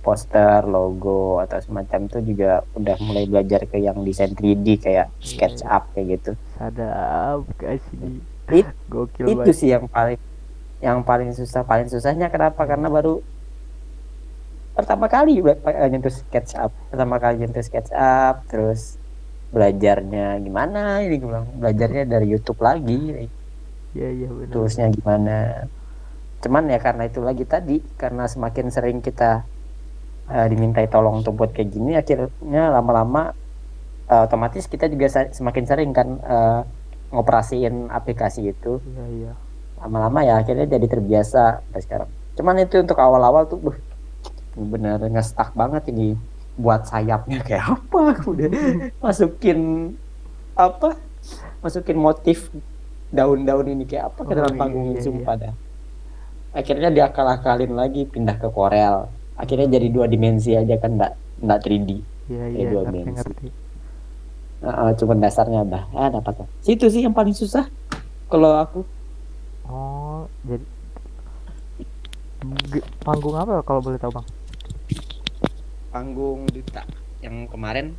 poster 0.01 0.63
logo 0.65 1.43
atau 1.43 1.59
semacam 1.59 2.07
itu 2.07 2.19
juga 2.31 2.63
udah 2.79 2.95
mulai 3.03 3.27
belajar 3.27 3.67
ke 3.67 3.83
yang 3.83 4.07
desain 4.07 4.31
3D 4.31 4.79
kayak 4.79 5.11
Iya, 5.11 5.27
SketchUp 5.27 5.83
kayak 5.93 6.07
gitu. 6.15 6.33
Sadap 6.55 7.43
guys 7.59 7.83
ini. 7.91 8.23
It- 8.55 8.71
gokil 8.93 9.27
itu 9.27 9.39
banget. 9.43 9.59
sih 9.59 9.69
yang 9.75 9.91
paling 9.91 10.19
yang 10.79 11.03
paling 11.03 11.35
susah. 11.35 11.67
Paling 11.67 11.91
susahnya 11.91 12.31
kenapa? 12.31 12.63
Karena 12.63 12.87
baru 12.87 13.19
pertama 14.77 15.09
kali 15.09 15.41
eh, 15.41 15.89
nyentuh 15.89 16.13
SketchUp 16.13 16.71
pertama 16.93 17.17
kali 17.17 17.41
nyentuh 17.41 17.65
SketchUp 17.65 18.45
terus 18.53 19.01
belajarnya 19.51 20.37
gimana? 20.45 21.01
Ini 21.01 21.17
gue 21.17 21.29
bilang 21.33 21.49
belajarnya 21.57 22.05
dari 22.05 22.27
YouTube 22.29 22.61
lagi. 22.61 23.27
Iya 23.97 24.09
iya 24.13 24.29
benar. 24.29 24.53
Toolsnya 24.53 24.87
gimana? 24.93 25.65
Cuman 26.45 26.69
ya 26.69 26.77
karena 26.77 27.09
itu 27.09 27.25
lagi 27.25 27.49
tadi 27.49 27.81
karena 27.97 28.29
semakin 28.29 28.69
sering 28.69 28.99
kita 29.01 29.49
eh, 30.29 30.47
dimintai 30.53 30.87
tolong 30.93 31.25
untuk 31.25 31.41
buat 31.41 31.57
kayak 31.57 31.71
gini 31.73 31.97
akhirnya 31.97 32.69
lama-lama 32.69 33.33
eh, 34.13 34.23
otomatis 34.29 34.69
kita 34.69 34.93
juga 34.93 35.09
semakin 35.33 35.65
sering 35.65 35.91
kan 35.97 36.09
eh, 36.21 36.61
ngoperasiin 37.17 37.89
aplikasi 37.89 38.53
itu. 38.53 38.77
Iya 38.83 39.05
iya. 39.17 39.33
Lama-lama 39.81 40.21
ya 40.27 40.35
akhirnya 40.45 40.67
jadi 40.69 40.87
terbiasa 40.89 41.65
sampai 41.65 41.81
sekarang. 41.81 42.11
Cuman 42.37 42.61
itu 42.61 42.77
untuk 42.85 43.01
awal-awal 43.01 43.49
tuh 43.49 43.57
buh, 43.57 43.77
bener 44.57 44.99
ngestak 45.13 45.53
banget 45.53 45.93
ini 45.93 46.17
buat 46.57 46.89
sayapnya. 46.89 47.45
Kayak 47.45 47.77
apa? 47.77 48.17
Udah 48.25 48.49
masukin 49.05 49.93
apa? 50.57 50.97
Masukin 51.61 51.99
motif 52.01 52.49
daun-daun 53.13 53.69
ini 53.71 53.85
kayak 53.85 54.11
apa 54.15 54.21
ke 54.25 54.33
Oh, 54.33 54.37
dalam 54.37 54.53
iya, 54.57 54.61
panggung 54.61 54.85
ini 54.91 54.97
iya, 54.99 55.05
sumpah 55.05 55.35
dah. 55.37 55.55
Akhirnya 56.57 56.89
diakal-akalin 56.89 57.73
lagi 57.77 58.09
pindah 58.09 58.41
ke 58.41 58.49
Corel. 58.49 59.13
Akhirnya 59.37 59.69
jadi 59.77 59.93
dua 59.93 60.09
dimensi 60.09 60.57
aja 60.57 60.81
kan 60.81 60.97
enggak 60.97 61.13
enggak 61.45 61.61
3D 61.69 61.91
iya 62.33 62.45
iya 62.49 62.65
dua 62.73 62.83
ngerti 62.89 62.97
dimensi. 62.97 63.21
ngerti. 63.21 63.49
Cuman 64.97 65.17
dasarnya 65.21 65.61
udah 65.69 65.85
ah 65.93 66.09
dapat 66.09 66.35
lah. 66.41 66.49
Situ 66.65 66.89
sih 66.89 67.05
yang 67.05 67.13
paling 67.13 67.37
susah 67.37 67.69
kalau 68.33 68.57
aku. 68.57 68.81
Oh 69.69 70.25
jadi 70.49 70.65
panggung 73.05 73.37
apa 73.37 73.61
kalau 73.67 73.85
boleh 73.85 73.99
tahu 74.01 74.13
bang 74.17 74.27
panggung 75.97 76.45
duta 76.53 76.85
yang 77.25 77.49
kemarin. 77.49 77.97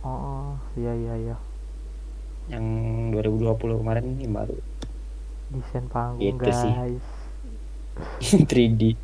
Oh, 0.00 0.56
iya 0.80 0.96
iya 0.96 1.14
iya. 1.28 1.36
Yang 2.48 2.64
2020 3.20 3.84
kemarin 3.84 4.04
ini 4.16 4.24
baru. 4.32 4.56
Desain 5.52 5.84
panggung 5.92 6.40
sih. 6.40 6.72
guys. 6.72 7.06
3D 8.48 8.96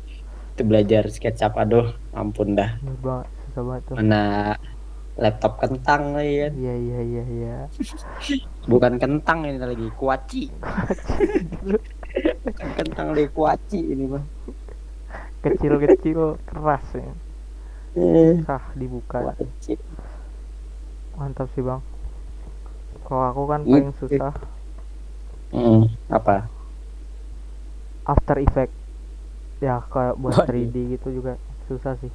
itu 0.51 0.61
belajar 0.65 1.05
SketchUp 1.13 1.53
aduh 1.53 1.93
ampun 2.17 2.57
dah. 2.57 2.81
Banget 2.81 3.29
susah 3.45 3.61
banget 3.61 3.81
tuh. 3.85 3.95
Mana 4.01 4.21
laptop 5.21 5.61
kentang 5.61 6.17
lagi 6.17 6.33
kan. 6.41 6.53
Iya 6.57 6.75
iya 6.81 6.99
iya 7.05 7.23
iya. 7.29 7.57
Bukan 8.73 8.97
kentang 8.97 9.45
ini 9.45 9.61
lagi 9.61 9.85
kuaci. 9.93 10.49
Kentang 12.81 13.13
lagi 13.13 13.29
kuaci 13.29 13.79
ini 13.85 14.09
mah. 14.09 14.25
Kecil 15.45 15.77
kecil 15.77 16.41
keras 16.49 16.85
ya 16.97 17.13
eh, 17.95 18.39
sah 18.47 18.63
dibuka. 18.73 19.35
Mantap 21.17 21.47
sih 21.53 21.63
bang. 21.63 21.81
Kalau 23.05 23.23
aku 23.27 23.41
kan 23.51 23.61
Gitu. 23.63 23.71
paling 23.71 23.93
susah. 23.99 24.33
Mm, 25.51 25.83
apa? 26.07 26.47
After 28.07 28.39
Effect 28.39 28.71
ya 29.59 29.83
kayak 29.91 30.15
buat 30.17 30.33
Waduh. 30.33 30.47
3D 30.47 30.75
gitu 30.95 31.07
juga 31.11 31.35
susah 31.67 31.93
sih. 31.99 32.09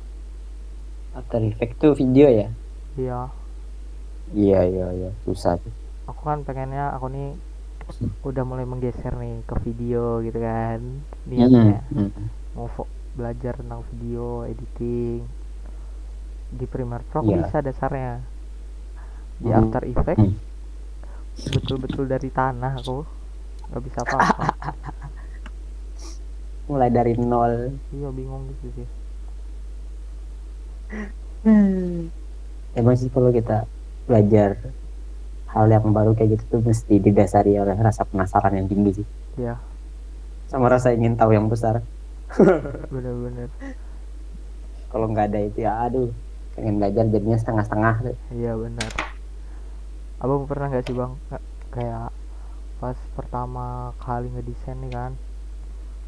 After 1.13 1.41
Effects 1.45 1.77
tuh 1.79 1.93
video 1.93 2.27
ya? 2.29 2.49
Iya. 2.97 3.21
Iya 4.33 4.61
iya 4.67 4.87
iya. 4.91 5.11
Susah 5.23 5.61
tuh. 5.61 5.71
Aku 6.09 6.25
kan 6.25 6.43
pengennya 6.43 6.91
aku 6.97 7.13
nih 7.13 7.37
udah 8.27 8.43
mulai 8.43 8.67
menggeser 8.67 9.15
nih 9.15 9.47
ke 9.47 9.55
video 9.63 10.19
gitu 10.25 10.39
kan 10.43 10.81
niatnya. 11.29 11.87
Mm, 11.93 12.11
mm. 12.11 12.27
mau 12.57 12.67
belajar 13.15 13.55
tentang 13.55 13.85
video 13.93 14.43
editing 14.43 15.23
di 16.49 16.65
Premiere 16.65 17.03
Pro 17.05 17.21
Iya. 17.23 17.43
bisa 17.43 17.57
dasarnya 17.59 18.13
di 19.37 19.49
Hmm. 19.49 19.59
After 19.59 19.83
Effect 19.85 20.19
Hmm. 20.19 20.35
betul-betul 21.53 22.05
dari 22.07 22.29
tanah 22.31 22.73
aku. 22.77 22.99
Nggak 23.67 23.83
bisa 23.83 23.99
apa-apa. 24.03 24.43
Mulai 26.71 26.89
dari 26.89 27.13
nol. 27.15 27.77
Iya 27.91 28.09
bingung 28.11 28.47
gitu 28.53 28.67
sih. 28.75 28.87
Emang 32.73 32.95
sih 32.95 33.09
kalau 33.09 33.31
kita 33.31 33.65
belajar 34.07 34.55
hal 35.51 35.67
yang 35.67 35.91
baru 35.91 36.13
kayak 36.13 36.39
gitu 36.39 36.45
tuh 36.53 36.61
mesti 36.63 36.99
didasari 36.99 37.57
oleh 37.57 37.75
rasa 37.75 38.03
penasaran 38.03 38.55
yang 38.55 38.67
tinggi 38.67 39.03
sih. 39.03 39.07
Ya 39.39 39.55
sama 40.47 40.71
rasa 40.71 40.95
ingin 40.95 41.19
tahu 41.19 41.35
yang 41.35 41.51
besar. 41.51 41.83
Bener-bener. 42.95 43.51
Kalau 44.87 45.07
nggak 45.11 45.27
ada 45.31 45.39
itu 45.43 45.59
ya 45.61 45.73
aduh 45.83 46.09
pengen 46.57 46.81
belajar 46.81 47.05
jadinya 47.13 47.39
setengah-setengah. 47.39 47.95
Tuh. 48.01 48.17
iya 48.33 48.53
benar. 48.57 48.91
Abang 50.17 50.49
pernah 50.49 50.73
nggak 50.73 50.85
sih 50.89 50.97
bang? 50.97 51.13
Kayak 51.71 52.09
pas 52.81 52.97
pertama 53.13 53.93
kali 54.01 54.33
ngedesain 54.33 54.81
nih 54.81 54.93
kan? 54.93 55.13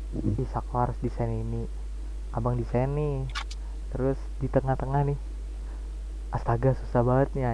Mm. 0.08 0.40
bisa 0.40 0.64
aku 0.64 0.74
harus 0.80 0.96
desain 1.04 1.28
ini. 1.28 1.68
Abang 2.32 2.56
desain 2.56 2.88
nih. 2.96 3.28
Terus 3.92 4.16
di 4.40 4.48
tengah-tengah 4.48 5.12
nih. 5.12 5.18
Astaga 6.32 6.72
susah 6.80 7.04
banget 7.04 7.28
nih 7.36 7.44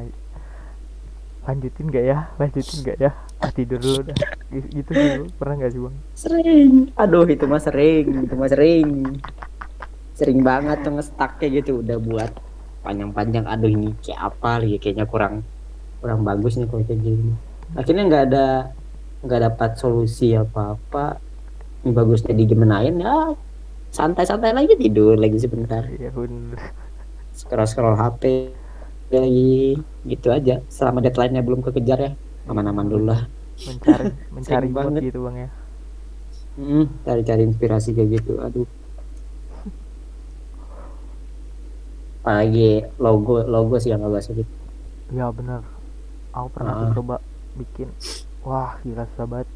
lanjutin 1.45 1.87
gak 1.93 2.05
ya? 2.09 2.19
Lanjutin 2.41 2.79
gak 2.81 2.99
ya? 2.99 3.11
Ah, 3.45 3.53
tidur 3.53 3.77
dulu 3.77 4.01
dah. 4.09 4.17
Gi- 4.49 4.71
gitu 4.81 4.91
Bang. 4.97 5.29
pernah 5.37 5.55
nggak 5.61 5.73
sih 5.77 5.81
bang? 5.85 5.95
Sering. 6.17 6.73
Aduh 6.97 7.29
itu 7.29 7.45
mah 7.45 7.61
sering. 7.61 8.07
Itu 8.25 8.35
mah 8.39 8.49
sering. 8.49 8.89
Sering 10.17 10.41
banget 10.41 10.81
tuh 10.81 10.93
ngestak 10.97 11.37
kayak 11.37 11.61
gitu. 11.61 11.85
Udah 11.85 12.01
buat 12.01 12.33
panjang-panjang 12.85 13.49
aduh 13.49 13.71
ini 13.73 13.97
kayak 14.05 14.21
apa 14.21 14.61
lagi 14.61 14.77
kayaknya 14.77 15.09
kurang 15.09 15.41
kurang 16.05 16.21
bagus 16.23 16.61
nih 16.61 16.69
kalau 16.69 16.85
kayak 16.85 17.01
gini 17.01 17.33
akhirnya 17.75 18.03
nggak 18.07 18.25
ada 18.31 18.47
nggak 19.25 19.41
dapat 19.51 19.71
solusi 19.81 20.37
apa-apa 20.37 21.17
ini 21.83 21.91
bagusnya 21.97 22.37
digemenain 22.37 22.95
ya 23.01 23.33
santai-santai 23.89 24.53
lagi 24.53 24.77
tidur 24.77 25.17
lagi 25.17 25.41
sebentar 25.41 25.89
iya 25.89 26.13
bener 26.13 26.61
scroll 27.33 27.65
scroll 27.65 27.97
HP 27.97 28.53
lagi 29.09 29.81
gitu 30.05 30.29
aja 30.29 30.61
selama 30.69 31.01
deadline-nya 31.01 31.41
belum 31.41 31.65
kekejar 31.65 31.99
ya 31.99 32.13
aman-aman 32.47 32.85
dulu 32.85 33.05
lah 33.09 33.25
mencari 33.65 34.13
mencari 34.35 34.69
banget. 34.69 35.03
gitu 35.09 35.25
bang 35.25 35.49
ya 35.49 35.51
Hmm, 36.55 36.87
cari-cari 37.03 37.43
inspirasi 37.51 37.99
kayak 37.99 38.23
gitu. 38.23 38.39
Aduh. 38.39 38.67
Apalagi 42.25 42.89
logo 42.97 43.45
logo 43.45 43.77
sih 43.77 43.93
yang 43.93 44.01
agak 44.01 44.25
sulit. 44.25 44.49
ya 45.13 45.29
bener. 45.29 45.61
Aku 46.33 46.49
pernah 46.51 46.89
Ah. 46.89 46.93
coba 46.97 47.21
bikin. 47.55 47.93
Wah 48.41 48.81
gila 48.81 49.05
susah 49.13 49.29
banget. 49.29 49.49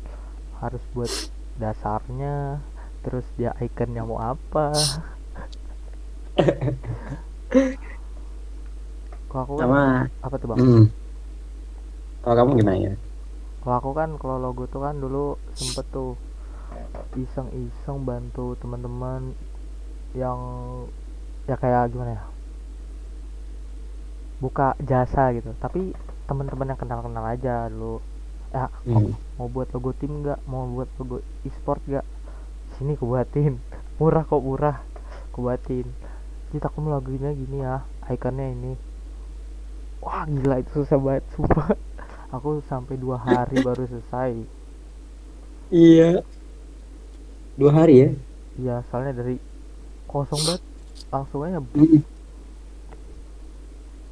Harus 0.60 0.82
buat 0.92 1.08
dasarnya 1.56 2.60
terus 3.00 3.24
dia 3.34 3.56
ikonnya 3.58 4.04
mau 4.04 4.20
apa. 4.20 4.76
Kalau 9.28 9.42
aku 9.44 9.54
kan 9.56 9.64
sama 9.64 9.82
apa 10.20 10.34
tuh 10.36 10.48
bang? 10.48 10.58
Hmm. 10.58 10.84
kalau 12.18 12.34
kamu 12.34 12.50
gimana 12.60 12.78
ya? 12.80 12.92
Kalau 13.60 13.74
aku 13.76 13.90
kan 13.92 14.10
kalau 14.16 14.36
logo 14.38 14.64
tuh 14.64 14.80
kan 14.80 14.96
dulu 14.96 15.24
sempet 15.52 15.84
tuh 15.88 16.16
iseng-iseng 17.14 18.04
bantu 18.04 18.56
teman-teman 18.56 19.32
yang 20.12 20.38
ya 21.44 21.56
kayak 21.56 21.88
gimana 21.88 22.16
ya 22.16 22.22
buka 24.38 24.74
jasa 24.80 25.34
gitu. 25.34 25.50
Tapi 25.58 25.92
teman-teman 26.26 26.74
yang 26.74 26.80
kenal-kenal 26.80 27.24
aja 27.26 27.66
dulu. 27.68 27.98
Ya 28.48 28.72
Hmm. 28.88 29.12
mau 29.36 29.46
buat 29.46 29.68
logo 29.76 29.92
tim 29.92 30.24
nggak? 30.24 30.40
Mau 30.48 30.64
buat 30.72 30.88
logo 30.96 31.20
e-sport 31.44 31.84
nggak? 31.84 32.06
Sini 32.76 32.96
aku 32.96 33.04
buatin 33.06 33.60
murah 34.00 34.24
kok 34.24 34.40
murah. 34.40 34.80
Aku 35.30 35.44
buatin 35.44 35.86
jadi 36.48 36.64
aku 36.64 36.80
mau 36.80 36.96
logonya 36.96 37.36
gini 37.36 37.60
ya 37.60 37.84
ikonnya 38.08 38.46
ini. 38.56 38.72
Wah 40.00 40.24
gila 40.24 40.64
itu 40.64 40.80
susah 40.80 40.96
banget 40.96 41.24
sumpah. 41.36 41.76
Aku 42.34 42.60
sampai 42.68 42.96
dua 42.96 43.20
hari 43.20 43.60
baru 43.66 43.84
selesai. 43.84 44.32
Iya. 45.68 46.24
Dua 47.60 47.70
hari 47.72 47.94
ya? 48.00 48.08
Iya 48.56 48.76
soalnya 48.88 49.12
dari 49.20 49.36
kosong 50.08 50.40
banget 50.40 50.62
langsung 51.12 51.44
aja. 51.44 51.60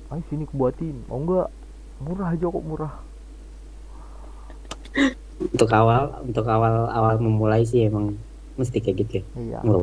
Ayo 0.06 0.22
sini 0.30 0.46
aku 0.46 0.54
buatin 0.54 0.96
mau 1.10 1.18
nggak? 1.18 1.48
Murah 1.96 2.28
aja 2.30 2.46
kok 2.46 2.64
murah. 2.64 2.94
Untuk 5.42 5.70
awal 5.72 6.02
untuk 6.22 6.46
awal 6.46 6.88
awal 6.92 7.14
memulai 7.18 7.66
sih 7.66 7.88
emang 7.88 8.14
mesti 8.54 8.78
kayak 8.78 8.96
gitu 9.02 9.12
ya. 9.20 9.24
Iya. 9.34 9.58
Murah 9.66 9.82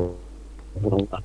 murah 0.80 1.22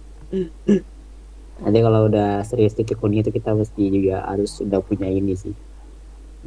nanti 1.59 1.79
kalau 1.83 2.07
udah 2.07 2.39
serius 2.47 2.71
ditekuni 2.71 3.19
itu 3.19 3.35
kita 3.35 3.51
mesti 3.51 3.83
juga 3.91 4.23
harus 4.23 4.51
sudah 4.51 4.79
punya 4.83 5.07
ini 5.07 5.35
sih. 5.35 5.55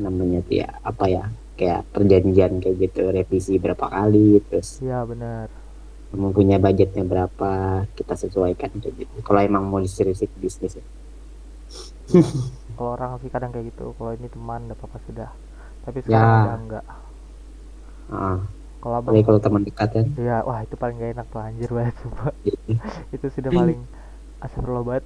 Namanya 0.01 0.45
tuh 0.45 0.57
ya 0.61 0.69
apa 0.85 1.05
ya? 1.09 1.25
Kayak 1.57 1.85
perjanjian 1.93 2.65
kayak 2.65 2.77
gitu 2.81 3.13
revisi 3.13 3.61
berapa 3.61 3.87
kali 3.89 4.41
terus 4.49 4.81
iya 4.85 5.05
benar. 5.05 5.49
Mempunyai 6.13 6.61
budgetnya 6.61 7.05
berapa 7.09 7.85
kita 7.97 8.15
sesuaikan 8.17 8.77
kayak 8.77 8.95
gitu. 9.05 9.15
Kalau 9.25 9.41
emang 9.41 9.65
mau 9.69 9.81
diseriusin 9.81 10.29
bisnis 10.37 10.77
ya. 10.77 10.85
kalau 12.77 12.91
orang 12.97 13.11
sih 13.23 13.31
kadang 13.31 13.51
kayak 13.55 13.71
gitu 13.75 13.95
kalau 13.99 14.11
ini 14.17 14.29
teman 14.29 14.61
udah 14.71 14.79
apa 14.79 14.99
sudah. 15.07 15.31
Tapi 15.83 15.99
Ya. 16.05 16.05
sekarang 16.07 16.33
udah 16.47 16.57
enggak 16.59 16.85
kalau 18.83 18.99
abang 18.99 19.15
kalau 19.23 19.39
teman 19.39 19.63
dekat 19.63 19.89
kan 19.95 20.07
iya 20.19 20.43
wah 20.43 20.59
itu 20.67 20.75
paling 20.75 20.99
gak 20.99 21.15
enak 21.15 21.27
tuh 21.31 21.39
anjir 21.39 21.71
banget 21.71 21.95
sumpah. 22.03 22.35
Gitu. 22.43 22.73
itu 23.15 23.27
sudah 23.31 23.51
paling 23.55 23.81
astagfirullah 24.43 24.85
banget. 24.85 25.05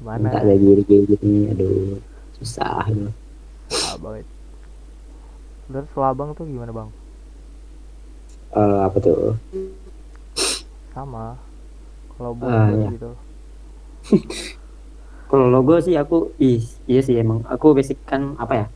Gimana? 0.00 0.18
Minta 0.18 0.38
ada 0.40 0.54
gini 0.56 0.82
gini 0.88 1.04
gini 1.14 1.40
aduh 1.52 2.00
susah. 2.40 2.88
Gitu. 2.88 3.12
ah, 3.72 3.96
banget 4.00 4.26
terus 5.72 5.88
kalau 5.96 6.08
abang 6.12 6.30
tuh 6.36 6.44
gimana 6.44 6.68
bang? 6.68 6.88
Eh, 8.52 8.78
apa 8.84 8.96
tuh? 9.00 9.32
Sama. 10.92 11.40
Kalau 12.16 12.32
buat 12.36 12.52
Ah, 12.52 12.68
buat 12.68 12.76
iya. 12.76 12.88
gitu 12.92 13.10
Kalau 15.32 15.46
logo 15.54 15.74
sih 15.86 15.96
aku 16.02 16.16
ih, 16.48 16.60
iya 16.90 17.00
sih 17.06 17.16
emang 17.24 17.40
aku 17.54 17.66
basic 17.78 17.98
kan 18.10 18.22
apa 18.44 18.54
ya? 18.60 18.66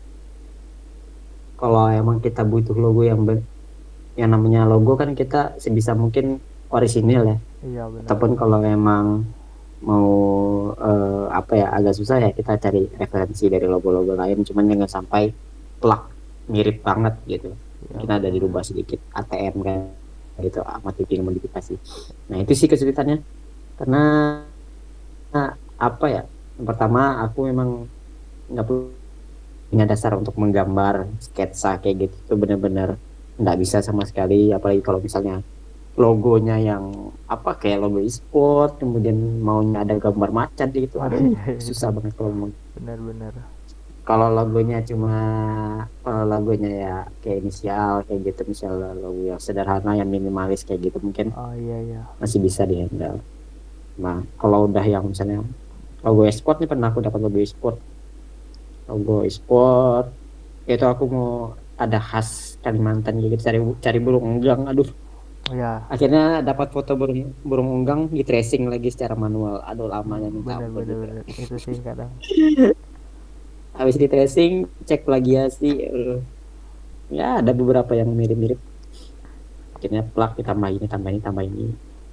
Kalau 1.61 1.89
emang 1.89 2.19
kita 2.25 2.43
butuh 2.45 2.77
logo 2.77 3.03
yang 3.05 3.21
ben- 3.29 3.47
yang 4.21 4.31
namanya 4.35 4.65
logo 4.73 4.93
kan 5.01 5.11
kita 5.21 5.57
sebisa 5.63 5.93
mungkin 5.97 6.41
orisinil 6.73 7.23
ya. 7.33 7.37
iya 7.69 7.85
benar 7.93 8.05
Ataupun 8.09 8.31
kalau 8.41 8.61
emang 8.65 9.07
mau 9.85 10.09
eh, 10.91 11.27
apa 11.41 11.53
ya 11.61 11.67
agak 11.77 11.95
susah 11.99 12.17
ya 12.25 12.31
kita 12.39 12.53
cari 12.65 12.83
referensi 13.03 13.47
dari 13.53 13.67
logo-logo 13.69 14.13
lain 14.17 14.39
cuman 14.49 14.65
jangan 14.73 14.91
sampai 14.97 15.23
plak 15.83 16.03
mirip 16.53 16.77
banget 16.89 17.15
gitu. 17.29 17.51
Iya, 17.85 17.99
Kita 18.01 18.13
ada 18.21 18.29
dirubah 18.33 18.63
sedikit 18.65 19.01
ATM 19.13 19.57
kan 19.67 19.79
gitu 20.45 20.61
modifikasi 20.65 21.21
modifikasi. 21.25 21.75
Nah, 22.33 22.39
itu 22.45 22.53
sih 22.57 22.69
kesulitannya. 22.73 23.25
Karena 23.81 24.03
nah, 25.33 25.51
apa 25.89 26.07
ya? 26.15 26.23
Yang 26.57 26.67
pertama 26.73 27.21
aku 27.25 27.53
memang 27.53 27.85
nggak 28.49 28.67
punya 28.67 29.85
dasar 29.85 30.17
untuk 30.17 30.35
menggambar 30.41 31.09
sketsa 31.21 31.79
kayak 31.81 32.09
gitu. 32.09 32.17
Itu 32.27 32.35
benar-benar 32.41 32.97
nggak 33.37 33.57
bisa 33.61 33.85
sama 33.85 34.09
sekali. 34.09 34.51
Apalagi 34.53 34.81
kalau 34.81 35.01
misalnya 35.01 35.45
logonya 35.97 36.61
yang 36.61 36.93
apa 37.25 37.57
kayak 37.57 37.81
logo 37.81 38.05
e-sport 38.05 38.77
kemudian 38.77 39.41
maunya 39.41 39.85
ada 39.85 39.97
gambar 39.97 40.31
macan 40.33 40.69
gitu. 40.73 41.01
Aduh 41.01 41.37
susah 41.67 41.93
banget 41.93 42.13
kalau 42.17 42.33
mau. 42.33 42.49
Benar-benar. 42.77 43.33
Kalau 44.07 44.31
logonya 44.31 44.87
cuma 44.87 45.19
kalau 46.07 46.25
logonya 46.31 46.71
ya 46.71 46.97
kayak 47.21 47.43
inisial 47.43 48.07
kayak 48.09 48.33
gitu. 48.33 48.41
Misalnya 48.49 48.97
logo 48.97 49.21
yang 49.29 49.41
sederhana 49.41 49.93
yang 49.93 50.09
minimalis 50.09 50.65
kayak 50.65 50.89
gitu 50.89 51.03
mungkin 51.03 51.35
oh 51.37 51.53
iya 51.53 51.79
iya. 51.85 52.03
masih 52.17 52.41
bisa 52.41 52.65
dihandle. 52.65 53.21
Nah, 53.97 54.21
kalau 54.37 54.69
udah 54.69 54.85
yang 54.85 55.09
misalnya 55.09 55.41
logo 56.05 56.23
e-sport 56.29 56.61
nih 56.61 56.69
pernah 56.69 56.89
aku 56.93 57.01
dapat 57.01 57.21
logo 57.23 57.39
e-sport. 57.41 57.79
Logo 58.91 59.25
e-sport 59.25 60.13
itu 60.67 60.83
aku 60.83 61.05
mau 61.07 61.31
ada 61.79 62.01
khas 62.03 62.59
Kalimantan 62.65 63.21
gitu 63.23 63.37
cari 63.39 63.59
cari 63.79 63.99
burung 64.03 64.25
unggang 64.37 64.67
aduh. 64.67 64.89
Oh 65.47 65.55
iya. 65.55 65.87
Akhirnya 65.87 66.43
dapat 66.43 66.75
foto 66.75 66.99
burung 66.99 67.31
burung 67.47 67.69
unggang 67.71 68.11
di 68.11 68.27
tracing 68.27 68.67
lagi 68.67 68.91
secara 68.91 69.15
manual. 69.15 69.63
Aduh 69.63 69.87
lamanya 69.87 70.27
minta 70.27 70.59
benar 70.59 70.71
gitu. 70.73 70.95
benar 70.99 71.17
itu 71.31 71.57
sih 71.61 71.79
kadang. 71.85 72.11
Habis 73.79 73.97
di 74.01 74.07
tracing 74.09 74.53
cek 74.89 75.07
plagiasi 75.07 75.87
ya 77.13 77.39
ada 77.39 77.53
beberapa 77.55 77.95
yang 77.95 78.11
mirip-mirip. 78.11 78.59
Akhirnya 79.79 80.03
plak 80.03 80.41
ditambah 80.41 80.71
ini 80.73 80.87
tambah 80.89 81.11
ini 81.13 81.21
tambah 81.23 81.45
ini 81.45 81.67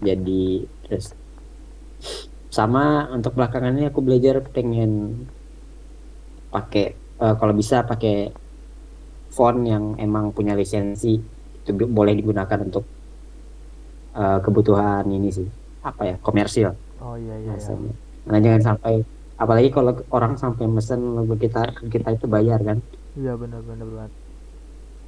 jadi 0.04 0.68
terus 0.86 1.16
sama 2.58 2.84
untuk 3.16 3.32
belakangan 3.38 3.74
ini 3.76 3.86
aku 3.89 3.99
belajar 4.06 4.36
pengen 4.56 4.91
pakai 6.54 6.86
eh, 7.24 7.36
kalau 7.39 7.54
bisa 7.62 7.78
pakai 7.91 8.16
font 9.36 9.60
yang 9.72 9.84
emang 10.06 10.26
punya 10.36 10.54
lisensi 10.60 11.14
itu 11.64 11.70
boleh 11.97 12.14
digunakan 12.20 12.60
untuk 12.68 12.86
eh, 14.22 14.38
kebutuhan 14.45 15.06
ini 15.10 15.30
sih 15.38 15.47
apa 15.84 16.01
ya 16.10 16.16
komersil 16.26 16.70
oh 17.04 17.16
iya 17.18 17.36
iya, 17.43 17.54
iya. 17.58 17.76
Karena 18.24 18.39
jangan 18.45 18.62
sampai 18.70 18.93
apalagi 19.36 19.70
kalau 19.76 19.91
orang 20.16 20.34
sampai 20.39 20.66
mesen 20.70 21.01
logo 21.18 21.36
kita 21.36 21.62
kita 21.93 22.10
itu 22.16 22.26
bayar 22.30 22.60
kan. 22.64 22.78
iya 23.20 23.34
benar 23.41 23.62
benar 23.68 23.88
banget 23.95 24.14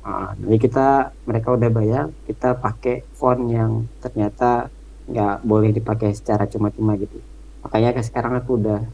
Ah, 0.05 0.37
jadi 0.37 0.57
kita 0.61 0.87
mereka 1.25 1.47
udah 1.57 1.69
bayar, 1.73 2.05
kita 2.29 2.53
pakai 2.61 3.01
font 3.17 3.41
yang 3.49 3.89
ternyata 3.97 4.69
nggak 5.09 5.35
boleh 5.41 5.73
dipakai 5.73 6.13
secara 6.13 6.45
cuma-cuma 6.45 6.93
gitu. 7.01 7.17
Makanya 7.65 7.97
sekarang 8.05 8.37
aku 8.37 8.61
udah 8.61 8.85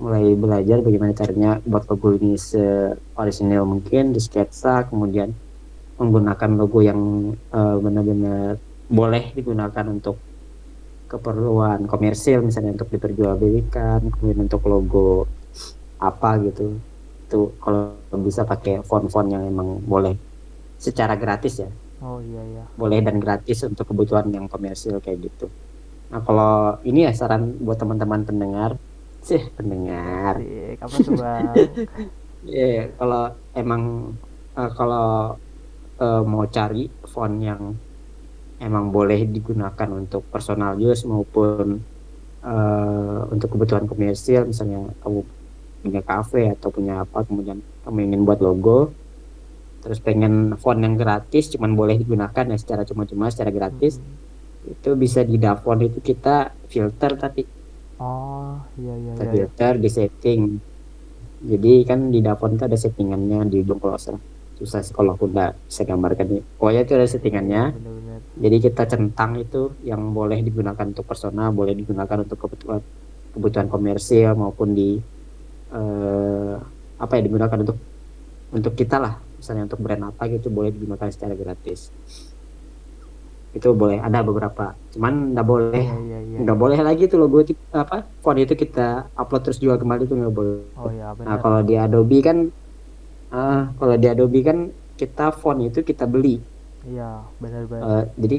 mulai 0.00 0.32
belajar 0.32 0.80
bagaimana 0.80 1.12
caranya 1.12 1.60
buat 1.68 1.84
logo 1.84 2.16
ini 2.16 2.40
se-original 2.40 3.68
mungkin 3.68 4.16
di 4.16 4.20
sketsa, 4.24 4.88
kemudian 4.88 5.36
menggunakan 6.00 6.50
logo 6.56 6.80
yang 6.80 7.00
eh, 7.36 7.76
benar-benar 7.76 8.56
boleh 8.88 9.36
digunakan 9.36 9.84
untuk 9.92 10.16
keperluan 11.12 11.84
komersil 11.84 12.40
misalnya 12.40 12.72
untuk 12.72 12.88
diperjualbelikan, 12.88 14.00
kemudian 14.16 14.48
untuk 14.48 14.64
logo 14.64 15.28
apa 16.00 16.40
gitu. 16.40 16.80
Itu 17.28 17.52
kalau 17.60 18.00
bisa 18.24 18.48
pakai 18.48 18.80
font-font 18.80 19.28
yang 19.28 19.44
emang 19.44 19.84
boleh 19.84 20.16
secara 20.80 21.20
gratis 21.20 21.60
ya. 21.60 21.68
Oh 22.00 22.16
iya 22.24 22.42
iya. 22.48 22.64
Boleh 22.80 23.04
dan 23.04 23.20
gratis 23.20 23.60
untuk 23.68 23.92
kebutuhan 23.92 24.32
yang 24.32 24.48
komersil 24.48 25.04
kayak 25.04 25.28
gitu 25.28 25.52
nah 26.10 26.20
kalau 26.26 26.78
ini 26.88 27.08
ya 27.08 27.12
saran 27.16 27.56
buat 27.64 27.78
teman-teman 27.80 28.22
pendengar. 28.28 28.70
Sih. 29.24 29.40
Pendengar. 29.56 30.36
Asik, 30.36 30.78
apa 30.84 30.96
tuh 31.00 31.14
bang 31.16 31.54
Iya, 32.44 32.92
kalau 33.00 33.22
emang 33.56 33.82
eh, 34.58 34.70
kalau 34.76 35.36
eh, 36.04 36.22
mau 36.28 36.44
cari 36.56 36.84
font 37.08 37.34
yang 37.40 37.62
emang 38.60 38.84
boleh 38.96 39.24
digunakan 39.28 39.88
untuk 40.00 40.22
personal 40.28 40.76
use 40.76 41.08
maupun 41.08 41.80
eh, 42.44 43.20
untuk 43.32 43.48
kebutuhan 43.56 43.88
komersil, 43.88 44.44
misalnya 44.50 44.92
kamu 45.02 45.20
punya 45.84 46.00
kafe 46.04 46.52
atau 46.52 46.68
punya 46.72 47.04
apa, 47.04 47.24
kemudian 47.28 47.60
kamu 47.84 47.98
ingin 48.12 48.20
buat 48.28 48.40
logo, 48.44 48.92
terus 49.84 50.00
pengen 50.00 50.56
font 50.60 50.80
yang 50.80 50.96
gratis, 51.00 51.52
cuman 51.52 51.72
boleh 51.76 51.96
digunakan 52.00 52.44
ya 52.52 52.56
secara 52.60 52.82
cuma-cuma, 52.88 53.28
secara 53.32 53.52
gratis, 53.52 54.00
Hmm. 54.00 54.23
Itu 54.64 54.90
bisa 54.96 55.20
di 55.24 55.36
Dafont 55.36 55.80
itu 55.80 56.00
kita 56.00 56.52
filter 56.68 57.12
tapi. 57.20 57.42
Oh 58.00 58.58
iya 58.80 58.94
iya 58.96 59.12
kita 59.14 59.24
iya, 59.24 59.30
iya. 59.30 59.34
filter 59.34 59.72
di 59.78 59.88
setting. 59.92 60.40
Jadi 61.44 61.72
kan 61.84 62.08
di 62.08 62.24
Dafont 62.24 62.56
itu 62.56 62.64
ada 62.64 62.78
settingannya 62.78 63.44
di 63.48 63.60
ujung 63.60 63.78
closer 63.78 64.16
susah 64.54 64.86
sih 64.86 64.94
kalau 64.94 65.18
aku 65.18 65.28
nggak 65.28 65.66
bisa 65.66 65.82
gambarkan. 65.82 66.26
Nih 66.30 66.42
pokoknya 66.56 66.80
itu 66.86 66.92
ada 66.94 67.08
settingannya. 67.10 67.62
Benar-benar 67.74 68.20
jadi 68.34 68.56
kita 68.70 68.82
centang 68.90 69.38
itu 69.38 69.74
yang 69.86 70.10
boleh 70.10 70.42
digunakan 70.42 70.86
untuk 70.86 71.06
personal 71.06 71.54
boleh 71.54 71.74
digunakan 71.74 72.18
untuk 72.22 72.38
kebutuhan 72.38 72.82
kebutuhan 73.34 73.66
komersil 73.70 74.34
maupun 74.34 74.74
di 74.74 74.98
eh, 75.74 76.54
apa 76.98 77.12
ya 77.18 77.22
digunakan 77.22 77.58
untuk 77.62 77.78
untuk 78.54 78.72
kita 78.78 78.96
lah. 79.02 79.18
Misalnya 79.38 79.68
untuk 79.68 79.82
brand 79.82 80.08
apa 80.08 80.22
gitu 80.30 80.48
boleh 80.48 80.72
digunakan 80.72 81.10
secara 81.12 81.36
gratis 81.36 81.92
itu 83.54 83.70
boleh 83.70 84.02
ada 84.02 84.20
beberapa. 84.26 84.74
Cuman 84.90 85.30
nggak 85.32 85.46
boleh. 85.46 85.84
Iya 85.86 85.98
iya 86.02 86.18
iya. 86.26 86.38
Nggak 86.42 86.58
boleh 86.58 86.78
lagi 86.82 87.06
tuh 87.06 87.22
logo 87.22 87.38
itu 87.38 87.54
apa 87.70 88.02
font 88.18 88.34
itu 88.34 88.58
kita 88.58 89.06
upload 89.14 89.42
terus 89.46 89.62
jual 89.62 89.78
kembali 89.78 90.10
tuh 90.10 90.18
nggak 90.18 90.34
boleh. 90.34 90.66
Oh 90.74 90.90
iya 90.90 91.14
nah 91.22 91.38
kalau 91.38 91.62
di 91.62 91.78
Adobe 91.78 92.18
kan 92.18 92.50
ah 93.30 93.70
kalau 93.78 93.94
di 93.94 94.06
Adobe 94.10 94.42
kan 94.42 94.58
kita 94.98 95.30
font 95.30 95.62
itu 95.62 95.86
kita 95.86 96.04
beli. 96.10 96.42
Iya 96.82 97.22
benar 97.38 97.62
benar. 97.70 97.82
Eh, 97.86 98.04
jadi 98.18 98.36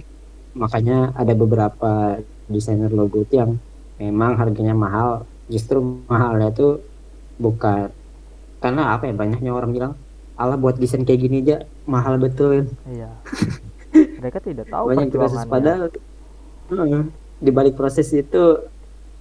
makanya 0.55 0.97
ada 1.15 1.33
beberapa 1.33 2.19
desainer 2.51 2.91
logo 2.91 3.23
itu 3.23 3.39
yang 3.39 3.55
memang 3.95 4.35
harganya 4.35 4.75
mahal. 4.75 5.23
Justru 5.47 5.79
mahalnya 6.11 6.51
itu 6.51 6.83
bukan 7.39 7.87
karena 8.59 8.97
apa 8.97 9.07
ya 9.07 9.13
banyaknya 9.15 9.51
orang 9.51 9.71
bilang 9.71 9.93
Allah 10.35 10.59
buat 10.59 10.75
desain 10.75 11.07
kayak 11.07 11.21
gini 11.23 11.39
aja 11.47 11.63
mahal 11.87 12.19
betul. 12.19 12.67
Iya 12.83 13.15
mereka 13.95 14.39
tidak 14.43 14.65
tahu 14.69 14.85
banyak 14.91 15.11
proses. 15.13 15.43
padahal 15.47 15.81
eh, 15.89 17.05
di 17.39 17.51
balik 17.51 17.75
proses 17.75 18.07
itu 18.15 18.43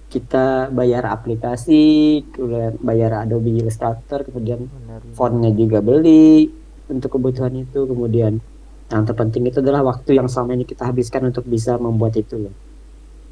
kita 0.05 0.69
bayar 0.71 1.09
aplikasi 1.09 1.83
kemudian 2.31 2.77
bayar 2.79 3.25
Adobe 3.25 3.51
Illustrator 3.59 4.21
kemudian 4.23 4.69
benar 4.69 5.01
benar. 5.01 5.15
fontnya 5.17 5.51
juga 5.51 5.81
beli 5.81 6.47
untuk 6.89 7.17
kebutuhan 7.17 7.53
itu. 7.57 7.85
Kemudian 7.85 8.37
yang 8.85 9.03
terpenting 9.03 9.49
itu 9.49 9.59
adalah 9.61 9.81
waktu 9.81 10.17
yang 10.17 10.29
selama 10.29 10.53
ini 10.53 10.65
kita 10.67 10.85
habiskan 10.85 11.29
untuk 11.29 11.45
bisa 11.49 11.77
membuat 11.81 12.13
itu 12.17 12.37
loh. 12.37 12.55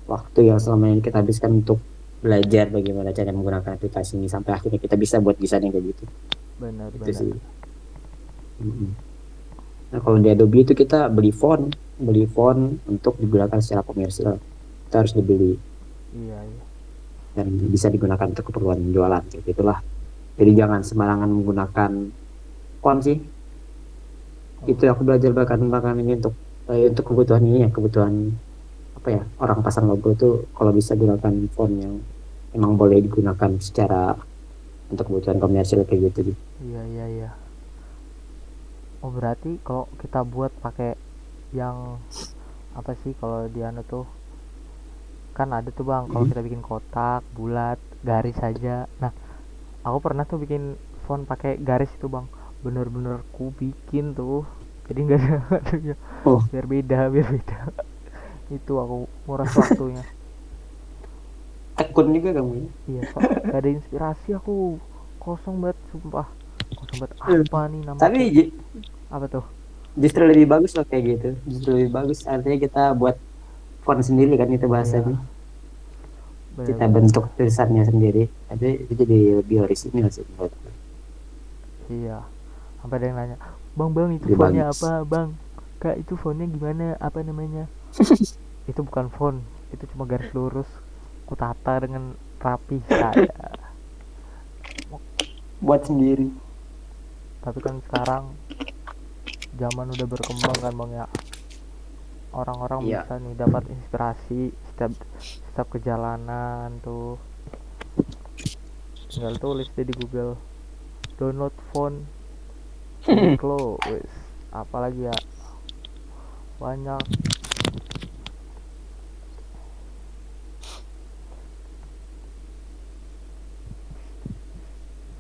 Waktu 0.10 0.50
yang 0.50 0.60
selama 0.60 0.92
ini 0.92 1.02
kita 1.06 1.22
habiskan 1.22 1.64
untuk 1.64 1.80
belajar 2.24 2.72
bagaimana 2.72 3.12
cara 3.12 3.36
menggunakan 3.36 3.76
aplikasi 3.76 4.16
ini 4.16 4.32
sampai 4.32 4.56
akhirnya 4.56 4.80
kita 4.80 4.96
bisa 4.96 5.20
buat 5.20 5.36
desain 5.38 5.64
yang 5.64 5.76
kayak 5.76 5.86
gitu. 5.96 6.04
Benar 6.60 6.90
itu 6.96 7.04
benar. 7.04 7.20
sih. 7.20 7.32
Mm-mm. 8.64 8.90
Nah 9.94 10.02
kalau 10.02 10.18
di 10.18 10.34
Adobe 10.34 10.66
itu 10.66 10.74
kita 10.74 11.06
beli 11.14 11.30
font 11.30 11.70
beli 12.02 12.26
font 12.26 12.82
untuk 12.90 13.14
digunakan 13.22 13.62
secara 13.62 13.86
komersial 13.86 14.42
kita 14.94 15.02
harus 15.02 15.18
dibeli. 15.18 15.58
Iya 16.14 16.38
iya. 16.46 16.64
Dan 17.34 17.58
bisa 17.74 17.90
digunakan 17.90 18.30
untuk 18.30 18.46
keperluan 18.54 18.94
jualan 18.94 19.26
kayak 19.26 19.42
gitulah. 19.42 19.82
Jadi 20.38 20.52
jangan 20.54 20.86
sembarangan 20.86 21.30
menggunakan 21.34 21.92
font 22.78 23.02
sih. 23.02 23.18
Itu 24.70 24.86
aku 24.86 25.02
belajar 25.02 25.34
bahkan 25.34 25.66
bahkan 25.66 25.98
ini 25.98 26.22
untuk 26.22 26.38
eh, 26.70 26.94
untuk 26.94 27.10
kebutuhan 27.10 27.42
ini 27.42 27.66
ya 27.66 27.70
kebutuhan 27.74 28.38
apa 28.94 29.08
ya 29.10 29.22
orang 29.42 29.66
pasang 29.66 29.90
logo 29.90 30.14
tuh 30.14 30.46
kalau 30.54 30.70
bisa 30.70 30.94
gunakan 30.94 31.34
font 31.50 31.74
yang 31.74 31.98
emang 32.54 32.78
boleh 32.78 33.02
digunakan 33.02 33.50
secara 33.58 34.14
untuk 34.94 35.10
kebutuhan 35.10 35.42
komersial 35.42 35.84
kayak 35.90 36.14
gitu 36.14 36.38
iya 36.64 36.82
iya 36.88 37.06
iya 37.10 37.30
oh 39.04 39.12
berarti 39.12 39.52
kalau 39.68 39.86
kita 40.02 40.20
buat 40.24 40.52
pakai 40.64 40.92
yang 41.54 42.00
apa 42.74 42.92
sih 43.04 43.14
kalau 43.22 43.46
di 43.46 43.62
anu 43.62 43.82
tuh? 43.86 44.06
Kan 45.38 45.50
ada 45.54 45.70
tuh 45.70 45.86
bang 45.86 46.04
kalau 46.10 46.26
Hmm. 46.26 46.32
kita 46.32 46.42
bikin 46.42 46.62
kotak 46.62 47.22
bulat 47.34 47.78
garis 48.04 48.36
saja 48.36 48.86
nah 49.02 49.12
aku 49.82 49.98
pernah 50.06 50.24
tuh 50.24 50.40
bikin 50.44 50.64
font 51.06 51.24
pakai 51.28 51.60
garis 51.60 51.92
itu 51.94 52.08
bang. 52.08 52.26
Bener-bener 52.64 53.22
ku 53.36 53.52
bikin 53.54 54.16
tuh. 54.16 54.48
Jadi 54.88 55.00
nggak 55.06 55.20
ada. 55.22 55.96
Oh. 56.30 56.40
biar 56.52 56.66
beda 56.66 57.00
biar 57.14 57.28
beda. 57.30 57.60
Itu 58.50 58.80
aku 58.80 58.98
nguras 59.28 59.52
waktunya. 59.54 60.04
Tekun 61.74 62.14
juga 62.14 62.30
kamu 62.38 62.54
ya 62.54 62.70
iya 62.86 63.02
kok 63.10 63.22
gak 63.50 63.60
ada 63.60 63.70
inspirasi 63.70 64.30
aku 64.38 64.78
kosong 65.18 65.58
banget 65.58 65.78
sumpah 65.90 66.28
banget 66.76 67.10
Hmm. 67.16 67.42
apa 67.44 67.60
nih 67.68 67.82
nama 67.84 67.98
tapi 67.98 68.22
apa 69.08 69.26
tuh? 69.30 69.46
justru 69.94 70.26
lebih 70.26 70.48
bagus 70.48 70.74
loh 70.74 70.84
kayak 70.84 71.04
gitu. 71.06 71.30
Justru 71.46 71.70
lebih 71.76 71.92
bagus. 71.94 72.26
Artinya 72.26 72.58
kita 72.58 72.84
buat 72.94 73.14
font 73.82 74.02
sendiri 74.02 74.34
kan 74.34 74.50
itu 74.50 74.66
bahasanya 74.66 75.22
Bener, 76.54 76.66
kita 76.66 76.86
bentuk 76.88 77.30
tulisannya 77.34 77.84
sendiri. 77.84 78.26
Jadi 78.50 78.70
itu 78.84 78.94
jadi 78.96 79.18
lebih 79.38 79.62
orisinil 79.62 80.10
sih 80.10 80.26
menurutku. 80.28 80.70
iya. 81.88 82.26
Sampai 82.78 82.98
ada 82.98 83.06
yang 83.06 83.18
nanya 83.18 83.38
bang 83.74 83.90
bang 83.90 84.10
itu 84.14 84.26
Lebih 84.28 84.38
fontnya 84.38 84.66
bagus. 84.68 84.82
apa 84.82 84.92
bang? 85.04 85.28
Kak 85.78 85.96
itu 85.96 86.14
fontnya 86.16 86.46
gimana? 86.48 86.86
Apa 86.98 87.20
namanya? 87.22 87.66
Itu 88.72 88.82
bukan 88.82 89.12
font. 89.12 89.44
Itu 89.70 89.84
cuma 89.92 90.08
garis 90.08 90.32
lurus. 90.32 90.70
Ku 91.24 91.36
tata 91.36 91.78
dengan 91.80 92.16
rapi 92.40 92.80
saya 92.88 93.28
buat 95.60 95.84
sendiri 95.84 96.28
tapi 97.44 97.60
kan 97.60 97.76
sekarang 97.84 98.24
zaman 99.54 99.92
udah 99.92 100.08
berkembang 100.08 100.58
kan 100.58 100.74
bang 100.74 100.92
ya. 100.96 101.06
Orang-orang 102.34 102.80
Iya. 102.82 103.04
bisa 103.04 103.14
nih 103.20 103.36
dapat 103.38 103.64
inspirasi 103.70 104.42
setiap 104.66 104.92
setiap 105.22 105.68
perjalanan 105.70 106.82
tuh. 106.82 107.22
Tinggal 109.08 109.38
tulis 109.38 109.70
deh 109.70 109.86
di 109.86 109.94
Google. 109.94 110.34
Download 111.14 111.54
font 111.70 112.02
Uniqlo 113.06 113.78
wes. 113.86 114.10
Apalagi 114.50 115.06
ya? 115.06 115.16
Banyak 116.58 117.04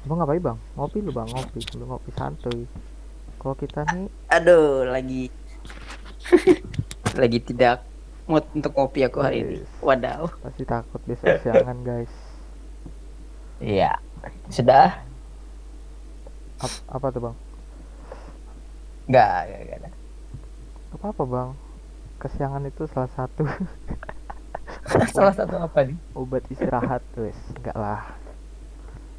Bang 0.03 0.17
ngapain 0.19 0.41
bang? 0.43 0.57
Ngopi 0.75 0.97
lu 0.99 1.11
bang, 1.15 1.27
ngopi 1.31 1.59
sambil 1.63 1.87
ngopi 1.87 2.09
santuy. 2.11 2.61
Kalau 3.39 3.55
kita 3.55 3.83
nih 3.91 4.07
aduh 4.31 4.87
lagi 4.87 5.27
lagi 7.21 7.39
tidak 7.43 7.83
mood 8.23 8.47
untuk 8.55 8.71
kopi 8.71 9.03
aku 9.03 9.19
hari 9.19 9.43
ini 9.43 9.57
wadaw 9.83 10.31
pasti 10.39 10.63
takut 10.63 11.03
besok 11.03 11.43
siangan 11.43 11.75
guys. 11.83 12.13
iya 13.59 13.99
sudah 14.47 14.95
Ap- 16.63 16.83
apa 16.87 17.05
tuh 17.11 17.21
bang? 17.27 17.35
nggak 19.11 19.27
nggak 19.43 19.59
nggak 19.67 19.79
ada. 19.83 19.89
Apa 20.95 21.05
apa 21.11 21.23
bang? 21.27 21.49
Kesiangan 22.23 22.63
itu 22.63 22.87
salah 22.87 23.11
satu 23.11 23.43
salah 25.15 25.35
satu 25.35 25.59
apa 25.59 25.83
nih 25.83 25.99
obat 26.15 26.47
istirahat 26.47 27.03
wes. 27.19 27.35
Enggak 27.59 27.75
lah. 27.75 28.07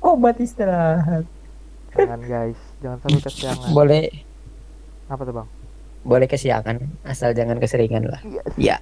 Obat 0.05 0.37
istirahat 0.37 1.25
Jangan 1.91 2.21
guys, 2.21 2.59
jangan 2.79 2.99
sampai 3.01 3.21
kesiangan. 3.25 3.69
boleh 3.71 4.05
Apa 5.07 5.23
tuh 5.23 5.35
bang? 5.35 5.49
boleh 6.03 6.27
kesiangan 6.27 6.77
asal 7.03 7.33
jangan 7.33 7.57
keseringan 7.57 8.05
lah 8.05 8.21
Iya, 8.21 8.43
ya 8.57 8.79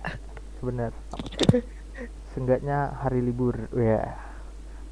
sebenar. 0.58 0.90
Seenggaknya 2.28 2.78
hari 2.96 3.20
libur, 3.20 3.54
ya. 3.72 4.02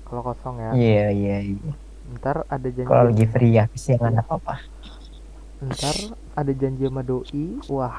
Kalau 0.05 0.23
kosong 0.25 0.59
ya. 0.59 0.71
iya 0.73 1.07
iya 1.09 1.37
iya 1.49 1.73
Ntar 2.13 2.43
ada 2.45 2.67
janji. 2.67 2.85
kalau 2.85 3.07
lagi 3.09 3.25
free 3.25 3.55
ya 3.55 3.67
kesiangan 3.67 4.19
apa 4.19 4.35
apa 4.37 4.55
Ntar 5.61 5.97
ada 6.35 6.53
janji 6.53 6.85
sama 6.85 7.03
doi. 7.03 7.45
Wah, 7.67 7.99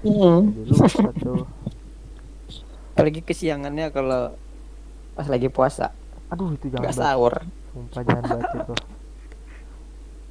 Hmm. 0.00 0.52
jadi 0.52 0.68
lupa 0.68 1.10
tuh. 1.14 1.44
apalagi 2.90 3.20
kesiangannya 3.20 3.88
kalau 3.88 4.36
pas 5.12 5.26
lagi 5.26 5.46
puasa 5.46 5.90
Aduh 6.34 6.50
itu 6.56 6.66
jangan 6.74 6.90
nggak 6.90 6.94
banget. 6.98 7.00
sahur 7.00 7.34
Sumpah 7.72 8.02
jangan 8.08 8.26
baca 8.32 8.58
tuh. 8.68 8.80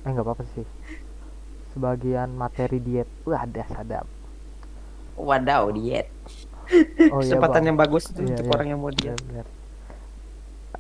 Eh 0.06 0.10
nggak 0.12 0.26
apa-apa 0.26 0.44
sih. 0.54 0.66
Sebagian 1.72 2.30
materi 2.42 2.80
diet, 2.88 3.10
wah 3.28 3.42
ada 3.46 3.64
sadap. 3.74 4.06
wadaw 5.18 5.70
diet 5.74 6.08
Oh 7.12 7.22
iya 7.24 7.40
kesempatan 7.40 7.50
bang. 7.50 7.68
yang 7.68 7.78
bagus 7.82 8.04
tuh 8.16 8.24
Iya, 8.24 8.30
untuk 8.30 8.46
iya. 8.46 8.54
orang 8.54 8.68
yang 8.72 8.80
mau 8.84 8.92
Iya, 9.02 9.14
diet 9.14 9.18
bener. 9.28 9.48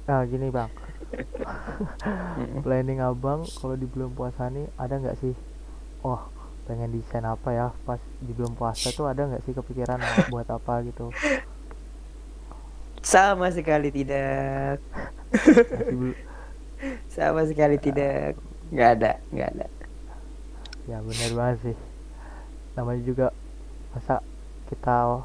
Nah 0.07 0.21
gini 0.27 0.47
bang, 0.51 0.69
planning 2.63 2.99
abang 3.09 3.41
kalau 3.59 3.75
di 3.81 3.85
bulan 3.91 4.11
puasa 4.17 4.43
nih 4.55 4.65
ada 4.83 4.95
nggak 5.01 5.17
sih? 5.21 5.33
Oh 6.03 6.21
pengen 6.67 6.91
desain 6.95 7.25
apa 7.27 7.49
ya 7.59 7.67
pas 7.87 7.99
di 8.23 8.31
bulan 8.37 8.53
puasa 8.59 8.87
tuh 8.97 9.05
ada 9.11 9.21
nggak 9.29 9.43
sih 9.45 9.53
kepikiran 9.57 9.99
buat 10.31 10.47
apa 10.57 10.73
gitu? 10.87 11.11
sama 13.03 13.47
sekali 13.51 13.89
tidak 13.91 14.79
belum. 14.95 15.12
Sama 17.09 17.41
sekali 17.47 17.77
tidak. 17.79 18.37
Nggak 18.73 18.89
ada 18.99 19.11
nggak 19.31 19.49
ada. 19.57 19.67
Ya 20.89 20.97
bener 20.99 21.31
banget 21.37 21.57
sih. 21.71 21.77
Namanya 22.75 23.01
juga 23.05 23.27
masa 23.93 24.19
kita 24.67 25.21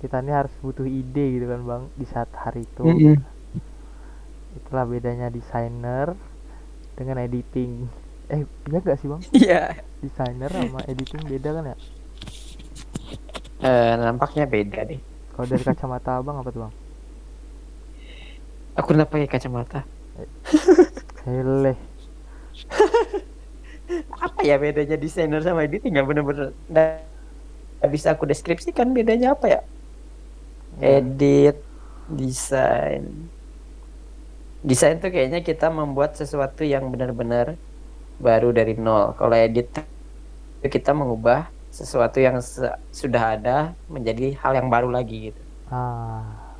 kita 0.00 0.16
ini 0.24 0.32
harus 0.32 0.54
butuh 0.64 0.86
ide 0.88 1.36
gitu 1.36 1.46
kan 1.50 1.60
bang 1.66 1.82
di 1.98 2.06
saat 2.08 2.30
hari 2.32 2.64
itu. 2.64 2.84
Mm-mm. 2.86 3.18
itulah 4.50 4.82
bedanya 4.82 5.30
desainer 5.30 6.18
dengan 6.98 7.22
editing. 7.22 7.86
Eh 8.30 8.46
iya 8.70 8.78
gak 8.82 8.98
sih 8.98 9.06
bang? 9.06 9.22
Iya. 9.30 9.62
Desainer 10.00 10.50
sama 10.50 10.80
editing 10.88 11.22
beda 11.28 11.48
kan 11.54 11.64
ya? 11.70 11.76
Eh, 13.60 13.92
nampaknya 14.00 14.48
beda 14.48 14.80
deh. 14.88 14.98
Kalau 15.36 15.46
dari 15.46 15.62
kacamata 15.62 16.18
abang 16.18 16.40
apa 16.40 16.48
tuh 16.50 16.64
bang 16.66 16.79
aku 18.80 18.96
udah 18.96 19.06
pakai 19.08 19.28
kacamata. 19.28 19.84
Hele. 21.28 21.76
Apa 24.24 24.40
ya 24.46 24.56
bedanya 24.56 24.96
desainer 24.96 25.40
sama 25.44 25.66
editing? 25.66 25.92
Nggak 25.92 26.06
bener-bener. 26.08 26.48
Nggak 26.70 27.90
bisa 27.90 28.12
aku 28.14 28.24
deskripsikan 28.28 28.92
bedanya 28.92 29.34
apa 29.34 29.46
ya? 29.48 29.60
Ya. 30.78 31.00
edit 31.00 31.56
desain. 32.06 33.04
Desain 34.62 35.00
tuh 35.00 35.10
kayaknya 35.10 35.40
kita 35.42 35.72
membuat 35.72 36.14
sesuatu 36.14 36.62
yang 36.62 36.86
benar-benar 36.92 37.56
baru 38.20 38.52
dari 38.52 38.76
nol. 38.76 39.16
Kalau 39.16 39.34
edit 39.34 39.72
itu 40.60 40.68
kita 40.68 40.92
mengubah 40.92 41.48
sesuatu 41.72 42.20
yang 42.20 42.38
se- 42.44 42.78
sudah 42.92 43.40
ada 43.40 43.72
menjadi 43.88 44.36
hal 44.38 44.52
yang 44.54 44.68
baru 44.68 44.92
lagi 44.92 45.32
gitu. 45.32 45.42
Ah 45.72 46.50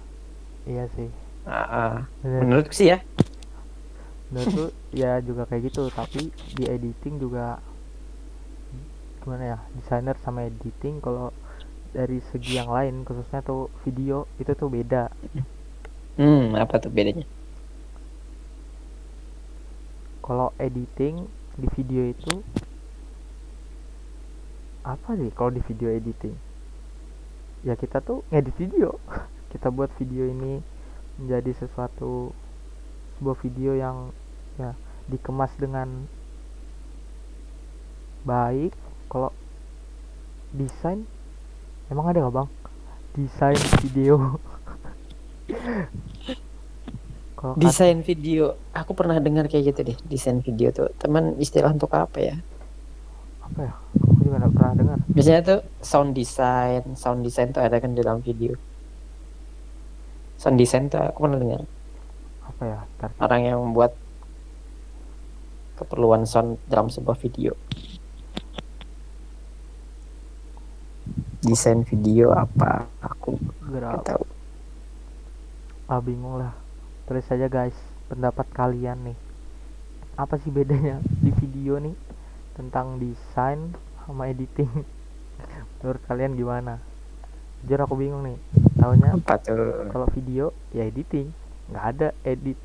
iya 0.69 0.87
sih 0.95 1.20
Bener. 1.47 2.41
menurutku 2.45 2.75
sih 2.77 2.93
ya. 2.93 2.99
Menurutku 4.31 4.71
ya 4.93 5.19
juga 5.25 5.49
kayak 5.49 5.73
gitu 5.73 5.89
tapi 5.89 6.29
di 6.55 6.65
editing 6.69 7.17
juga 7.17 7.59
gimana 9.21 9.57
ya 9.57 9.59
desainer 9.77 10.17
sama 10.25 10.49
editing 10.49 10.97
kalau 11.05 11.29
dari 11.93 12.25
segi 12.33 12.57
yang 12.57 12.73
lain 12.73 13.05
khususnya 13.05 13.45
tuh 13.45 13.69
video 13.85 14.25
itu 14.39 14.53
tuh 14.55 14.69
beda. 14.71 15.11
Hmm 16.17 16.55
apa 16.57 16.79
tuh 16.79 16.93
bedanya? 16.93 17.27
Kalau 20.21 20.55
editing 20.61 21.27
di 21.59 21.67
video 21.75 22.07
itu 22.15 22.45
apa 24.87 25.13
sih 25.19 25.29
kalau 25.35 25.51
di 25.53 25.61
video 25.67 25.91
editing? 25.93 26.37
Ya 27.67 27.77
kita 27.77 28.01
tuh 28.01 28.25
ngedit 28.33 28.57
video. 28.57 28.97
Kita 29.51 29.67
buat 29.67 29.91
video 29.99 30.31
ini 30.31 30.63
menjadi 31.21 31.53
sesuatu 31.53 32.33
sebuah 33.21 33.37
video 33.45 33.77
yang 33.77 34.09
ya 34.57 34.73
dikemas 35.13 35.53
dengan 35.61 36.09
baik. 38.25 38.73
Kalau 39.13 39.31
desain 40.57 41.05
emang 41.93 42.09
ada 42.09 42.25
nggak 42.25 42.35
bang? 42.35 42.49
Desain 43.13 43.61
video. 43.85 44.17
Desain 47.57 48.05
video. 48.05 48.57
Aku 48.77 48.93
pernah 48.93 49.17
dengar 49.17 49.49
kayak 49.49 49.73
gitu 49.73 49.81
deh 49.93 49.97
desain 50.09 50.45
video 50.45 50.73
tuh. 50.73 50.93
Teman 51.01 51.41
istilah 51.41 51.73
untuk 51.73 51.89
apa 51.97 52.21
ya? 52.21 52.37
Apa 53.41 53.61
ya? 53.65 53.73
Aku 53.97 54.21
juga 54.21 54.37
nggak 54.45 54.53
pernah 54.53 54.73
dengar. 54.77 54.99
Biasanya 55.09 55.41
tuh 55.41 55.61
sound 55.81 56.13
design 56.13 56.97
sound 56.97 57.25
design 57.25 57.53
tuh 57.53 57.65
ada 57.65 57.81
kan 57.81 57.97
di 57.97 58.05
dalam 58.05 58.21
video 58.21 58.57
sound 60.41 60.57
design 60.57 60.89
tuh 60.89 61.05
aku 61.05 61.29
pernah 61.29 61.37
dengar. 61.37 61.63
Apa 62.49 62.63
ya? 62.65 62.81
Ntar 62.97 63.11
orang 63.21 63.43
yang 63.45 63.59
membuat 63.61 63.93
keperluan 65.77 66.25
sound 66.25 66.57
dalam 66.65 66.89
sebuah 66.89 67.21
video. 67.21 67.53
Desain 71.45 71.85
video 71.85 72.33
apa? 72.33 72.89
Aku 73.05 73.37
nggak 73.69 74.01
tahu. 74.01 74.25
Ah 75.93 76.01
bingung 76.01 76.41
lah. 76.41 76.57
Tulis 77.05 77.29
saja 77.29 77.45
guys. 77.53 77.77
Pendapat 78.09 78.49
kalian 78.57 79.13
nih. 79.13 79.19
Apa 80.17 80.41
sih 80.41 80.49
bedanya 80.49 81.05
di 81.05 81.37
video 81.37 81.77
nih 81.77 81.97
tentang 82.57 82.97
desain 82.97 83.77
sama 84.09 84.33
editing? 84.33 84.73
Menurut 85.85 86.01
kalian 86.09 86.33
gimana 86.33 86.90
jujur 87.65 87.81
aku 87.85 87.95
bingung 87.97 88.25
nih. 88.25 88.39
Apa 88.81 89.37
tuh? 89.41 89.91
kalau 89.93 90.07
video 90.13 90.53
ya 90.73 90.89
editing. 90.89 91.29
Nggak 91.73 91.85
ada 91.97 92.09
edit. 92.25 92.59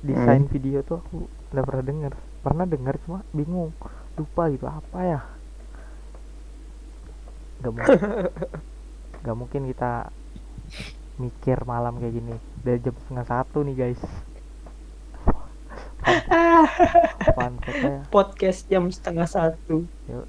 Desain 0.00 0.44
video 0.48 0.80
tuh 0.84 1.00
aku 1.00 1.28
nggak 1.52 1.64
pernah 1.66 1.84
dengar 1.84 2.12
pernah 2.40 2.64
dengar 2.64 2.94
cuma 3.04 3.20
bingung. 3.32 3.72
Lupa 4.16 4.42
gitu 4.52 4.66
apa 4.68 4.98
ya? 5.00 5.20
Nggak 7.60 7.72
mungkin. 7.72 7.98
Nggak 9.20 9.36
mungkin 9.36 9.62
kita 9.68 10.08
mikir 11.20 11.58
malam 11.68 12.00
kayak 12.00 12.14
gini. 12.16 12.34
Dari 12.64 12.80
jam 12.80 12.96
setengah 12.96 13.26
satu 13.28 13.60
nih 13.60 13.76
guys. 13.76 14.00
Fun 17.36 17.54
ya? 17.68 18.00
Podcast 18.14 18.64
jam 18.72 18.88
setengah 18.88 19.28
satu. 19.28 19.84
Yuk, 20.08 20.26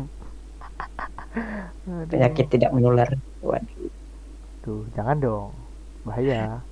penyakit 2.10 2.46
tidak 2.48 2.70
menular. 2.72 3.08
Waduh. 3.44 3.90
Tuh 4.64 4.82
jangan 4.96 5.16
dong. 5.20 5.50
Bahaya. 6.06 6.64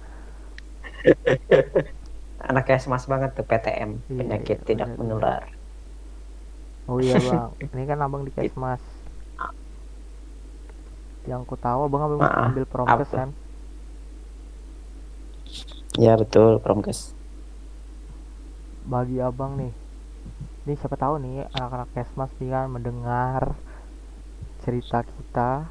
Anaknya 2.48 2.78
semas 2.80 3.04
banget 3.08 3.32
tuh 3.36 3.44
PTM 3.44 3.90
Iya, 4.08 4.16
penyakit 4.20 4.58
iya, 4.60 4.66
tidak 4.66 4.88
menular. 5.00 5.42
Oh 6.84 7.00
iya 7.00 7.16
bang, 7.16 7.48
ini 7.72 7.82
kan 7.88 7.98
abang 8.04 8.24
di 8.24 8.32
Kesmas. 8.32 8.80
Yang 11.24 11.40
ku 11.48 11.56
tahu 11.56 11.88
abang 11.88 12.04
ambil, 12.04 12.20
Ah, 12.20 12.52
ambil 12.52 12.64
promkes 12.68 13.08
kan? 13.08 13.32
ya 15.96 16.18
betul 16.18 16.58
promkes. 16.60 17.14
Bagi 18.84 19.16
abang 19.24 19.56
nih, 19.56 19.72
ini 20.64 20.74
siapa 20.80 20.96
tahu 20.96 21.14
nih 21.20 21.44
anak-anak 21.52 21.88
Kesmas 21.92 22.32
nih 22.40 22.48
kan 22.54 22.66
mendengar 22.72 23.42
cerita 24.64 25.04
kita, 25.04 25.68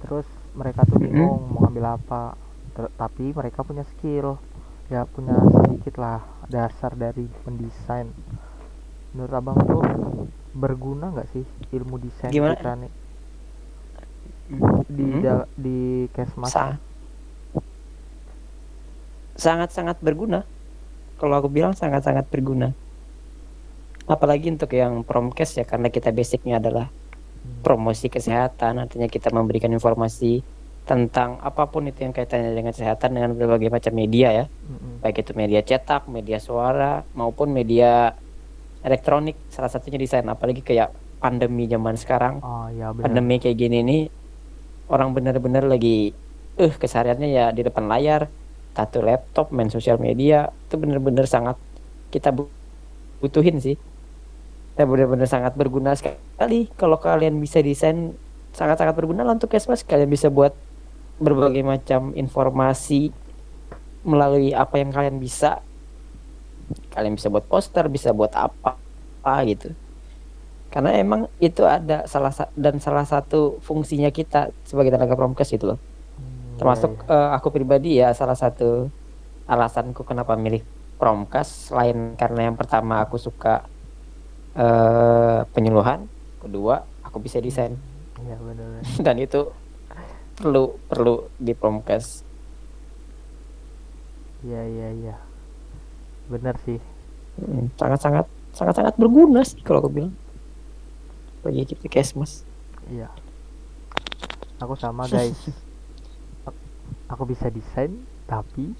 terus 0.00 0.24
mereka 0.56 0.88
tuh 0.88 0.96
bingung 0.96 1.44
mau 1.52 1.68
ngambil 1.68 2.00
apa, 2.00 2.22
Ter- 2.72 2.92
tapi 2.96 3.36
mereka 3.36 3.60
punya 3.60 3.84
skill, 3.84 4.40
ya 4.88 5.04
punya 5.04 5.36
sedikit 5.52 6.00
lah 6.00 6.24
dasar 6.48 6.96
dari 6.96 7.28
mendesain. 7.44 8.08
Menurut 9.12 9.34
abang 9.36 9.58
tuh 9.60 9.84
berguna 10.56 11.12
nggak 11.12 11.28
sih 11.36 11.44
ilmu 11.76 12.00
desain 12.00 12.32
Gimana? 12.32 12.56
kita 12.56 12.72
nih 12.80 12.92
di 14.88 15.04
Hmm. 15.04 15.20
da- 15.20 15.48
di 15.52 16.08
Kesmas? 16.16 16.48
Sa- 16.50 16.80
sangat-sangat 19.38 20.00
berguna 20.02 20.42
kalau 21.20 21.34
aku 21.38 21.48
bilang 21.52 21.74
sangat-sangat 21.76 22.26
berguna 22.32 22.72
apalagi 24.08 24.48
untuk 24.50 24.72
yang 24.72 25.04
promkes 25.04 25.54
ya 25.54 25.64
karena 25.64 25.88
kita 25.88 26.10
basicnya 26.10 26.58
adalah 26.58 26.88
Hmm. 27.38 27.62
promosi 27.62 28.10
kesehatan 28.10 28.76
artinya 28.76 29.06
kita 29.06 29.30
memberikan 29.30 29.70
informasi 29.70 30.42
tentang 30.82 31.38
apa 31.38 31.64
pun 31.64 31.86
itu 31.86 32.02
yang 32.02 32.10
kaitannya 32.10 32.50
dengan 32.50 32.74
kesehatan 32.74 33.14
dengan 33.14 33.30
berbagai 33.32 33.70
macam 33.70 33.92
media 33.94 34.28
ya 34.34 34.44
Mm-mm. 34.48 35.00
baik 35.00 35.22
itu 35.22 35.32
media 35.32 35.62
cetak 35.62 36.10
media 36.10 36.42
suara 36.42 37.06
maupun 37.14 37.48
media 37.48 38.10
elektronik 38.80 39.38
salah 39.48 39.70
satunya 39.70 39.96
desain 39.96 40.26
apalagi 40.26 40.60
kayak 40.60 40.90
pandemi 41.18 41.66
zaman 41.66 41.94
sekarang 41.94 42.40
Oh 42.40 42.66
ya 42.70 42.90
benar. 42.90 43.04
pandemi 43.06 43.38
kayak 43.38 43.56
gini 43.56 43.78
nih 43.82 44.02
orang 44.88 45.14
bener-bener 45.14 45.62
lagi 45.62 46.10
eh 46.56 46.72
kesehariannya 46.74 47.28
ya 47.28 47.44
di 47.50 47.62
depan 47.62 47.86
layar 47.86 48.26
tato 48.74 48.98
laptop 48.98 49.50
main 49.50 49.70
sosial 49.70 49.98
media 49.98 50.50
itu 50.66 50.74
bener-bener 50.74 51.24
sangat 51.24 51.54
kita 52.10 52.34
bu- 52.34 52.50
butuhin 53.18 53.58
sih 53.58 53.78
kita 54.78 54.86
bener-bener 54.86 55.26
sangat 55.26 55.58
berguna 55.58 55.90
sekali. 55.98 56.70
Kalau 56.78 57.02
kalian 57.02 57.34
bisa 57.42 57.58
desain 57.58 58.14
sangat-sangat 58.54 58.94
berguna 58.94 59.26
lah 59.26 59.34
untuk 59.34 59.50
Kesmas 59.50 59.82
kalian 59.82 60.06
bisa 60.06 60.30
buat 60.30 60.54
berbagai 61.18 61.66
macam 61.66 62.14
informasi 62.14 63.10
melalui 64.06 64.54
apa 64.54 64.78
yang 64.78 64.94
kalian 64.94 65.18
bisa. 65.18 65.58
Kalian 66.94 67.18
bisa 67.18 67.26
buat 67.26 67.42
poster 67.50 67.90
bisa 67.90 68.14
buat 68.14 68.30
apa 68.38 68.78
apa 68.78 69.34
gitu. 69.50 69.74
Karena 70.70 70.94
emang 70.94 71.26
itu 71.42 71.66
ada 71.66 72.06
salah 72.06 72.30
sa- 72.30 72.54
dan 72.54 72.78
salah 72.78 73.02
satu 73.02 73.58
fungsinya 73.58 74.14
kita 74.14 74.54
sebagai 74.62 74.94
tenaga 74.94 75.18
promkes 75.18 75.50
gitu 75.50 75.74
loh. 75.74 75.78
Hmm, 76.14 76.54
termasuk 76.54 77.02
eh, 77.02 77.30
aku 77.34 77.50
pribadi 77.50 77.98
ya 77.98 78.14
salah 78.14 78.38
satu 78.38 78.86
alasanku 79.50 80.06
kenapa 80.06 80.38
milih 80.38 80.62
promkes 81.02 81.74
selain 81.74 82.14
karena 82.14 82.46
yang 82.46 82.54
pertama 82.54 83.02
aku 83.02 83.18
suka 83.18 83.66
eh, 84.58 85.40
penyuluhan 85.48 86.04
kedua 86.38 86.82
aku 87.00 87.18
bisa 87.18 87.38
desain 87.38 87.78
benar. 88.18 88.82
dan 89.06 89.16
itu 89.16 89.48
perlu 90.34 90.78
perlu 90.86 91.30
di 91.34 91.54
promkes 91.54 92.26
Iya 94.38 94.62
iya 94.62 94.88
iya. 94.94 95.16
Benar 96.30 96.54
sih. 96.62 96.78
Hmm, 97.38 97.74
sangat-sangat 97.74 98.26
sangat-sangat 98.54 98.94
berguna 98.94 99.42
sih 99.42 99.58
kalau 99.62 99.82
aku 99.82 99.90
bilang 99.90 100.14
bagi 101.42 101.66
kita 101.66 101.90
kesmas 101.90 102.46
Iya. 102.86 103.10
Aku 104.58 104.74
sama 104.74 105.10
guys. 105.10 105.34
Ak- 106.46 106.62
Aku 107.18 107.26
bisa 107.26 107.50
desain 107.50 107.98
tapi 108.30 108.78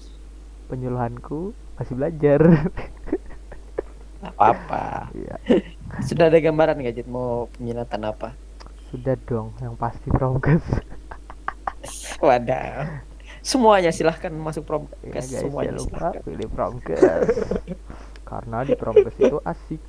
penyuluhanku 0.71 1.51
masih 1.75 1.95
belajar. 1.97 2.39
Apa-apa. 4.39 5.11
Iya. 5.11 5.35
sudah 6.07 6.31
ada 6.31 6.39
gambaran 6.39 6.79
nggak 6.79 6.95
Jit 6.95 7.07
mau 7.11 7.51
peminatan 7.51 8.07
apa? 8.07 8.31
Sudah 8.87 9.19
dong 9.27 9.51
yang 9.59 9.75
pasti 9.75 10.07
promkes 10.07 10.63
wadah 12.25 13.03
semuanya 13.39 13.91
silahkan 13.95 14.31
masuk 14.35 14.63
ya 14.63 14.67
promkes 14.67 15.25
guys 15.31 15.41
semuanya 15.43 15.75
jangan 15.75 15.79
lupa 15.79 15.97
silahkan. 15.97 16.21
pilih 16.27 16.49
promkes 16.51 17.01
karena 18.29 18.57
di 18.61 18.73
promkes 18.77 19.15
itu 19.17 19.37
asik. 19.41 19.81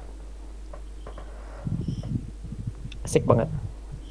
Asik 3.05 3.22
banget. 3.28 3.48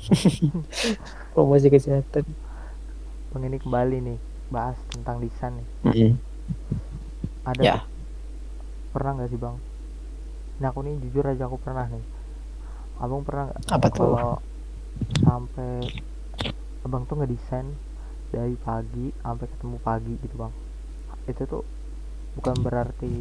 Promosi 1.33 1.67
kesehatan. 1.71 2.25
Bang 3.33 3.43
ini 3.45 3.57
kembali 3.57 3.97
nih 4.05 4.17
bahas 4.53 4.77
tentang 4.93 5.21
desain 5.21 5.53
nih. 5.57 5.67
Mm-mm. 5.85 6.11
ada 7.45 7.61
ya. 7.61 7.77
pernah 8.93 9.21
nggak 9.21 9.29
sih 9.29 9.37
bang 9.37 9.55
ini 10.60 10.66
aku 10.68 10.80
nih 10.84 10.93
jujur 11.07 11.24
aja 11.24 11.47
aku 11.47 11.55
pernah 11.55 11.88
nih. 11.88 12.03
Abang 12.99 13.24
pernah 13.24 13.47
nggak? 13.47 13.60
Apa 13.72 13.88
tuh? 13.88 14.12
Kalau 14.12 14.36
sampai 15.24 15.88
abang 16.84 17.03
tuh 17.07 17.16
ngedesain 17.24 17.68
dari 18.36 18.60
pagi 18.60 19.16
sampai 19.24 19.47
ketemu 19.47 19.78
pagi 19.80 20.14
gitu 20.20 20.36
bang. 20.36 20.53
Itu 21.32 21.43
tuh 21.47 21.64
bukan 22.36 22.55
berarti 22.60 23.16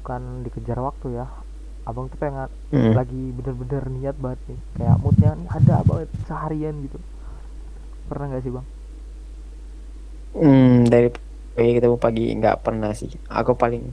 bukan 0.00 0.40
dikejar 0.48 0.80
waktu 0.80 1.20
ya. 1.20 1.28
Abang 1.84 2.08
tuh 2.08 2.16
pengen 2.16 2.48
Mm. 2.72 2.92
lagi 2.96 3.22
bener-bener 3.36 3.84
niat 3.92 4.16
banget 4.16 4.40
nih. 4.48 4.60
Kayak 4.80 4.96
moodnya 5.04 5.30
nih 5.36 5.48
ada 5.52 5.76
banget 5.84 6.08
seharian 6.24 6.74
gitu. 6.80 6.96
Pernah 8.08 8.24
nggak 8.32 8.42
sih 8.48 8.52
bang? 8.56 8.66
Hmm, 10.30 10.86
dari 10.88 11.12
pagi 11.52 11.72
ketemu 11.76 11.96
pagi 12.00 12.24
nggak 12.40 12.56
pernah 12.64 12.94
sih. 12.96 13.10
Aku 13.28 13.52
paling 13.58 13.84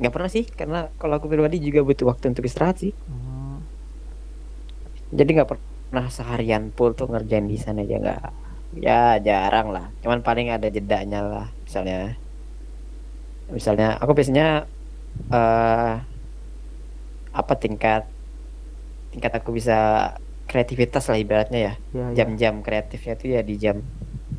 nggak 0.00 0.12
pernah 0.16 0.30
sih 0.32 0.44
karena 0.48 0.88
kalau 0.96 1.20
aku 1.20 1.28
pribadi 1.28 1.60
juga 1.60 1.84
butuh 1.84 2.08
waktu 2.08 2.32
untuk 2.32 2.48
istirahat 2.48 2.80
sih. 2.80 2.96
Hmm, 3.04 3.60
jadi 5.12 5.30
nggak 5.42 5.50
pernah 5.52 6.06
seharian 6.08 6.72
full 6.72 6.96
tuh 6.96 7.12
ngerjain 7.12 7.44
di 7.44 7.60
sana 7.60 7.84
aja 7.84 7.96
nggak. 8.00 8.22
Ya 8.80 9.20
jarang 9.20 9.68
lah. 9.74 9.92
Cuman 10.00 10.24
paling 10.24 10.48
ada 10.48 10.72
jedanya 10.72 11.20
lah 11.20 11.46
misalnya. 11.68 12.16
Misalnya 13.52 14.00
aku 14.00 14.16
biasanya 14.16 14.64
eh 15.28 15.94
apa 17.30 17.52
tingkat 17.60 18.08
tingkat 19.12 19.32
aku 19.36 19.54
bisa 19.54 20.10
kreativitas 20.48 21.06
lah 21.12 21.18
ibaratnya 21.20 21.60
ya. 21.60 21.74
Ya 21.92 22.06
ya. 22.14 22.24
Jam-jam 22.24 22.64
kreatifnya 22.64 23.14
tuh 23.20 23.28
ya 23.36 23.44
di 23.44 23.60
jam 23.60 23.84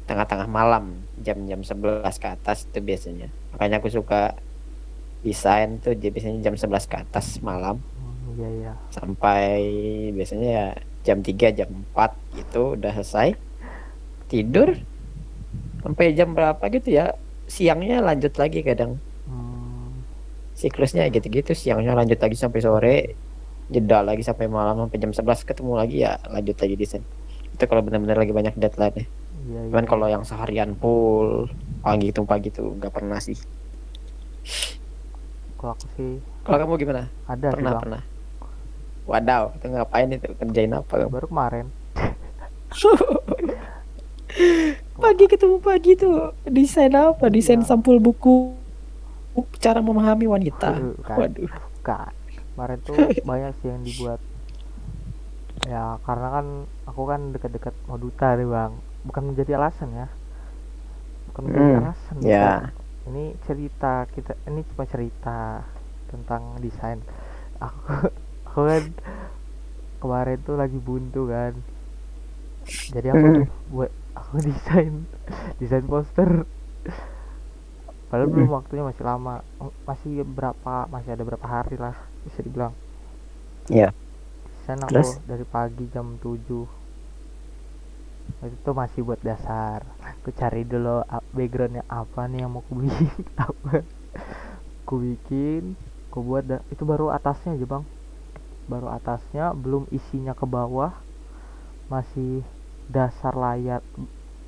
tengah-tengah 0.09 0.49
malam 0.49 1.05
jam-jam 1.21 1.61
11 1.61 2.01
ke 2.17 2.27
atas 2.27 2.65
itu 2.65 2.79
biasanya. 2.81 3.29
Makanya 3.53 3.77
aku 3.77 3.93
suka 3.93 4.35
desain 5.21 5.77
tuh 5.81 5.93
biasanya 5.97 6.41
jam 6.51 6.55
11 6.57 6.91
ke 6.91 6.95
atas 6.97 7.39
malam. 7.45 7.77
Hmm, 7.77 8.37
iya 8.37 8.49
ya 8.69 8.73
sampai 8.89 9.47
biasanya 10.13 10.49
ya 10.49 10.67
jam 11.01 11.21
3 11.21 11.57
jam 11.57 11.69
4 11.93 12.37
gitu 12.37 12.75
udah 12.77 12.93
selesai. 13.01 13.37
Tidur 14.27 14.77
sampai 15.81 16.13
jam 16.17 16.33
berapa 16.33 16.61
gitu 16.73 16.93
ya. 16.93 17.17
Siangnya 17.45 17.99
lanjut 17.99 18.33
lagi 18.39 18.63
kadang. 18.63 18.97
Hmm, 19.27 20.05
siklusnya 20.55 21.09
gitu-gitu 21.11 21.51
siangnya 21.53 21.97
lanjut 21.97 22.19
lagi 22.19 22.37
sampai 22.37 22.59
sore. 22.61 22.97
Jeda 23.71 24.03
lagi 24.03 24.19
sampai 24.19 24.51
malam 24.51 24.87
sampai 24.87 24.99
jam 24.99 25.11
11 25.15 25.47
ketemu 25.47 25.73
lagi 25.79 25.97
ya 26.03 26.19
lanjut 26.27 26.57
lagi 26.59 26.75
desain. 26.75 27.03
Itu 27.55 27.63
kalau 27.69 27.85
benar-benar 27.85 28.19
lagi 28.19 28.33
banyak 28.35 28.55
deadline 28.59 28.95
ya 28.95 29.05
iya 29.49 29.59
iya 29.65 29.69
cuman 29.73 29.85
kalau 29.89 30.07
yang 30.09 30.23
seharian 30.23 30.77
full 30.77 31.49
pagi 31.81 32.13
itu 32.13 32.21
pagi 32.23 32.49
tuh 32.53 32.77
nggak 32.77 32.93
pernah 32.93 33.17
sih 33.17 33.37
kalau 35.61 35.71
aku 35.71 35.85
sih 35.93 36.11
kalau 36.41 36.57
kamu 36.59 36.73
gimana 36.75 37.01
ada 37.25 37.47
sih 37.47 37.53
pernah 37.53 37.71
bang 37.71 37.81
pernah 37.81 38.01
wadaw 39.03 39.43
itu 39.53 39.65
ngapain 39.67 40.09
itu 40.09 40.27
kerjain 40.35 40.73
apa 40.73 40.93
kamu 40.95 41.11
baru 41.11 41.27
kemarin 41.27 41.65
pagi 44.97 45.25
ketemu 45.27 45.57
pagi 45.59 45.91
tuh 45.93 46.31
desain 46.45 46.93
apa 46.93 47.27
desain 47.27 47.59
Iya. 47.59 47.67
sampul 47.67 47.99
buku 47.99 48.55
cara 49.57 49.79
memahami 49.79 50.25
wanita 50.25 50.71
Waduh, 50.71 50.95
kan. 51.03 51.17
waduh 51.19 51.51
Bukan. 51.81 52.11
Kemarin 52.51 52.77
tuh 52.79 52.93
banyak 53.25 53.51
sih 53.57 53.67
yang 53.67 53.81
dibuat. 53.81 54.19
Ya 55.63 55.97
karena 56.03 56.27
kan 56.31 56.45
aku 56.85 57.01
kan 57.05 57.21
dekat-dekat 57.31 57.73
mau 57.87 57.97
duta 57.97 58.35
nih 58.35 58.45
bang. 58.45 58.71
Bukan 59.01 59.23
menjadi 59.25 59.57
alasan 59.57 59.89
ya. 59.91 60.07
Bukan 61.25 61.41
menjadi 61.43 61.65
Hmm, 61.65 61.81
alasan. 61.81 62.13
ya. 62.21 62.45
bukan. 62.61 62.61
Ini 63.09 63.23
cerita 63.45 64.05
kita. 64.07 64.37
Ini 64.45 64.61
cuma 64.73 64.85
cerita 64.85 65.65
tentang 66.11 66.57
desain. 66.61 66.99
Aku, 67.57 67.81
aku 68.47 68.59
kan 68.67 68.83
kemarin 70.01 70.37
tuh 70.41 70.55
lagi 70.57 70.77
buntu 70.77 71.29
kan. 71.29 71.53
Jadi 72.93 73.07
aku 73.09 73.27
Hmm. 73.27 73.45
buat 73.73 73.91
aku 74.13 74.35
desain 74.47 75.07
desain 75.57 75.85
poster. 75.87 76.45
Padahal 78.09 78.27
Hmm. 78.27 78.35
belum 78.35 78.49
waktunya 78.51 78.83
masih 78.83 79.03
lama, 79.07 79.35
masih 79.87 80.21
berapa, 80.27 80.75
masih 80.87 81.09
ada 81.15 81.23
berapa 81.23 81.47
hari 81.47 81.79
lah 81.79 81.95
bisa 82.23 82.43
dibilang. 82.43 82.73
Iya. 83.69 83.89
Desain 84.45 84.81
aku 84.83 84.91
Terus? 84.91 85.09
dari 85.25 85.45
pagi 85.47 85.85
jam 85.89 86.17
7 86.21 86.67
itu 88.47 88.71
masih 88.81 89.01
buat 89.07 89.21
dasar. 89.29 89.79
Aku 90.09 90.29
cari 90.39 90.61
dulu 90.71 90.95
backgroundnya 91.37 91.83
apa 92.01 92.21
nih 92.29 92.39
yang 92.43 92.51
mau 92.53 92.61
aku 92.65 92.73
bikin 92.83 93.25
apa. 93.47 93.85
Aku 94.83 94.95
bikin, 95.05 95.63
aku 96.09 96.19
buat 96.27 96.43
da- 96.49 96.65
itu 96.73 96.83
baru 96.91 97.05
atasnya 97.17 97.51
aja 97.57 97.65
bang. 97.73 97.83
Baru 98.71 98.87
atasnya, 98.97 99.45
belum 99.63 99.83
isinya 99.97 100.33
ke 100.37 100.45
bawah, 100.47 100.91
masih 101.93 102.41
dasar 102.95 103.33
layar 103.35 103.81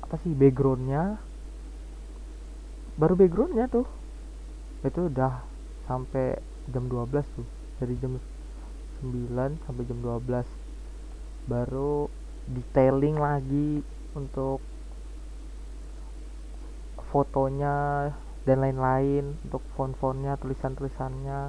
apa 0.04 0.16
sih 0.22 0.32
backgroundnya 0.36 1.02
baru 3.00 3.14
backgroundnya 3.18 3.66
tuh 3.74 3.86
itu 4.88 5.00
udah 5.10 5.32
sampai 5.88 6.38
jam 6.72 6.84
12 6.92 7.26
tuh 7.36 7.46
dari 7.80 7.94
jam 8.02 8.12
9 9.00 9.50
sampai 9.66 9.82
jam 9.88 9.98
12 10.04 10.46
baru 11.50 12.08
detailing 12.48 13.16
lagi 13.16 13.80
untuk 14.16 14.60
fotonya 17.10 17.76
dan 18.46 18.56
lain-lain 18.64 19.24
untuk 19.46 19.62
font-fontnya 19.78 20.34
tulisan-tulisannya 20.42 21.40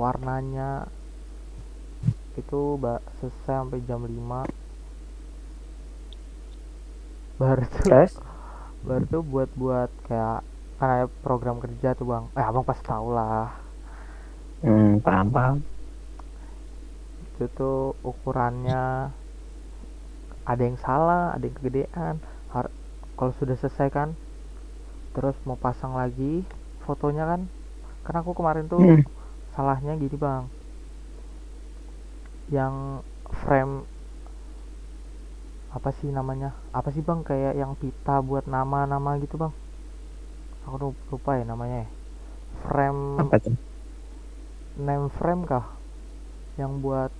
warnanya. 0.00 0.70
Itu 2.40 2.60
ba- 2.82 3.02
selesai 3.18 3.54
sampai 3.58 3.78
jam 3.88 4.00
5 4.06 4.40
baru 7.40 7.64
tuh 7.72 7.80
terus? 7.84 8.12
baru 8.86 9.04
tuh 9.12 9.22
buat 9.32 9.50
buat 9.60 9.90
kayak 10.08 10.40
kan 10.78 10.88
ada 10.94 11.06
program 11.24 11.56
kerja 11.64 11.88
tuh 11.98 12.06
bang. 12.12 12.24
Eh 12.38 12.44
abang 12.48 12.64
pasti 12.68 12.84
tau 12.90 13.08
lah. 13.16 13.46
Hmm, 14.62 15.00
paham 15.04 15.32
paham. 15.32 15.66
Itu 17.24 17.44
tuh 17.58 17.76
ukurannya 18.10 18.82
ada 20.52 20.62
yang 20.68 20.78
salah 20.86 21.34
ada 21.34 21.44
yang 21.48 21.56
kegedean. 21.58 22.14
Har- 22.54 22.74
kalau 23.18 23.32
sudah 23.40 23.56
selesai 23.58 23.88
kan 23.96 24.08
terus 25.16 25.36
mau 25.48 25.58
pasang 25.58 25.92
lagi 26.00 26.44
fotonya 26.84 27.24
kan? 27.30 27.40
Karena 28.04 28.18
aku 28.24 28.32
kemarin 28.38 28.66
tuh 28.74 28.86
Hmm. 28.86 29.02
salahnya 29.54 29.92
gini 30.02 30.16
bang. 30.24 30.44
Yang 32.50 33.02
frame 33.42 33.74
apa 35.76 35.90
sih 35.98 36.08
namanya? 36.18 36.50
Apa 36.72 36.88
sih 36.94 37.02
bang? 37.04 37.20
Kayak 37.28 37.54
yang 37.60 37.72
pita 37.80 38.16
buat 38.24 38.44
nama-nama 38.48 39.10
gitu 39.22 39.36
bang. 39.36 39.52
Aku 40.66 40.76
lup- 40.82 41.04
lupa 41.12 41.38
ya 41.38 41.44
namanya 41.46 41.86
ya. 41.86 41.88
frame 42.66 43.02
apa 43.16 43.36
tuh? 43.40 43.56
name 44.86 45.08
frame 45.16 45.42
kah? 45.50 45.66
Yang 46.60 46.72
buat 46.84 47.12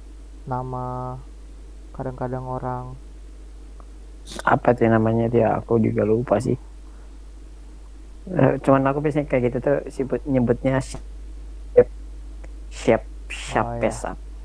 nama 0.47 1.17
kadang-kadang 1.97 2.45
orang 2.47 2.85
apa 4.55 4.69
tuh 4.79 4.87
namanya 4.95 5.25
dia? 5.35 5.47
Aku 5.59 5.73
juga 5.87 6.03
lupa 6.13 6.35
sih. 6.47 6.57
Eh, 8.27 8.53
cuman 8.65 8.83
aku 8.91 8.99
biasanya 9.05 9.27
kayak 9.31 9.43
gitu 9.47 9.59
tuh 9.67 9.77
sebut 9.95 10.21
nyebutnya 10.33 10.73
shape 11.75 11.91
shape 12.71 13.07
shape 13.29 13.69
iya. 13.81 13.91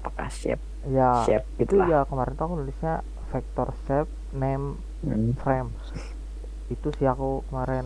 apakah 0.02 0.30
shape 0.40 0.64
ya 0.96 1.12
shape 1.24 1.48
itu 1.62 1.74
gitu 1.74 1.76
lah. 1.78 1.92
ya 1.92 2.00
kemarin 2.10 2.34
tuh 2.38 2.46
aku 2.48 2.56
nulisnya 2.60 2.94
vector 3.32 3.70
shape 3.86 4.12
name 4.42 4.66
Hmm. 5.02 5.34
frame. 5.42 5.70
Itu 6.74 6.88
sih 6.98 7.06
aku 7.14 7.30
kemarin 7.50 7.86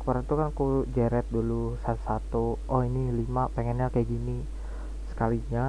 kemarin 0.00 0.22
tuh 0.28 0.36
kan 0.40 0.46
aku 0.52 0.66
jeret 0.96 1.26
dulu 1.36 1.62
satu-satu. 1.84 2.44
Oh 2.72 2.82
ini 2.88 3.02
lima 3.20 3.42
pengennya 3.54 3.86
kayak 3.94 4.08
gini. 4.14 4.38
Sekalinya 5.10 5.66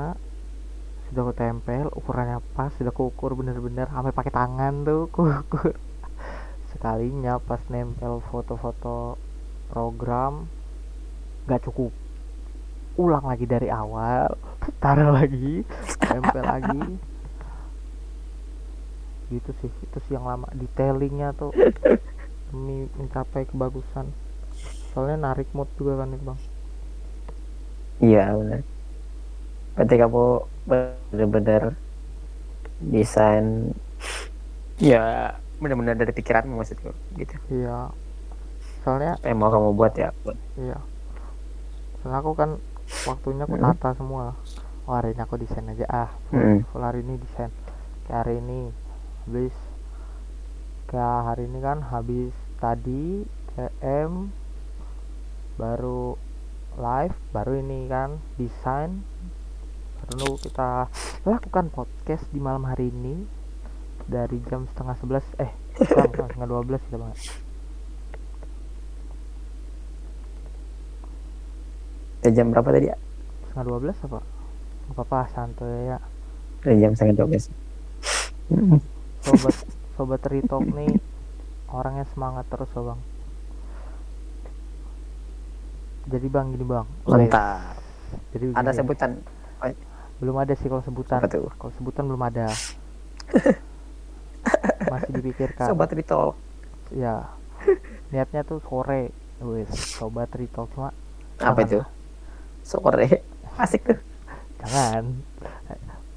sudah 1.09 1.21
aku 1.25 1.33
tempel 1.37 1.85
ukurannya 1.93 2.41
pas 2.57 2.73
sudah 2.75 2.89
aku 2.89 3.13
ukur 3.13 3.37
bener-bener 3.37 3.85
sampai 3.89 4.13
pakai 4.13 4.33
tangan 4.33 4.85
tuh 4.85 5.07
aku 5.09 5.21
ukur. 5.29 5.73
Sekalinya 6.73 7.37
pas 7.39 7.61
nempel 7.69 8.19
foto-foto 8.29 9.15
program 9.69 10.49
nggak 11.45 11.61
cukup. 11.69 11.93
Ulang 12.97 13.25
lagi 13.27 13.45
dari 13.45 13.69
awal 13.69 14.33
taruh 14.83 15.13
lagi 15.13 15.61
tempel 16.01 16.43
lagi. 16.45 16.83
Gitu 19.29 19.51
sih 19.61 19.71
itu 19.71 19.97
sih 20.05 20.13
yang 20.17 20.25
lama 20.25 20.49
detailingnya 20.53 21.33
tuh 21.37 21.53
demi 22.49 22.89
mencapai 22.97 23.45
kebagusan. 23.45 24.09
Soalnya 24.93 25.31
narik 25.31 25.49
mood 25.51 25.69
juga 25.77 26.01
kan 26.01 26.13
itu 26.13 26.23
bang? 26.23 26.39
Iya 27.99 28.25
benar 28.35 28.61
berarti 29.75 29.95
kamu 29.99 30.25
benar-benar 30.65 31.73
desain. 32.81 33.71
Ya 34.75 35.33
benar-benar 35.55 35.95
dari 35.95 36.11
pikiranmu 36.11 36.59
maksudku 36.59 36.91
gitu. 37.15 37.35
Iya. 37.47 37.89
Soalnya 38.83 39.15
apa 39.17 39.25
yang 39.31 39.39
mau 39.39 39.49
kamu 39.49 39.71
buat 39.73 39.93
ya? 39.95 40.11
Buat. 40.27 40.37
Iya. 40.59 40.77
Soalnya 42.03 42.19
aku 42.19 42.31
kan 42.35 42.49
waktunya 43.07 43.43
aku 43.47 43.55
Hmm. 43.55 43.65
tata 43.73 43.89
semua. 43.97 44.35
Oh, 44.85 44.93
hari 44.93 45.17
ini 45.17 45.21
aku 45.23 45.41
desain 45.41 45.65
aja. 45.65 45.85
Ah 45.89 46.09
full, 46.29 46.37
Hmm. 46.37 46.59
full 46.69 46.83
hari 46.83 47.01
ini 47.01 47.17
desain. 47.17 47.49
Kayak 48.05 48.19
hari 48.27 48.35
ini 48.43 48.59
habis. 49.25 49.55
Kayak 50.85 51.17
hari 51.25 51.43
ini 51.49 51.59
kan 51.63 51.77
habis 51.89 52.33
tadi 52.61 53.25
TM 53.55 54.29
baru 55.55 56.19
live 56.75 57.15
baru 57.31 57.51
ini 57.57 57.87
kan 57.87 58.19
desain 58.35 59.01
baru 60.03 60.35
kita 60.37 60.91
lakukan 61.23 61.65
podcast 61.71 62.23
di 62.29 62.39
malam 62.43 62.67
hari 62.67 62.91
ini 62.91 63.23
dari 64.05 64.37
jam 64.45 64.67
setengah 64.69 64.95
sebelas 64.99 65.25
eh 65.39 65.51
bukan, 65.79 66.05
bukan, 66.11 66.25
setengah 66.29 66.49
dua 66.49 66.61
belas 66.61 66.81
kita 66.85 66.97
banget. 66.99 67.19
Eh, 72.25 72.31
jam 72.33 72.49
berapa 72.49 72.69
tadi 72.69 72.89
ya 72.89 72.97
setengah 73.47 73.65
dua 73.65 73.79
belas 73.79 73.97
apa? 74.03 74.19
Gak 74.85 74.93
apa-apa 74.93 75.19
santai 75.33 75.95
ya. 75.95 75.97
Eh, 76.67 76.75
jam 76.77 76.91
setengah 76.93 77.15
dua 77.23 77.27
belas. 77.31 77.45
Hmm. 78.45 78.77
sobat 79.25 79.55
sobat 79.97 80.21
Ritok 80.29 80.69
nih 80.69 81.01
orangnya 81.73 82.05
semangat 82.13 82.45
terus 82.51 82.69
loh 82.77 82.93
bang. 82.93 82.99
Jadi 86.13 86.27
bang 86.29 86.45
gini 86.53 86.65
bang. 86.67 86.87
Mantap. 87.09 87.81
Jadi 88.35 88.45
ada 88.53 88.69
begini, 88.69 88.77
sebutan 88.77 89.11
belum 90.15 90.35
ada 90.39 90.53
sih 90.55 90.71
kalau 90.71 90.83
sebutan. 90.83 91.19
Kalau 91.27 91.71
sebutan 91.75 92.07
belum 92.07 92.23
ada. 92.23 92.47
Masih 94.91 95.11
dipikirkan. 95.19 95.67
Sobat 95.67 95.91
Rito 95.91 96.37
ya. 96.93 97.27
Niatnya 98.13 98.45
tuh 98.45 98.61
sore. 98.63 99.11
Wes 99.35 99.67
sobat 99.99 100.31
Ritok 100.31 100.71
cuma 100.71 100.95
apa 101.43 101.59
Jangan 101.59 101.67
itu? 101.67 101.79
Lah. 101.83 101.89
sore. 102.63 103.07
Asik 103.63 103.81
tuh. 103.83 103.99
Jangan. 104.63 105.03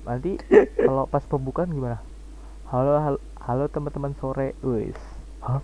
Nanti 0.06 0.38
kalau 0.78 1.04
pas 1.10 1.26
pembukaan 1.26 1.74
gimana? 1.74 1.98
Halo 2.70 3.02
halo, 3.02 3.18
halo 3.42 3.64
teman-teman 3.66 4.14
sore. 4.22 4.54
Wes. 4.62 4.98
Hah? 5.42 5.58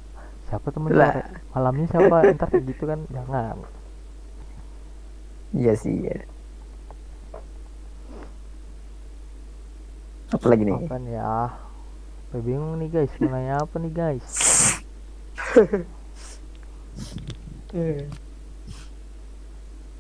siapa 0.51 0.75
teman 0.75 0.91
sore? 0.91 1.23
Malamnya 1.55 1.87
siapa? 1.95 2.17
Ntar 2.35 2.51
gitu 2.59 2.85
kan. 2.91 3.01
Jangan. 3.15 3.57
Iya 5.55 5.79
sih 5.79 5.95
ya. 6.03 6.27
Apa 10.35 10.47
lagi 10.51 10.63
nih? 10.67 10.75
Apa 10.75 10.99
nih 10.99 11.15
ya. 11.15 11.55
Gue 12.35 12.43
bingung 12.43 12.75
nih 12.83 12.89
guys. 12.91 13.15
Nanya 13.23 13.63
apa 13.63 13.79
nih 13.79 13.93
guys? 13.95 14.27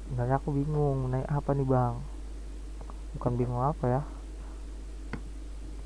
Sebenarnya 0.05 0.37
aku 0.43 0.51
bingung. 0.51 1.15
Nanya 1.15 1.31
apa 1.31 1.55
nih 1.55 1.63
bang? 1.63 1.95
Bukan 3.15 3.33
bingung 3.39 3.63
apa 3.63 3.85
ya. 3.87 4.03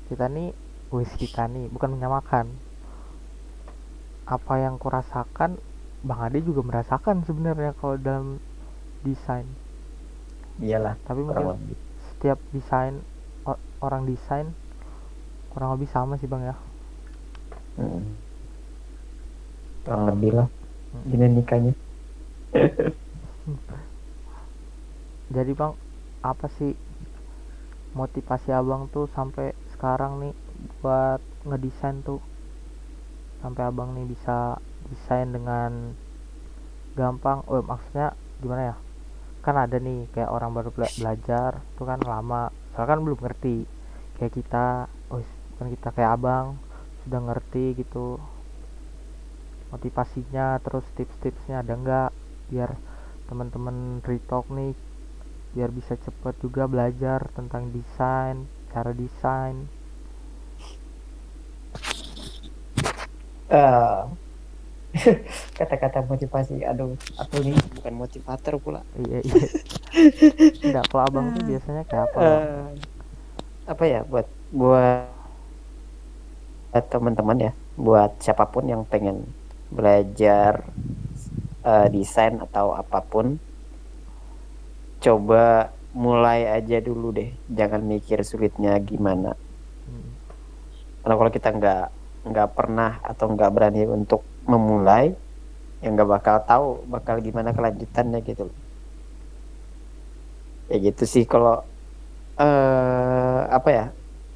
Kita 0.09 0.25
nih 0.25 0.49
wis 0.89 1.13
kita 1.13 1.45
nih 1.45 1.69
bukan 1.69 1.93
menyamakan. 1.93 2.49
Apa 4.25 4.61
yang 4.61 4.81
kurasakan 4.81 5.61
bang 6.01 6.19
Ade 6.25 6.41
juga 6.41 6.65
merasakan 6.65 7.21
sebenarnya 7.29 7.77
kalau 7.77 8.01
dalam 8.01 8.41
desain. 9.05 9.45
Iyalah 10.57 10.97
tapi 11.05 11.21
mungkin 11.21 11.77
setiap 12.11 12.41
desain 12.51 13.05
orang 13.81 14.03
desain 14.09 14.47
kurang 15.51 15.75
lebih 15.75 15.89
sama 15.89 16.15
sih 16.21 16.29
bang 16.29 16.53
ya. 16.53 16.55
Mm. 17.79 18.03
kurang 19.85 20.03
lebih 20.11 20.31
lah 20.37 20.47
Mm. 20.89 21.05
dinamikanya 21.13 21.73
jadi 25.35 25.51
bang 25.53 25.73
apa 26.25 26.49
sih 26.57 26.73
motivasi 27.93 28.49
abang 28.53 28.89
tuh 28.93 29.05
sampai 29.15 29.53
sekarang 29.73 30.17
nih 30.21 30.33
buat 30.81 31.21
ngedesain 31.45 32.01
tuh? 32.05 32.19
Sampai 33.41 33.63
abang 33.69 33.95
nih 33.95 34.05
bisa 34.09 34.59
desain 34.91 35.29
dengan 35.31 35.95
gampang 36.97 37.45
oh 37.47 37.61
maksudnya 37.63 38.11
gimana 38.41 38.73
ya? 38.73 38.75
Kan 39.45 39.55
ada 39.55 39.77
nih 39.79 40.09
kayak 40.13 40.29
orang 40.35 40.51
baru 40.51 40.69
bela- 40.75 40.95
belajar 40.99 41.51
tuh 41.79 41.85
kan 41.87 41.99
lama 42.03 42.51
soalnya 42.79 42.95
kan 42.95 43.03
belum 43.03 43.19
ngerti. 43.19 43.67
Kayak 44.15 44.33
kita 44.39 44.65
oh 45.11 45.19
kan 45.59 45.67
kita 45.67 45.91
kayak 45.91 46.15
abang 46.15 46.55
sudah 47.03 47.19
ngerti 47.27 47.75
gitu 47.75 48.15
motivasinya 49.67 50.63
terus 50.63 50.87
tips-tipsnya 50.95 51.59
ada 51.59 51.75
nggak 51.75 52.09
biar 52.47 52.79
teman-teman 53.27 53.99
retalk 54.07 54.47
nih 54.47 54.71
biar 55.51 55.75
bisa 55.75 55.99
cepet 55.99 56.39
juga 56.39 56.71
belajar 56.71 57.27
tentang 57.35 57.67
desain 57.75 58.47
cara 58.71 58.95
desain. 58.95 59.67
Eh, 63.51 63.99
kata-kata 65.59 66.01
motivasi 66.01 66.65
aduh 66.65 66.97
aku 67.21 67.45
nih 67.45 67.53
bukan 67.77 67.93
motivator 67.93 68.57
pula. 68.57 68.81
Iya 68.97 69.21
iya. 69.21 69.45
Enggak 70.65 70.89
kalau 70.89 71.03
abang 71.05 71.29
tuh 71.37 71.45
biasanya 71.45 71.83
kayak 71.85 72.09
apa? 72.09 72.19
Eh, 72.19 72.67
apa 73.69 73.83
ya 73.85 74.01
buat 74.01 74.25
buat 74.49 75.05
teman-teman 76.89 77.37
ya 77.37 77.51
buat 77.77 78.17
siapa 78.17 78.49
pun 78.49 78.65
yang 78.65 78.81
pengen 78.89 79.29
belajar 79.69 80.65
eh, 81.61 81.87
desain 81.93 82.41
atau 82.41 82.73
apa 82.73 83.05
pun 83.05 83.37
coba 84.99 85.69
mulai 85.93 86.49
aja 86.49 86.81
dulu 86.81 87.13
deh. 87.13 87.29
Jangan 87.49 87.81
mikir 87.85 88.25
sulitnya 88.25 88.77
gimana. 88.81 89.37
Hmm, 89.85 90.09
karena 91.05 91.13
kalau 91.13 91.31
kita 91.31 91.49
nggak 91.53 91.85
nggak 92.29 92.49
pernah 92.57 92.99
atau 93.01 93.31
nggak 93.31 93.51
berani 93.53 93.85
untuk 93.87 94.21
memulai 94.45 95.15
ya 95.79 95.87
nggak 95.91 96.09
bakal 96.09 96.35
tahu 96.43 96.67
bakal 96.91 97.15
gimana 97.23 97.55
kelanjutannya 97.55 98.19
gitu 98.23 98.47
loh. 98.51 98.57
Ya 100.69 100.77
gitu 100.79 101.03
sih 101.07 101.25
kalau 101.25 101.63
eh 102.39 103.41
apa 103.51 103.69
ya 103.69 103.85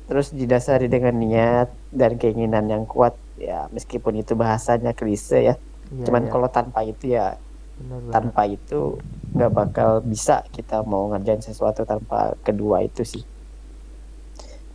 terus 0.10 0.36
didasari 0.36 0.92
dengan 0.92 1.16
niat 1.16 1.72
dan 1.96 2.20
keinginan 2.20 2.68
yang 2.68 2.84
kuat 2.84 3.16
ya 3.40 3.72
meskipun 3.72 4.20
itu 4.20 4.36
bahasanya 4.36 4.92
klise 4.92 5.40
ya 5.40 5.56
iya, 5.56 6.04
cuman 6.04 6.28
iya, 6.28 6.32
kalau 6.32 6.48
tanpa 6.52 6.84
itu 6.84 7.16
ya 7.16 7.40
banget. 7.80 8.12
tanpa 8.12 8.42
itu 8.48 9.00
nggak 9.34 9.52
bakal 9.52 9.90
bisa 10.04 10.46
kita 10.54 10.86
mau 10.86 11.10
ngerjain 11.10 11.42
sesuatu 11.42 11.88
tanpa 11.88 12.38
kedua 12.46 12.86
itu 12.86 13.02
sih. 13.02 13.24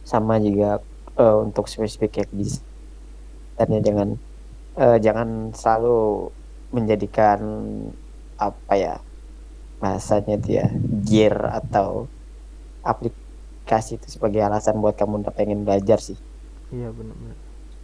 Sama 0.03 0.41
juga 0.41 0.81
eh, 1.21 1.37
untuk 1.45 1.69
spesifik 1.69 2.27
desainnya 2.33 3.81
jangan 3.85 4.09
eh, 4.83 4.97
jangan 5.05 5.29
selalu 5.61 5.89
menjadikan 6.77 7.41
apa 8.47 8.73
ya 8.85 8.95
bahasanya 9.83 10.33
itu 10.41 10.49
ya 10.61 10.67
gear 11.09 11.37
atau 11.59 11.89
aplikasi 12.93 13.91
itu 13.99 14.07
sebagai 14.15 14.41
alasan 14.49 14.77
buat 14.83 14.95
kamu 15.01 15.15
udah 15.23 15.35
pengen 15.39 15.61
belajar 15.67 15.99
sih. 16.09 16.19
Iya 16.75 16.89
bener-bener 16.97 17.37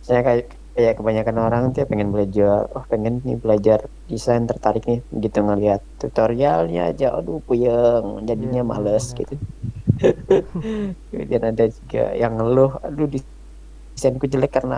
saya 0.07 0.21
kayak 0.27 0.45
kayak 0.77 0.95
kebanyakan 0.99 1.37
orang 1.47 1.63
tuh 1.73 1.79
ya 1.83 1.87
pengen 1.93 2.11
belajar 2.15 2.59
oh 2.77 2.85
pengen 2.93 3.15
nih 3.27 3.37
belajar 3.45 3.79
desain 4.11 4.45
tertarik 4.51 4.83
nih 4.91 4.99
gitu 5.25 5.39
ngelihat 5.47 5.81
tutorialnya 6.01 6.81
aja. 6.91 7.07
Aduh 7.19 7.39
puyeng 7.49 8.05
jadinya 8.29 8.61
Iya, 8.73 8.73
males 8.73 9.05
benar. 9.07 9.19
gitu. 9.19 9.35
Kemudian 11.11 11.43
ada 11.51 11.65
juga 11.77 12.03
yang 12.23 12.33
ngeluh 12.39 12.71
aduh 12.87 13.07
desainku 13.95 14.27
jelek 14.33 14.53
karena 14.57 14.77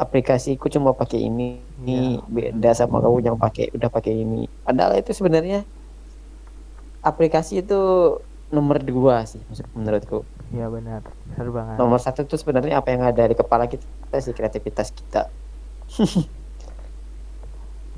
aplikasiku 0.00 0.72
cuma 0.72 0.96
pakai 0.96 1.28
ini 1.28 1.60
ini 1.84 2.16
Iya. 2.16 2.24
beda 2.56 2.70
sama 2.72 3.04
kamu 3.04 3.20
yang 3.20 3.36
pakai 3.36 3.68
udah 3.76 3.92
pakai 3.92 4.24
ini. 4.24 4.48
Padahal 4.64 4.96
itu 4.96 5.12
sebenarnya 5.12 5.68
aplikasi 7.04 7.60
itu 7.60 7.78
nomor 8.48 8.80
dua 8.80 9.28
sih 9.28 9.40
maksud- 9.46 9.68
menurutku. 9.76 10.24
Iya 10.50 10.66
benar. 10.72 11.04
Benar 11.36 11.48
banget. 11.52 11.76
Nomor 11.76 12.00
satu 12.00 12.24
itu 12.24 12.34
sebenarnya 12.40 12.80
apa 12.80 12.88
yang 12.90 13.04
ada 13.04 13.28
di 13.28 13.36
kepala 13.36 13.68
kita 13.68 14.16
sih 14.18 14.32
kreativitas 14.32 14.90
kita. 14.90 15.28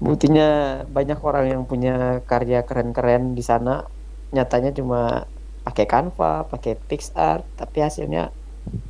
Buktinya 0.02 0.82
banyak 0.90 1.18
orang 1.22 1.46
yang 1.54 1.62
punya 1.62 2.18
karya 2.26 2.66
keren-keren 2.66 3.38
di 3.38 3.42
sana. 3.46 3.86
Nyatanya 4.34 4.74
cuma 4.74 5.30
pakai 5.62 5.86
Canva 5.86 6.42
pakai 6.50 6.74
PixArt 6.74 7.46
tapi 7.54 7.86
hasilnya 7.86 8.34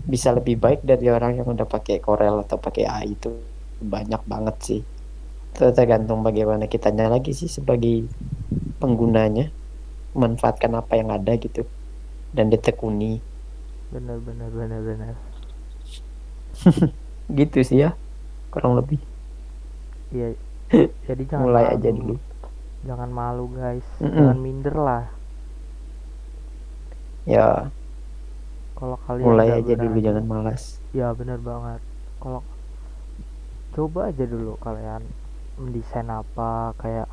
bisa 0.07 0.35
lebih 0.35 0.61
baik 0.61 0.85
dari 0.85 1.09
orang 1.09 1.41
yang 1.41 1.49
udah 1.49 1.65
pakai 1.65 2.03
Corel 2.03 2.45
atau 2.45 2.61
pakai 2.61 2.85
AI 2.85 3.17
itu. 3.17 3.31
Banyak 3.83 4.23
banget 4.29 4.57
sih. 4.63 4.81
Itu 5.53 5.69
tergantung 5.73 6.23
bagaimana 6.23 6.69
kitanya 6.69 7.09
lagi 7.09 7.33
sih 7.33 7.49
sebagai 7.49 8.07
penggunanya. 8.79 9.49
Memanfaatkan 10.13 10.73
apa 10.77 10.97
yang 11.01 11.09
ada 11.09 11.33
gitu. 11.41 11.65
Dan 12.33 12.53
ditekuni. 12.53 13.21
Bener 13.93 14.17
bener 14.25 14.49
bener 14.49 14.81
bener 14.81 15.15
gitu 17.39 17.59
sih 17.65 17.85
ya 17.85 17.97
kurang 18.53 18.77
lebih. 18.77 19.01
Iya. 20.13 20.37
Jadi 21.09 21.23
jangan 21.29 21.45
mulai 21.49 21.65
malu. 21.69 21.75
aja 21.77 21.89
dulu. 21.93 22.15
Jangan 22.83 23.11
malu 23.11 23.45
guys. 23.53 23.87
Mm-mm. 24.01 24.13
jangan 24.13 24.39
minder 24.39 24.77
lah. 24.77 25.05
Ya 27.23 27.71
kalau 28.83 28.99
kalian 29.07 29.27
mulai 29.31 29.63
aja 29.63 29.79
dulu 29.79 29.97
jangan 30.03 30.27
malas. 30.27 30.83
Ya 30.91 31.15
bener 31.15 31.39
banget. 31.39 31.79
Kalau 32.19 32.43
coba 33.79 34.11
aja 34.11 34.27
dulu 34.27 34.59
kalian 34.59 35.07
mendesain 35.55 36.11
apa 36.11 36.75
kayak 36.83 37.07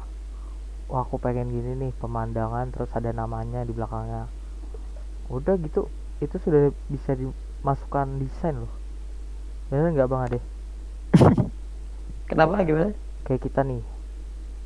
wah 0.90 1.06
aku 1.06 1.22
pengen 1.22 1.54
gini 1.54 1.78
nih 1.78 1.92
pemandangan 2.02 2.74
terus 2.74 2.90
ada 2.98 3.14
namanya 3.14 3.62
di 3.62 3.78
belakangnya. 3.78 4.26
Udah 5.30 5.62
gitu 5.62 5.86
itu 6.26 6.42
sudah 6.42 6.74
bisa 6.90 7.14
dimasukkan 7.14 8.18
desain 8.18 8.58
loh. 8.66 8.74
Bener 9.70 9.94
nggak 9.94 10.10
bang 10.10 10.22
Ade? 10.26 10.40
Kenapa? 12.34 12.66
Gimana? 12.66 12.98
Kayak 13.30 13.46
kita 13.46 13.62
nih 13.62 13.86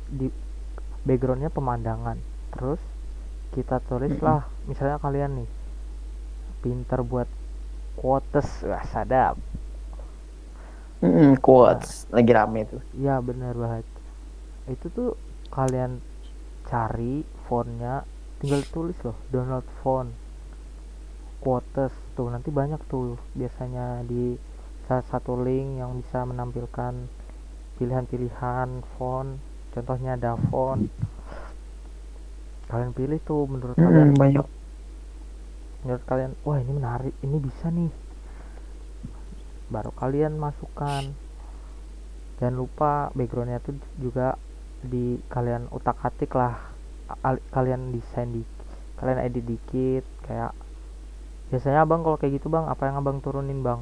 di 0.08 0.32
backgroundnya 1.04 1.52
pemandangan. 1.52 2.16
Terus 2.56 2.80
kita 3.52 3.84
tulis 3.84 4.16
lah 4.24 4.48
misalnya 4.64 4.96
kalian 4.96 5.44
nih 5.44 5.48
pinter 6.64 7.04
buat 7.04 7.28
quotes. 8.00 8.64
Wah 8.64 8.80
sadap. 8.88 9.36
Mm-mm, 11.04 11.36
quotes. 11.44 12.08
Lagi 12.08 12.32
rame 12.32 12.64
tuh. 12.64 12.80
Ya 12.96 13.20
bener 13.20 13.52
banget. 13.52 13.84
Itu 14.72 14.88
tuh 14.88 15.10
kalian 15.52 16.00
cari 16.64 17.20
fontnya 17.44 18.08
tinggal 18.40 18.64
tulis 18.72 18.96
loh 19.04 19.20
download 19.28 19.68
font 19.84 20.08
quotes. 21.44 21.92
Tuh 22.16 22.32
nanti 22.32 22.48
banyak 22.48 22.80
tuh. 22.88 23.20
Biasanya 23.36 24.00
di 24.08 24.40
salah 24.88 25.04
satu 25.12 25.36
link 25.36 25.76
yang 25.76 26.00
bisa 26.00 26.24
menampilkan 26.24 27.04
pilihan-pilihan 27.76 28.80
font. 28.96 29.36
Contohnya 29.76 30.16
ada 30.16 30.40
font 30.48 30.88
kalian 32.64 32.96
pilih 32.96 33.20
tuh 33.22 33.44
menurut 33.44 33.76
kalian. 33.76 34.16
Mm-mm, 34.16 34.18
banyak 34.18 34.46
menurut 35.84 36.02
kalian 36.10 36.32
wah 36.46 36.58
ini 36.58 36.72
menarik 36.72 37.14
ini 37.26 37.36
bisa 37.38 37.68
nih. 37.70 37.92
Baru 39.72 39.90
kalian 40.00 40.34
masukkan. 40.40 41.04
Jangan 42.38 42.54
lupa 42.60 42.92
backgroundnya 43.16 43.58
tuh 43.62 43.74
juga 44.02 44.34
di 44.84 45.16
kalian 45.32 45.70
utak 45.76 45.96
atik 46.08 46.32
lah. 46.40 46.54
Al- 47.28 47.44
kalian 47.54 47.92
desain 47.94 48.28
di 48.32 48.42
kalian 48.98 49.20
edit 49.26 49.44
dikit 49.44 50.04
kayak 50.26 50.52
biasanya 51.50 51.80
abang 51.86 52.00
kalau 52.04 52.18
kayak 52.20 52.34
gitu 52.40 52.48
bang 52.54 52.64
apa 52.72 52.82
yang 52.88 52.96
abang 53.00 53.18
turunin 53.24 53.60
bang? 53.66 53.80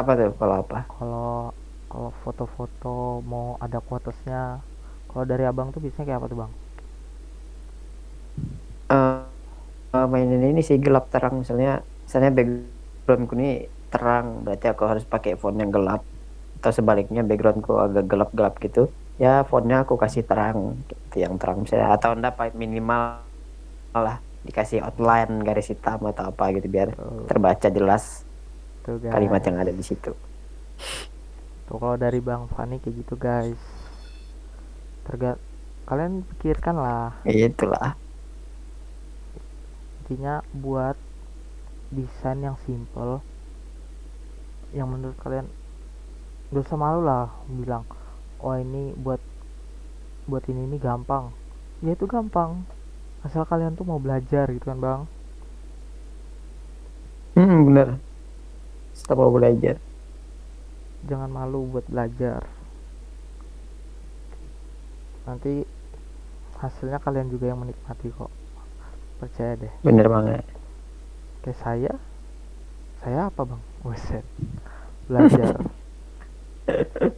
Apa 0.00 0.12
tuh 0.18 0.30
kalau 0.40 0.54
apa? 0.62 0.78
Kalau 0.92 1.50
kalau 1.90 2.10
foto-foto 2.22 2.96
mau 3.32 3.48
ada 3.64 3.78
quotesnya 3.88 4.42
kalau 5.10 5.24
dari 5.30 5.44
abang 5.50 5.68
tuh 5.74 5.80
biasanya 5.84 6.06
kayak 6.08 6.20
apa 6.22 6.28
tuh 6.32 6.38
bang? 6.42 6.52
Eh, 8.90 9.21
eh, 9.92 10.06
mainin 10.08 10.42
ini 10.42 10.60
sih 10.64 10.80
gelap 10.80 11.12
terang. 11.12 11.44
Misalnya 11.44 11.84
misalnya 12.08 12.30
backgroundku 12.32 13.32
ini 13.36 13.68
terang 13.92 14.44
berarti 14.44 14.66
aku 14.72 14.82
harus 14.88 15.04
pakai 15.04 15.36
font 15.36 15.56
yang 15.56 15.70
gelap. 15.70 16.02
Atau 16.60 16.72
sebaliknya 16.72 17.22
backgroundku 17.26 17.76
agak 17.76 18.06
gelap-gelap 18.08 18.56
gitu 18.62 18.88
ya 19.20 19.44
fontnya 19.44 19.84
aku 19.84 20.00
kasih 20.00 20.24
terang 20.24 20.80
gitu 20.88 21.22
yang 21.22 21.36
terang. 21.36 21.62
Misalnya 21.62 21.94
atau 21.94 22.16
enggak 22.16 22.34
pakai 22.34 22.56
minimal 22.56 23.20
lah 23.92 24.18
dikasih 24.42 24.82
outline 24.82 25.44
garis 25.46 25.70
hitam 25.70 26.02
atau 26.02 26.34
apa 26.34 26.50
gitu 26.58 26.66
biar 26.66 26.90
tuh, 26.96 27.30
terbaca 27.30 27.68
jelas 27.70 28.26
tuh 28.82 28.98
guys. 28.98 29.14
kalimat 29.14 29.42
yang 29.46 29.56
ada 29.62 29.70
di 29.70 29.84
situ. 29.84 30.10
Tuh 31.70 31.76
kalau 31.78 31.94
dari 31.94 32.18
Bang 32.18 32.50
Fani 32.50 32.82
kayak 32.82 32.94
gitu 33.06 33.14
guys. 33.14 33.60
Terga 35.06 35.38
kalian 35.86 36.26
pikirkan 36.26 36.74
lah. 36.78 37.14
Itulah 37.22 38.01
intinya 40.12 40.44
buat 40.52 40.92
desain 41.88 42.44
yang 42.44 42.60
simple 42.68 43.24
yang 44.76 44.84
menurut 44.84 45.16
kalian 45.24 45.48
gak 46.52 46.68
usah 46.68 46.76
malu 46.76 47.00
lah 47.00 47.32
bilang 47.48 47.88
oh 48.44 48.52
ini 48.52 48.92
buat 48.92 49.16
buat 50.28 50.44
ini 50.52 50.68
ini 50.68 50.76
gampang. 50.76 51.32
Ya 51.80 51.96
itu 51.96 52.04
gampang. 52.04 52.68
Asal 53.24 53.48
kalian 53.48 53.72
tuh 53.72 53.88
mau 53.88 53.96
belajar 53.96 54.52
gitu 54.52 54.68
kan 54.68 54.76
bang? 54.76 55.00
Hmm, 57.32 57.72
bener. 57.72 57.88
Setelah 58.92 59.16
mau 59.16 59.32
belajar. 59.32 59.80
Jangan 61.08 61.32
malu 61.32 61.72
buat 61.72 61.88
belajar. 61.88 62.44
Nanti 65.24 65.64
hasilnya 66.60 67.00
kalian 67.00 67.32
juga 67.32 67.48
yang 67.48 67.64
menikmati 67.64 68.12
kok 68.12 68.41
percaya 69.22 69.54
deh. 69.54 69.70
Bener 69.86 70.10
banget. 70.10 70.42
Kayak 71.46 71.58
saya 71.62 71.92
saya 72.98 73.30
apa 73.30 73.46
bang? 73.46 73.62
Weset 73.86 74.26
belajar. 75.06 75.62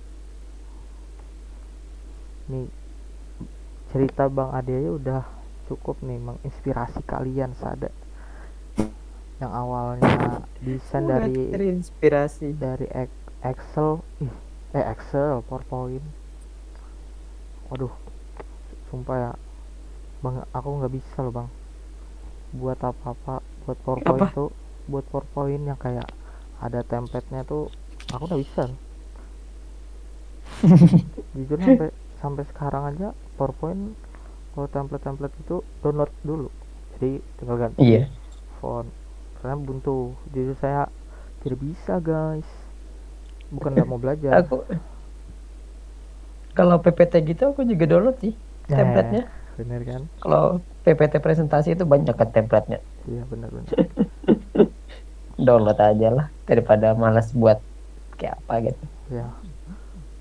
Nih 2.53 2.69
cerita 3.89 4.29
bang 4.29 4.51
Ade 4.53 4.73
aja 4.77 4.91
udah 4.93 5.23
cukup 5.65 5.97
nih 6.05 6.21
menginspirasi 6.21 7.01
kalian 7.09 7.57
sada 7.57 7.89
yang 9.41 9.49
awalnya 9.49 10.45
desain 10.61 11.09
dari 11.09 11.49
terinspirasi. 11.53 12.53
dari 12.53 12.85
Ex- 12.93 13.33
Excel 13.41 14.05
ih, 14.21 14.33
eh 14.77 14.85
Excel 14.93 15.41
PowerPoint. 15.49 16.05
Waduh 17.73 17.93
sumpah 18.93 19.17
ya. 19.17 19.33
Bang 20.21 20.45
aku 20.53 20.69
nggak 20.81 20.93
bisa 20.93 21.21
loh 21.25 21.33
bang 21.33 21.49
buat 22.55 22.79
apa-apa 22.79 23.43
buat 23.67 23.79
PowerPoint 23.83 24.23
Apa? 24.23 24.27
tuh 24.31 24.51
buat 24.87 25.05
PowerPoint 25.11 25.65
yang 25.67 25.79
kayak 25.81 26.07
ada 26.63 26.81
template-nya 26.87 27.43
tuh 27.45 27.69
aku 28.15 28.25
nggak 28.31 28.43
bisa. 28.47 28.63
Jujur 31.35 31.59
sampai 31.59 31.89
sampai 32.23 32.45
sekarang 32.49 32.83
aja 32.95 33.09
PowerPoint 33.37 33.99
kalau 34.55 34.69
template-template 34.71 35.35
itu 35.43 35.57
download 35.83 36.13
dulu. 36.23 36.49
Jadi 36.97 37.19
tinggal 37.43 37.59
ganti 37.59 37.83
iya. 37.83 38.07
font. 38.63 38.87
Karena 39.43 39.59
buntu. 39.59 40.15
Jadi 40.31 40.55
saya 40.63 40.87
tidak 41.43 41.59
bisa 41.59 41.99
guys. 41.99 42.47
Bukan 43.51 43.75
nggak 43.75 43.89
mau 43.91 43.99
belajar. 43.99 44.31
Aku 44.47 44.63
kalau 46.55 46.79
PPT 46.79 47.35
gitu 47.35 47.51
aku 47.51 47.67
juga 47.67 47.83
download 47.91 48.15
sih 48.23 48.31
Nah, 48.65 48.79
template-nya. 48.81 49.23
bener 49.61 49.81
kan? 49.85 50.03
Kalau 50.25 50.63
PPT 50.85 51.19
presentasi 51.19 51.73
itu 51.73 51.85
banyak 51.89 52.13
kan 52.13 52.29
template-nya. 52.29 52.79
Iya 53.09 53.23
bener 53.33 53.49
download 55.47 55.81
aja 55.81 56.09
lah 56.15 56.27
daripada 56.47 56.95
malas 56.95 57.33
buat 57.35 57.59
kayak 58.21 58.39
apa 58.45 58.55
gitu. 58.71 58.85
Ya 59.11 59.27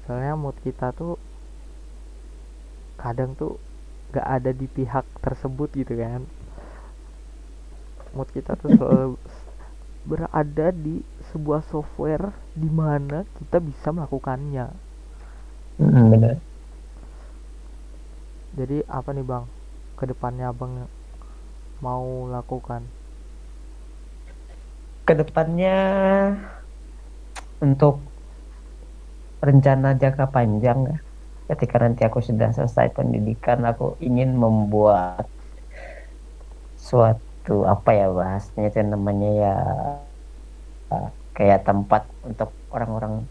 soalnya 0.07 0.34
mood 0.40 0.56
kita 0.64 0.95
tuh 0.95 1.19
kadang 2.99 3.35
tuh 3.35 3.60
gak 4.15 4.27
ada 4.40 4.52
di 4.56 4.68
pihak 4.72 5.03
tersebut 5.19 5.69
gitu 5.76 5.99
kan. 5.99 6.23
Mood 8.15 8.30
kita 8.31 8.56
tuh 8.56 8.72
selalu 8.80 9.19
berada 10.03 10.68
di 10.72 10.99
sebuah 11.31 11.64
software 11.68 12.31
di 12.56 12.68
mana 12.72 13.27
kita 13.40 13.60
bisa 13.60 13.91
melakukannya. 13.91 14.68
Hmm, 15.80 16.07
bener 16.07 16.40
jadi 18.53 18.85
apa 18.85 19.10
nih 19.14 19.26
bang 19.26 19.45
ke 19.99 20.03
depannya 20.10 20.49
abang 20.52 20.90
mau 21.84 22.28
lakukan? 22.32 22.82
Ke 25.03 25.14
depannya 25.20 25.78
untuk 27.60 27.99
rencana 29.44 29.95
jangka 29.99 30.26
panjang 30.32 30.80
ya 30.88 30.98
ketika 31.52 31.76
nanti 31.84 32.07
aku 32.07 32.24
sudah 32.24 32.56
selesai 32.56 32.95
pendidikan 32.95 33.60
aku 33.68 33.99
ingin 33.99 34.32
membuat 34.32 35.28
suatu 36.80 37.68
apa 37.68 37.90
ya 37.91 38.07
bahasnya 38.07 38.72
itu 38.72 38.80
namanya 38.80 39.30
ya 39.36 39.56
kayak 41.36 41.68
tempat 41.68 42.07
untuk 42.24 42.56
orang-orang 42.72 43.28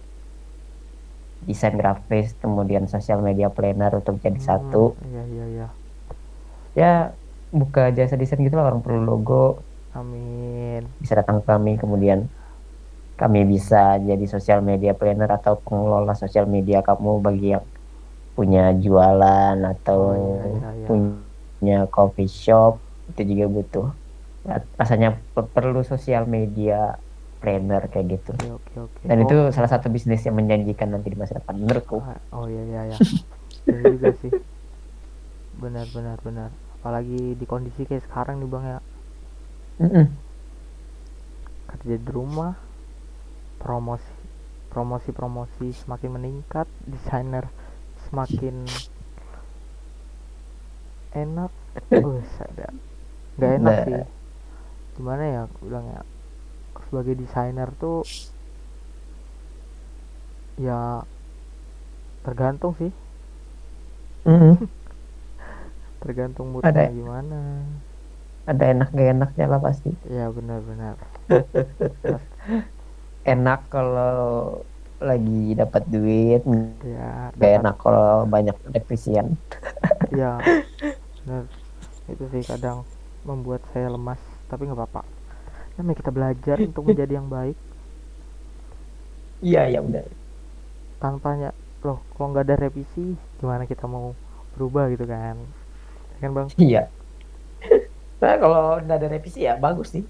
desain 1.49 1.75
grafis 1.75 2.37
kemudian 2.39 2.85
sosial 2.87 3.25
media 3.25 3.49
planner 3.51 3.97
untuk 3.99 4.21
jadi 4.21 4.37
Hmm, 4.37 4.47
satu. 4.47 4.85
iya 5.11 5.23
iya 5.33 5.45
iya 5.49 5.67
ya 6.73 7.13
buka 7.53 7.93
jasa 7.93 8.17
desain 8.17 8.41
gitu 8.41 8.57
lah 8.57 8.73
orang 8.73 8.81
perlu 8.81 9.05
logo. 9.05 9.61
Amin. 9.93 10.89
Bisa 11.01 11.13
datang 11.21 11.45
ke 11.45 11.47
kami 11.49 11.77
kemudian 11.77 12.25
kami 13.21 13.45
bisa 13.45 14.01
jadi 14.01 14.25
sosial 14.25 14.65
media 14.65 14.97
planner 14.97 15.29
atau 15.29 15.61
pengelola 15.61 16.17
sosial 16.17 16.49
media 16.49 16.81
kamu 16.81 17.21
bagi 17.21 17.55
yang 17.55 17.65
punya 18.33 18.73
jualan 18.73 19.61
atau 19.61 20.01
Oh, 20.01 20.17
iya, 20.17 20.45
iya, 20.49 20.71
iya. 20.73 20.87
punya 20.89 21.79
coffee 21.93 22.27
shop 22.27 22.81
itu 23.13 23.37
juga 23.37 23.45
butuh. 23.53 23.87
Rasanya 24.81 25.21
per- 25.37 25.53
perlu 25.53 25.85
sosial 25.85 26.25
media 26.25 26.97
planner 27.45 27.85
kayak 27.93 28.07
gitu. 28.17 28.33
Oke 28.33 28.81
oke 28.81 28.89
oke. 28.89 29.05
Dan 29.05 29.21
Oh, 29.21 29.25
itu 29.29 29.37
salah 29.53 29.69
satu 29.69 29.93
bisnis 29.93 30.25
yang 30.25 30.41
menjanjikan 30.41 30.89
nanti 30.89 31.13
di 31.13 31.19
masa 31.21 31.37
depan 31.37 31.61
menurutku. 31.61 32.01
Ah, 32.01 32.17
oh 32.33 32.49
iya 32.49 32.63
iya 32.65 32.81
iya. 32.89 32.99
Juga 33.69 34.09
sih. 34.25 34.33
Benar 35.61 35.87
benar 35.93 36.17
benar 36.25 36.51
apalagi 36.83 37.39
di 37.41 37.47
kondisi 37.47 37.87
kayak 37.89 38.05
sekarang 38.07 38.37
nih 38.43 38.51
bang 38.51 38.65
ya 38.75 38.81
Mm-mm. 39.81 40.07
kerja 41.71 41.97
di 41.99 42.09
rumah 42.13 42.53
promosi 43.63 44.13
promosi 44.73 45.11
promosi 45.13 45.67
semakin 45.73 46.11
meningkat 46.21 46.69
desainer 46.93 47.45
semakin 48.09 48.57
enak 51.13 51.53
oh 52.05 52.21
ada 52.41 52.69
nggak 53.37 53.53
enak 53.61 53.77
Nah. 53.77 53.85
sih 53.85 54.01
gimana 54.97 55.25
ya 55.35 55.41
aku 55.49 55.59
bilang 55.69 55.87
ya 55.95 56.03
sebagai 56.89 57.15
desainer 57.23 57.69
tuh 57.83 58.05
ya 60.59 61.05
tergantung 62.25 62.75
sih 62.79 62.93
Mm-mm. 64.27 64.59
tergantung 66.03 66.47
moodnya 66.51 66.71
Ada- 66.71 66.91
gimana. 66.91 67.41
Ada 68.43 68.65
enak 68.75 68.89
gak 68.91 69.09
enaknya 69.15 69.47
lah 69.47 69.61
pasti. 69.63 69.91
Ya 70.11 70.27
benar-benar. 70.35 70.99
Enak 73.23 73.71
kalau 73.71 74.59
lagi 74.99 75.55
dapat 75.55 75.83
duit 75.91 76.43
ya 76.83 77.31
gak 77.35 77.39
dapat- 77.39 77.59
enak 77.59 77.77
kalau 77.79 78.27
banyak 78.27 78.55
revisian 78.71 79.35
ya 80.19 80.39
benar. 81.23 81.47
Itu 82.11 82.25
sih 82.35 82.43
kadang 82.43 82.83
membuat 83.23 83.63
saya 83.71 83.91
lemas 83.91 84.19
tapi 84.51 84.67
nggak 84.67 84.79
apa-apa. 84.79 85.03
Namanya 85.79 85.97
kita 86.03 86.11
belajar 86.11 86.57
untuk 86.59 86.83
menjadi 86.91 87.15
yang 87.19 87.31
baik. 87.31 87.55
Iya 89.43 89.71
ya 89.71 89.81
benar 89.83 90.07
tanpanya 91.03 91.51
loh 91.83 91.99
kalau 92.15 92.31
nggak 92.31 92.47
ada 92.47 92.57
revisi? 92.63 93.19
Gimana 93.43 93.67
kita 93.67 93.91
mau 93.91 94.15
berubah? 94.55 94.87
gitu 94.95 95.03
kan. 95.03 95.35
Ya 95.35 95.62
kan 96.23 96.31
bang? 96.33 96.49
Iya. 96.57 96.83
Nah 98.23 98.39
kalau 98.39 98.79
udah 98.79 98.95
ada 98.95 99.11
revisi 99.11 99.43
ya 99.43 99.59
bagus 99.59 99.99
sih. 99.99 100.07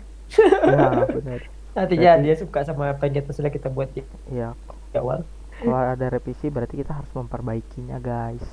Ya 0.69 0.93
benar. 1.17 1.41
Nantinya 1.73 2.13
Berarti- 2.21 2.25
dia 2.29 2.35
suka 2.37 2.61
sama 2.61 2.93
apa 2.93 3.09
yang 3.09 3.25
kita 3.25 3.33
sudah 3.33 3.49
kita 3.49 3.73
buat 3.73 3.89
di 3.89 4.05
ya 4.29 4.53
awal. 4.93 5.25
Kalau 5.57 5.81
ada 5.81 6.07
revisi 6.13 6.53
berarti 6.53 6.77
kita 6.77 6.93
harus 6.93 7.09
memperbaikinya 7.17 7.97
guys. 7.97 8.45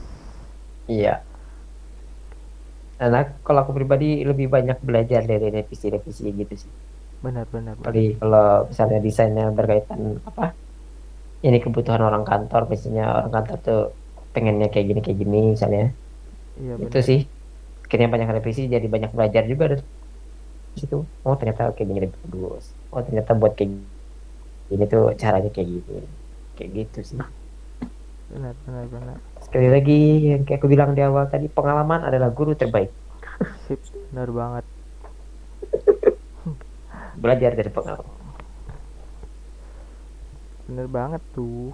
Iya. 0.87 1.19
Karena 2.95 3.27
kalau 3.43 3.63
aku 3.63 3.75
pribadi 3.75 4.23
lebih 4.23 4.47
banyak 4.47 4.79
belajar 4.79 5.23
dari 5.23 5.51
revisi-revisi 5.51 6.31
gitu 6.31 6.55
sih. 6.55 6.71
Benar 7.19 7.43
benar 7.51 7.75
benar. 7.75 7.91
Apalagi 7.91 8.15
kalau 8.15 8.47
misalnya 8.67 8.99
desainnya 9.03 9.45
berkaitan 9.51 10.23
apa 10.23 10.55
ini 11.43 11.59
kebutuhan 11.59 11.99
orang 11.99 12.23
kantor 12.23 12.67
biasanya 12.67 13.23
orang 13.23 13.31
kantor 13.31 13.57
tuh 13.59 13.81
pengennya 14.31 14.71
kayak 14.71 14.87
gini 14.87 14.99
kayak 15.03 15.17
gini 15.19 15.39
misalnya. 15.51 15.91
Iya 16.59 16.73
itu 16.79 16.87
benar. 16.91 17.03
sih 17.03 17.21
akhirnya 17.89 18.05
banyak 18.05 18.29
revisi 18.37 18.69
jadi 18.69 18.85
banyak 18.85 19.09
belajar 19.17 19.49
juga 19.49 19.73
dari 19.73 19.81
situ. 20.77 21.01
Oh 21.25 21.33
ternyata 21.33 21.73
kayak 21.73 21.89
gini 21.89 21.99
lebih 22.05 22.21
bagus. 22.29 22.69
Oh 22.93 23.01
ternyata 23.01 23.33
buat 23.33 23.57
kayak 23.57 23.81
gini 24.69 24.85
tuh 24.85 25.17
caranya 25.17 25.49
kayak 25.49 25.67
gini. 25.73 26.05
Kayak 26.53 26.69
gitu 26.77 26.99
sih. 27.01 27.19
Benar 28.29 28.53
benar 28.69 28.85
benar. 28.93 29.17
Sekali 29.41 29.73
lagi 29.73 30.01
yang 30.37 30.45
kayak 30.45 30.61
aku 30.61 30.69
bilang 30.69 30.93
di 30.93 31.01
awal 31.01 31.25
tadi 31.33 31.49
pengalaman 31.49 32.05
adalah 32.05 32.29
guru 32.29 32.53
terbaik. 32.53 32.93
Sip 33.65 33.81
benar 34.13 34.29
banget. 34.29 34.65
Belajar 37.25 37.57
dari 37.57 37.73
pengalaman. 37.73 38.17
Bener 40.69 40.85
banget 40.85 41.25
tuh. 41.33 41.73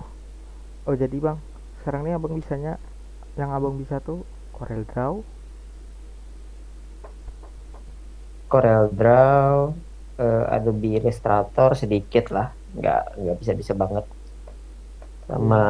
Oh 0.88 0.96
jadi 0.96 1.20
bang 1.20 1.36
sekarang 1.84 2.08
nih 2.08 2.16
abang 2.16 2.40
bisanya 2.40 2.80
yang 3.36 3.52
abang 3.52 3.76
bisa 3.76 4.00
tuh 4.00 4.24
Corel 4.56 4.88
Draw 4.88 5.35
Corel 8.46 8.92
Draw 8.94 9.56
eh, 10.22 10.46
Adobe 10.56 11.00
Illustrator 11.02 11.74
sedikit 11.76 12.32
lah. 12.32 12.52
Nggak 12.76 13.02
nggak 13.20 13.38
bisa 13.42 13.52
bisa 13.56 13.74
banget. 13.74 14.06
Sama 15.26 15.64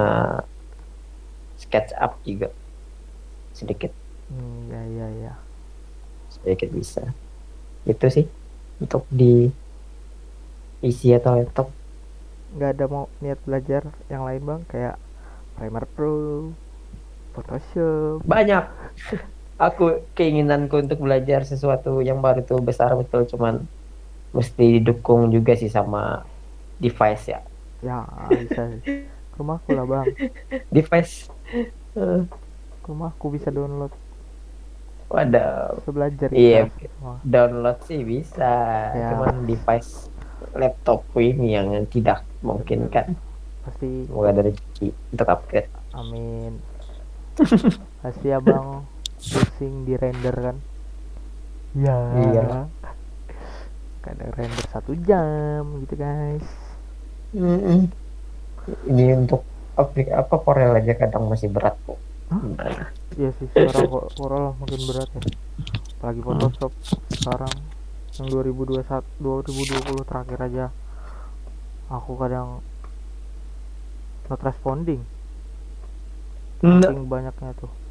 SketchUp 1.60 2.14
juga. 2.28 2.50
Sedikit. 3.56 3.92
Hmm, 4.30 4.68
ya 4.70 4.82
ya 4.84 5.08
ya. 5.30 5.34
Sedikit 6.30 6.70
bisa. 6.74 7.04
Itu 7.88 8.06
sih 8.12 8.26
untuk 8.82 9.08
di 9.08 9.48
PC 10.84 11.16
atau 11.16 11.40
laptop. 11.40 11.68
Nggak 12.56 12.72
ada 12.76 12.86
mau 12.92 13.06
niat 13.24 13.40
belajar 13.48 13.84
yang 14.12 14.28
lain 14.28 14.42
bang? 14.44 14.62
Kayak 14.68 14.96
Premiere 15.56 15.88
Pro 15.88 16.16
Photoshop. 17.32 18.24
Banyak 18.28 18.64
aku 19.56 20.04
keinginanku 20.14 20.76
untuk 20.78 21.00
belajar 21.00 21.48
sesuatu 21.48 22.04
yang 22.04 22.20
baru 22.20 22.44
tuh 22.44 22.60
besar 22.60 22.92
betul. 22.96 23.24
Cuman 23.26 23.64
mesti 24.36 24.80
didukung 24.80 25.32
juga 25.32 25.56
sih 25.56 25.72
sama 25.72 26.24
device 26.80 27.32
ya. 27.32 27.40
Ya 27.80 28.04
bisa. 28.28 28.80
Rumahku 29.36 29.70
lah 29.76 29.86
bang. 29.86 30.06
Device. 30.72 31.28
Eh, 31.96 32.22
rumahku 32.84 33.32
bisa 33.32 33.52
download. 33.52 33.92
Waduh. 35.08 35.80
Bisa 35.80 35.90
belajar 35.92 36.28
Iya. 36.34 36.68
semua. 36.76 37.16
download 37.24 37.78
sih 37.86 38.02
bisa. 38.02 38.52
Ya. 38.92 39.16
cuman 39.16 39.46
device 39.46 40.10
laptopku 40.56 41.20
ini 41.20 41.56
yang 41.56 41.68
tidak 41.88 42.24
mungkin 42.44 42.88
kan. 42.92 43.16
Pasti. 43.64 44.08
Semoga 44.08 44.30
ada 44.36 44.42
rezeki 44.46 44.88
untuk 45.16 45.28
upgrade. 45.30 45.72
Amin. 45.96 46.60
Pasti 48.04 48.28
abang 48.32 48.84
pusing 49.20 49.88
di 49.88 49.94
render 49.96 50.36
kan? 50.36 50.58
Ya. 51.76 51.98
Iya. 52.32 52.68
kadang 54.06 54.32
render 54.38 54.66
satu 54.70 54.94
jam 55.02 55.82
gitu 55.82 55.98
guys. 55.98 56.46
Ini 58.86 59.06
untuk 59.18 59.42
aplik 59.74 60.14
apa? 60.14 60.38
Corel 60.38 60.78
aja 60.78 60.94
kadang 60.94 61.26
masih 61.26 61.50
berat 61.50 61.74
kok. 61.90 61.98
Hah? 62.30 62.42
Iya 63.18 63.34
sih 63.42 63.50
sekarang 63.50 63.90
kok 63.90 64.06
Corel 64.14 64.54
makin 64.62 64.82
berat 64.86 65.10
ya. 65.10 65.22
Apalagi 65.98 66.22
Photoshop 66.22 66.72
sekarang. 67.18 67.56
Yang 68.16 68.28
2021 68.48 69.04
2020 69.20 70.08
terakhir 70.08 70.40
aja. 70.40 70.66
Aku 71.90 72.14
kadang 72.16 72.62
not 74.30 74.42
responding. 74.46 75.02
Saking 76.62 77.10
banyaknya 77.10 77.52
tuh 77.58 77.85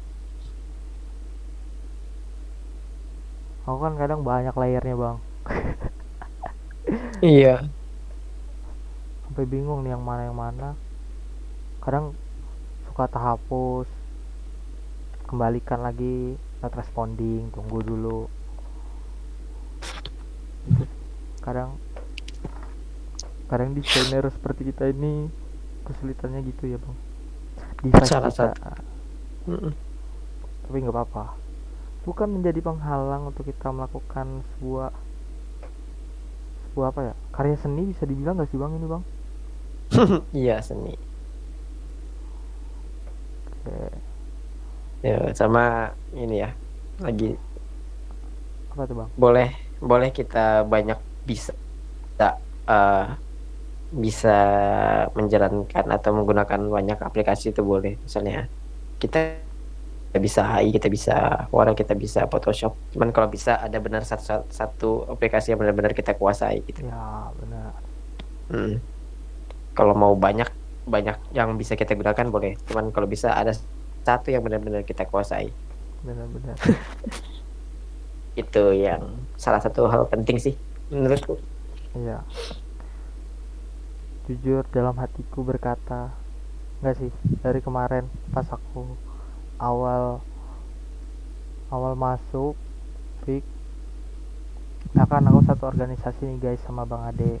aku 3.65 3.77
kan 3.81 3.93
kadang 3.97 4.21
banyak 4.21 4.53
layernya 4.53 4.95
bang. 4.95 5.17
Iya. 7.19 7.65
Sampai 9.25 9.45
bingung 9.49 9.81
nih 9.81 9.97
yang 9.97 10.05
mana 10.05 10.29
yang 10.29 10.37
mana. 10.37 10.77
Kadang 11.81 12.13
suka 12.85 13.09
terhapus. 13.09 13.89
Kembalikan 15.25 15.81
lagi 15.81 16.37
not 16.61 16.77
responding 16.77 17.49
tunggu 17.49 17.81
dulu. 17.81 18.29
Kadang 21.41 21.81
kadang 23.49 23.73
desainer 23.73 24.25
seperti 24.29 24.69
kita 24.69 24.89
ini 24.93 25.29
kesulitannya 25.89 26.45
gitu 26.45 26.69
ya 26.69 26.77
bang. 26.77 26.97
Device 27.81 28.09
Salah 28.09 28.31
Mm-mm. 29.45 29.73
tapi 30.65 30.75
nggak 30.81 30.95
apa-apa 30.95 31.37
bukan 32.05 32.39
menjadi 32.39 32.61
penghalang 32.61 33.33
untuk 33.33 33.49
kita 33.49 33.73
melakukan 33.73 34.45
sebuah 34.55 34.93
sebuah 36.71 36.87
apa 36.93 37.01
ya 37.11 37.13
karya 37.33 37.57
seni 37.57 37.89
bisa 37.89 38.05
dibilang 38.05 38.37
nggak 38.37 38.49
sih 38.53 38.59
bang 38.61 38.71
ini 38.77 38.87
bang? 38.87 39.03
Iya 40.45 40.55
seni. 40.61 40.95
Oke. 43.65 43.89
ya 45.05 45.17
sama 45.37 45.93
ini 46.13 46.45
ya 46.45 46.49
lagi. 47.01 47.33
Apa 48.73 48.85
tuh 48.85 48.95
bang? 49.01 49.09
Boleh 49.17 49.49
boleh 49.81 50.09
kita 50.13 50.63
banyak 50.65 50.97
bisa 51.25 51.53
bisa, 52.15 52.39
eh, 52.69 53.05
bisa 53.91 54.39
menjalankan 55.13 55.85
atau 55.91 56.11
menggunakan 56.15 56.61
banyak 56.71 56.99
aplikasi 57.01 57.51
itu 57.51 57.61
boleh. 57.61 57.99
Misalnya 58.03 58.47
kita 58.99 59.44
bisa 60.17 60.41
AI 60.45 60.71
kita 60.73 60.87
bisa 60.91 61.47
Warna 61.49 61.73
kita 61.77 61.93
bisa 61.95 62.25
Photoshop 62.27 62.75
cuman 62.95 63.09
kalau 63.15 63.27
bisa 63.31 63.57
ada 63.59 63.77
benar 63.79 64.03
satu, 64.03 64.23
satu, 64.23 64.45
satu 64.49 64.89
aplikasi 65.11 65.53
yang 65.53 65.59
benar-benar 65.61 65.93
kita 65.93 66.15
kuasai 66.15 66.61
gitu 66.65 66.85
ya 66.85 67.29
benar 67.39 67.71
Hmm. 68.45 68.77
Kalau 69.73 69.97
mau 69.97 70.13
banyak 70.13 70.45
banyak 70.85 71.17
yang 71.33 71.57
bisa 71.57 71.73
kita 71.73 71.97
gunakan 71.97 72.29
boleh. 72.29 72.53
Cuman 72.69 72.93
kalau 72.93 73.09
bisa 73.09 73.33
ada 73.33 73.51
satu 74.05 74.29
yang 74.29 74.45
benar-benar 74.45 74.85
kita 74.85 75.09
kuasai. 75.09 75.49
benar-benar 76.05 76.53
Itu 78.41 78.77
yang 78.77 79.25
salah 79.33 79.57
satu 79.57 79.89
hal 79.89 80.05
penting 80.05 80.37
sih 80.37 80.53
menurutku. 80.93 81.41
iya 81.97 82.21
jujur 84.29 84.65
dalam 84.69 84.93
hatiku 85.01 85.41
berkata 85.41 86.13
enggak 86.81 86.95
sih 87.01 87.11
dari 87.41 87.57
kemarin 87.61 88.05
pas 88.33 88.45
aku 88.53 88.93
awal 89.61 90.21
awal 91.71 91.93
masuk 91.95 92.55
pik 93.23 93.43
nah 94.93 95.03
kan 95.09 95.25
aku 95.25 95.41
satu 95.43 95.67
organisasi 95.67 96.29
nih 96.29 96.37
guys 96.39 96.61
sama 96.63 96.85
bang 96.85 97.03
Ade. 97.09 97.33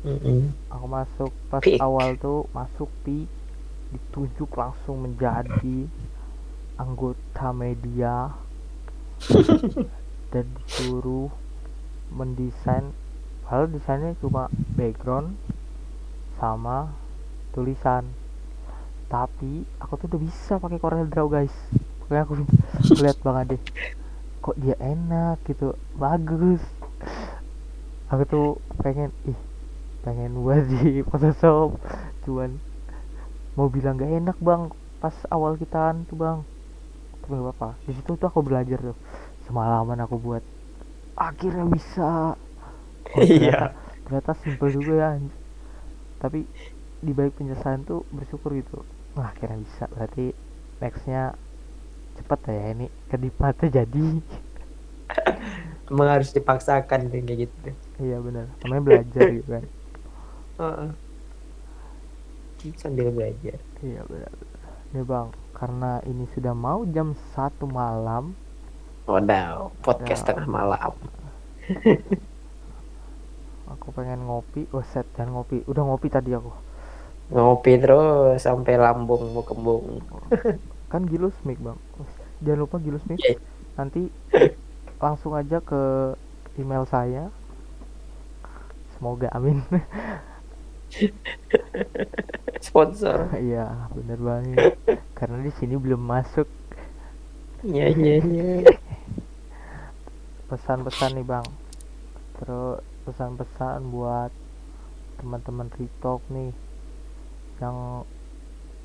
Mm-mm. 0.00 0.56
aku 0.72 0.86
masuk 0.88 1.32
pas 1.52 1.60
Pik. 1.60 1.76
awal 1.76 2.16
tuh 2.16 2.48
masuk 2.56 2.88
pi 3.04 3.28
ditunjuk 3.92 4.48
langsung 4.54 5.02
menjadi 5.02 5.86
anggota 6.80 7.52
media. 7.52 8.32
Dan 10.32 10.46
disuruh 10.56 11.28
mendesain. 12.08 12.94
Kalau 13.44 13.66
desainnya 13.66 14.14
cuma 14.22 14.46
background 14.78 15.34
sama 16.38 16.94
tulisan 17.50 18.06
tapi 19.10 19.52
aku 19.82 19.92
tuh 19.98 20.06
udah 20.10 20.20
bisa 20.22 20.52
pakai 20.62 20.78
Corel 20.78 21.10
Draw 21.10 21.26
guys. 21.28 21.54
Makanya 22.06 22.22
aku 22.24 22.34
lihat 23.02 23.18
banget 23.26 23.44
deh 23.56 23.62
kok 24.40 24.56
dia 24.56 24.76
enak 24.80 25.36
gitu? 25.44 25.68
Bagus. 25.98 26.62
Aku 28.10 28.22
tuh 28.26 28.48
pengen 28.82 29.10
ih 29.28 29.38
pengen 30.04 30.32
buat 30.40 30.64
di 30.64 31.00
Photoshop. 31.08 31.76
Cuman 32.24 32.50
mau 33.58 33.68
bilang 33.68 33.98
gak 33.98 34.10
enak 34.10 34.38
bang 34.40 34.62
pas 35.02 35.16
awal 35.28 35.58
kita 35.60 35.92
tuh 36.08 36.16
bang. 36.16 36.38
Tapi 37.22 37.32
gak 37.36 37.54
apa 37.58 37.68
di 37.86 37.92
situ 37.96 38.10
tuh 38.16 38.26
aku 38.30 38.40
belajar 38.40 38.78
tuh. 38.80 38.96
Semalaman 39.46 39.98
aku 40.00 40.16
buat 40.18 40.42
akhirnya 41.18 41.66
bisa. 41.68 42.10
Oh, 43.10 43.26
Iya. 43.26 43.74
ternyata, 43.74 43.74
ternyata 44.06 44.32
simple 44.38 44.70
juga 44.70 44.92
ya 44.94 45.08
tapi 46.20 46.44
di 47.00 47.12
balik 47.16 47.34
penjelasan 47.40 47.82
tuh 47.88 48.04
bersyukur 48.12 48.52
gitu 48.54 48.84
wah 49.14 49.28
akhirnya 49.30 49.58
bisa 49.62 49.84
berarti 49.90 50.26
nextnya 50.78 51.22
cepet 52.16 52.40
ya 52.48 52.64
ini 52.72 52.86
kedipatnya 53.08 53.68
jadi 53.82 54.04
Emang 55.90 56.06
harus 56.06 56.30
dipaksakan 56.30 57.10
kayak 57.10 57.50
gitu. 57.50 57.74
iya 57.98 58.22
benar 58.22 58.46
namanya 58.62 58.82
belajar 58.82 59.24
gitu 59.28 59.48
kan 59.50 59.64
Heeh. 60.60 60.90
Sambil 62.76 63.08
belajar. 63.08 63.56
Iya 63.80 64.04
benar. 64.04 64.28
Nih 64.92 65.00
bang, 65.00 65.32
karena 65.56 66.04
ini 66.04 66.28
sudah 66.36 66.52
mau 66.52 66.84
jam 66.84 67.16
satu 67.32 67.64
malam, 67.64 68.36
Waduh, 69.08 69.72
podcast 69.80 70.28
Ya. 70.28 70.36
tengah 70.36 70.44
malam. 70.44 70.92
aku 73.72 73.86
pengen 73.96 74.28
ngopi. 74.28 74.68
Oh 74.76 74.84
set, 74.84 75.08
jangan 75.16 75.40
ngopi. 75.40 75.64
Udah 75.64 75.82
ngopi 75.88 76.12
tadi 76.12 76.36
aku. 76.36 76.52
Ngopi 77.30 77.78
terus 77.78 78.42
sampai 78.42 78.74
lambung 78.74 79.30
mau 79.30 79.46
kembung. 79.46 80.02
Kan 80.92 81.06
gilus 81.06 81.34
mic 81.46 81.62
bang. 81.62 81.78
Jangan 82.42 82.60
lupa 82.66 82.76
gilus 82.82 83.06
mic. 83.06 83.22
Iya. 83.22 83.38
Nanti 83.78 84.10
langsung 84.98 85.38
aja 85.38 85.62
ke 85.62 86.14
email 86.58 86.82
saya. 86.90 87.30
Semoga 88.98 89.30
amin. 89.30 89.62
Sponsor. 92.66 93.30
Iya 93.38 93.86
bener 93.94 94.18
banget. 94.18 94.74
Karena 95.14 95.38
di 95.38 95.54
sini 95.54 95.78
belum 95.78 96.02
masuk 96.02 96.50
Iya 97.60 97.92
iya 97.92 98.16
iya. 98.24 98.72
pesan-pesan 100.48 101.14
nih 101.14 101.26
bang. 101.28 101.46
Terus 102.40 102.80
pesan-pesan 103.06 103.86
buat 103.92 104.32
teman-teman 105.20 105.68
Retalk 105.76 106.24
nih 106.32 106.50
yang 107.62 107.76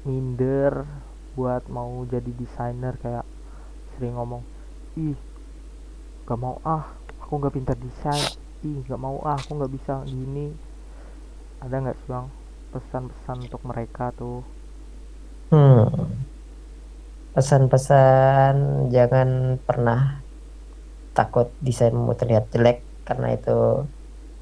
minder 0.08 0.74
buat 1.36 1.64
mau 1.76 1.94
jadi 2.14 2.32
desainer 2.42 2.94
kayak 3.04 3.26
sering 3.96 4.16
ngomong 4.18 4.44
ih 5.06 5.18
gak 6.28 6.40
mau 6.44 6.56
ah 6.76 6.86
aku 7.22 7.34
nggak 7.40 7.56
pintar 7.56 7.78
desain 7.86 8.26
ih 8.70 8.80
gak 8.90 9.02
mau 9.06 9.18
ah 9.30 9.38
aku 9.42 9.52
nggak 9.58 9.74
bisa 9.76 9.94
gini 10.14 10.48
ada 11.64 11.76
nggak 11.84 11.98
sih 12.00 12.08
bang 12.12 12.28
pesan-pesan 12.72 13.38
untuk 13.46 13.62
mereka 13.70 14.06
tuh 14.20 14.40
Hmm. 15.52 16.26
Pesan-pesan 17.36 18.56
jangan 18.96 19.30
pernah 19.68 20.00
takut 21.18 21.48
desainmu 21.68 22.12
terlihat 22.20 22.46
jelek 22.54 22.78
karena 23.08 23.28
itu 23.38 23.52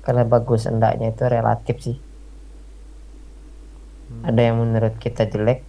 karena 0.06 0.24
bagus 0.34 0.62
hendaknya 0.70 1.08
itu 1.14 1.24
relatif 1.36 1.78
sih. 1.86 1.98
Hmm, 4.14 4.30
Ada 4.30 4.42
yang 4.54 4.58
menurut 4.62 4.96
kita 5.02 5.26
jelek 5.26 5.66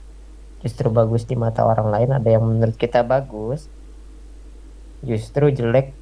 justru 0.61 0.89
bagus 0.93 1.25
di 1.29 1.37
mata 1.37 1.65
orang 1.65 1.89
lain, 1.93 2.11
ada 2.13 2.29
yang 2.29 2.45
menurut 2.45 2.77
kita 2.77 3.05
bagus 3.05 3.69
justru 5.05 5.53
jelek 5.53 5.93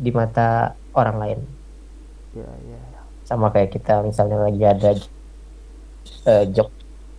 di 0.00 0.10
mata 0.12 0.76
orang 0.96 1.16
lain. 1.20 1.40
ya 2.36 2.48
ya. 2.68 2.80
Ya. 2.80 3.00
Sama 3.28 3.52
kayak 3.52 3.72
kita 3.76 4.00
misalnya 4.04 4.38
lagi 4.48 4.62
ada 4.64 4.90
eh, 6.28 6.44
job 6.54 6.68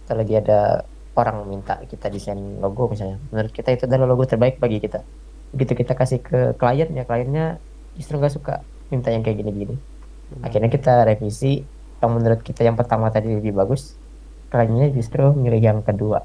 atau 0.06 0.16
lagi 0.18 0.34
ada 0.42 0.84
orang 1.16 1.46
minta 1.46 1.78
kita 1.86 2.10
desain 2.10 2.40
logo 2.64 2.90
misalnya. 2.90 3.22
Menurut 3.30 3.52
kita 3.54 3.70
itu 3.76 3.84
adalah 3.86 4.08
logo 4.10 4.26
terbaik 4.26 4.58
bagi 4.58 4.82
kita. 4.82 5.06
Begitu 5.54 5.74
kita 5.86 5.94
kasih 5.94 6.20
ke 6.24 6.58
kliennya 6.58 7.04
kliennya 7.06 7.62
justru 7.98 8.18
nggak 8.18 8.34
suka 8.34 8.54
minta 8.90 9.14
yang 9.14 9.22
kayak 9.22 9.38
gini-gini. 9.44 9.78
Akhirnya 10.42 10.70
kita 10.74 11.06
revisi 11.06 11.68
yang 12.02 12.12
menurut 12.18 12.42
kita 12.42 12.66
yang 12.66 12.76
pertama 12.80 13.14
tadi 13.14 13.30
lebih 13.30 13.54
bagus 13.54 14.01
kliennya 14.52 14.92
justru 14.92 15.32
milih 15.32 15.64
yang 15.64 15.80
kedua. 15.82 16.22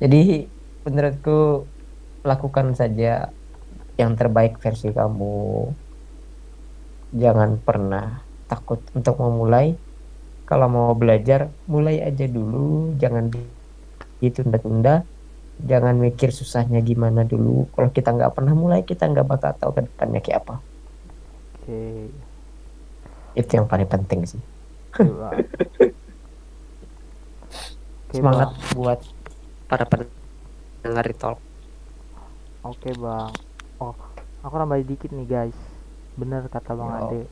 Jadi 0.00 0.48
menurutku 0.88 1.68
lakukan 2.24 2.72
saja 2.72 3.30
yang 4.00 4.16
terbaik 4.16 4.56
versi 4.58 4.90
kamu. 4.90 5.70
Jangan 7.16 7.60
pernah 7.60 8.24
takut 8.48 8.80
untuk 8.96 9.20
memulai. 9.20 9.76
Kalau 10.48 10.66
mau 10.70 10.90
belajar 10.96 11.52
mulai 11.68 12.00
aja 12.00 12.24
dulu. 12.24 12.96
Jangan 12.96 13.28
ditunda-tunda. 14.20 15.04
Jangan 15.56 15.96
mikir 15.96 16.32
susahnya 16.32 16.80
gimana 16.80 17.24
dulu. 17.24 17.68
Kalau 17.72 17.88
kita 17.92 18.12
nggak 18.12 18.32
pernah 18.36 18.52
mulai 18.52 18.84
kita 18.84 19.08
nggak 19.08 19.28
bakal 19.28 19.52
tahu 19.56 19.70
ke 19.76 19.80
depannya 19.88 20.20
kayak 20.20 20.44
apa. 20.44 20.54
Oke. 21.56 22.12
Itu 23.36 23.50
yang 23.60 23.68
paling 23.68 23.84
penting 23.84 24.24
sih 24.24 24.40
Oke, 28.06 28.22
semangat 28.22 28.54
Bang. 28.54 28.74
buat 28.78 28.98
para 29.66 29.82
pendengar 29.82 31.06
talk 31.18 31.42
Oke 32.66 32.90
bang. 32.98 33.30
Oh, 33.78 33.94
aku 34.42 34.54
nambah 34.58 34.82
dikit 34.82 35.14
nih 35.14 35.26
guys. 35.26 35.58
Bener 36.18 36.50
kata 36.50 36.74
bang 36.74 36.90
Yo. 36.90 36.98
Ade. 36.98 37.22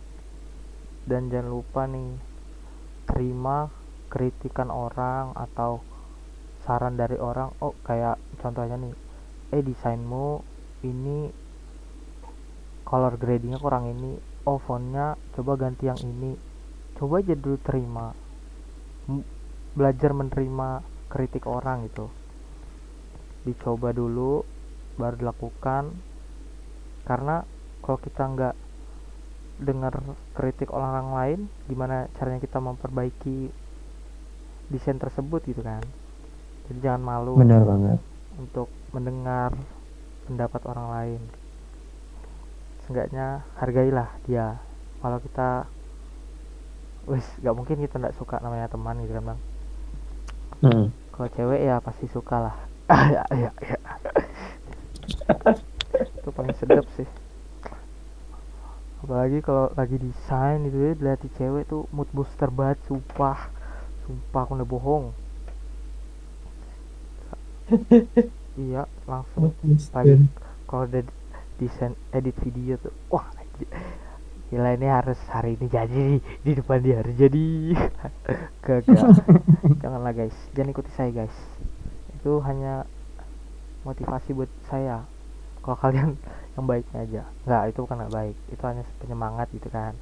Dan 1.11 1.27
jangan 1.27 1.51
lupa 1.51 1.91
nih 1.91 2.15
terima 3.11 3.71
kritikan 4.11 4.71
orang 4.71 5.35
atau 5.35 5.83
saran 6.63 6.95
dari 6.95 7.19
orang. 7.19 7.51
Oh 7.59 7.75
kayak 7.83 8.19
contohnya 8.39 8.79
nih, 8.79 8.95
eh 9.55 9.63
desainmu 9.63 10.43
ini 10.87 11.35
color 12.87 13.19
gradingnya 13.19 13.59
kurang 13.59 13.91
ini. 13.91 14.15
Oh 14.47 14.63
fontnya 14.63 15.19
coba 15.35 15.59
ganti 15.59 15.91
yang 15.91 15.99
ini. 15.99 16.39
Coba 16.95 17.27
aja 17.27 17.35
dulu 17.35 17.59
terima. 17.59 18.15
Belajar 19.75 20.15
menerima 20.15 20.87
kritik 21.11 21.47
orang 21.51 21.91
gitu. 21.91 22.07
Dicoba 23.43 23.91
dulu 23.91 24.43
baru 24.99 25.15
dilakukan. 25.19 25.91
Karena 27.05 27.43
kalau 27.85 27.99
kita 28.01 28.23
nggak 28.25 28.55
dengar 29.55 29.95
kritik 30.35 30.75
orang 30.75 31.15
lain 31.15 31.41
gimana 31.71 32.11
caranya 32.19 32.43
kita 32.43 32.59
memperbaiki 32.59 33.53
desain 34.71 34.99
tersebut 34.99 35.45
gitu 35.47 35.63
kan? 35.63 35.83
Jadi 36.71 36.79
jangan 36.81 37.03
malu 37.05 37.37
benar 37.37 37.63
banget. 37.63 38.01
untuk 38.41 38.73
mendengar 38.95 39.53
pendapat 40.25 40.63
orang 40.65 40.87
lain. 40.91 41.23
Seenggaknya 42.87 43.45
hargailah 43.61 44.09
dia. 44.25 44.59
Kalau 45.05 45.21
kita 45.21 45.69
wis 47.05 47.25
nggak 47.45 47.53
mungkin 47.53 47.77
kita 47.85 48.01
nggak 48.01 48.17
suka 48.17 48.41
namanya 48.41 48.73
teman 48.73 48.97
gitu 49.05 49.13
kan 49.13 49.25
bang 49.29 49.41
Hmm. 50.65 50.89
kalau 51.13 51.29
cewek 51.37 51.61
ya 51.61 51.77
pasti 51.85 52.09
suka 52.09 52.49
lah. 52.49 52.57
Ah 52.89 53.05
ya 53.13 53.23
ya 53.37 53.53
ya 53.61 53.77
itu 56.01 56.29
paling 56.33 56.57
sedap 56.57 56.89
sih. 56.97 57.05
Apalagi 59.05 59.45
kalau 59.45 59.69
lagi 59.77 60.01
desain 60.01 60.65
itu 60.65 60.81
ya 60.81 60.97
dilihat 60.97 61.21
di 61.21 61.29
cewek 61.37 61.69
tuh 61.69 61.85
mood 61.93 62.09
booster 62.17 62.49
banget 62.49 62.81
sumpah. 62.89 63.53
Sumpah 64.09 64.41
aku 64.49 64.53
udah 64.57 64.69
bohong. 64.69 65.07
Iya 68.57 68.89
langsung. 69.05 69.53
Kalau 70.65 70.89
udah 70.89 71.05
desain 71.61 71.93
edit 72.17 72.41
video 72.41 72.81
tuh 72.81 72.95
wah. 73.13 73.29
Gila 74.55 74.79
ini 74.79 74.87
harus 74.87 75.19
hari 75.35 75.59
ini 75.59 75.67
jadi 75.67 76.23
di 76.23 76.53
depan 76.55 76.79
dia 76.79 77.03
harus 77.03 77.11
jadi. 77.19 77.75
Gagal 78.67 79.19
janganlah 79.83 80.15
guys. 80.15 80.37
Jangan 80.55 80.71
ikuti 80.71 80.91
saya 80.95 81.11
guys. 81.11 81.35
Itu 82.15 82.39
hanya 82.47 82.87
motivasi 83.83 84.31
buat 84.31 84.47
saya. 84.71 85.03
Kalau 85.59 85.75
kalian 85.75 86.15
yang 86.55 86.71
baiknya 86.71 86.99
aja. 87.03 87.23
Nggak 87.51 87.63
itu 87.75 87.79
bukan 87.83 87.97
nggak 87.99 88.15
baik. 88.15 88.37
Itu 88.55 88.63
hanya 88.63 88.87
penyemangat 89.03 89.51
gitu 89.51 89.67
kan. 89.75 89.99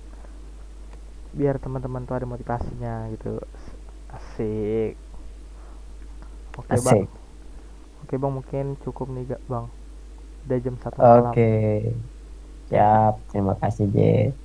Biar 1.33 1.57
teman-teman 1.57 2.05
tuh 2.05 2.21
ada 2.21 2.29
motivasinya 2.29 3.09
gitu. 3.17 3.41
Asik. 4.13 5.01
Oke 6.61 6.77
bang. 6.77 7.09
Asik. 7.09 7.09
oke 8.05 8.15
bang 8.21 8.33
mungkin 8.37 8.67
cukup 8.85 9.09
nih 9.17 9.33
gak 9.33 9.43
bang. 9.49 9.65
Udah 10.45 10.59
jam 10.61 10.77
satu 10.77 11.01
Oke. 11.01 11.09
malam 11.09 12.12
Siap. 12.73 13.15
Terima 13.29 13.53
kasih, 13.55 13.85
J. 13.87 13.97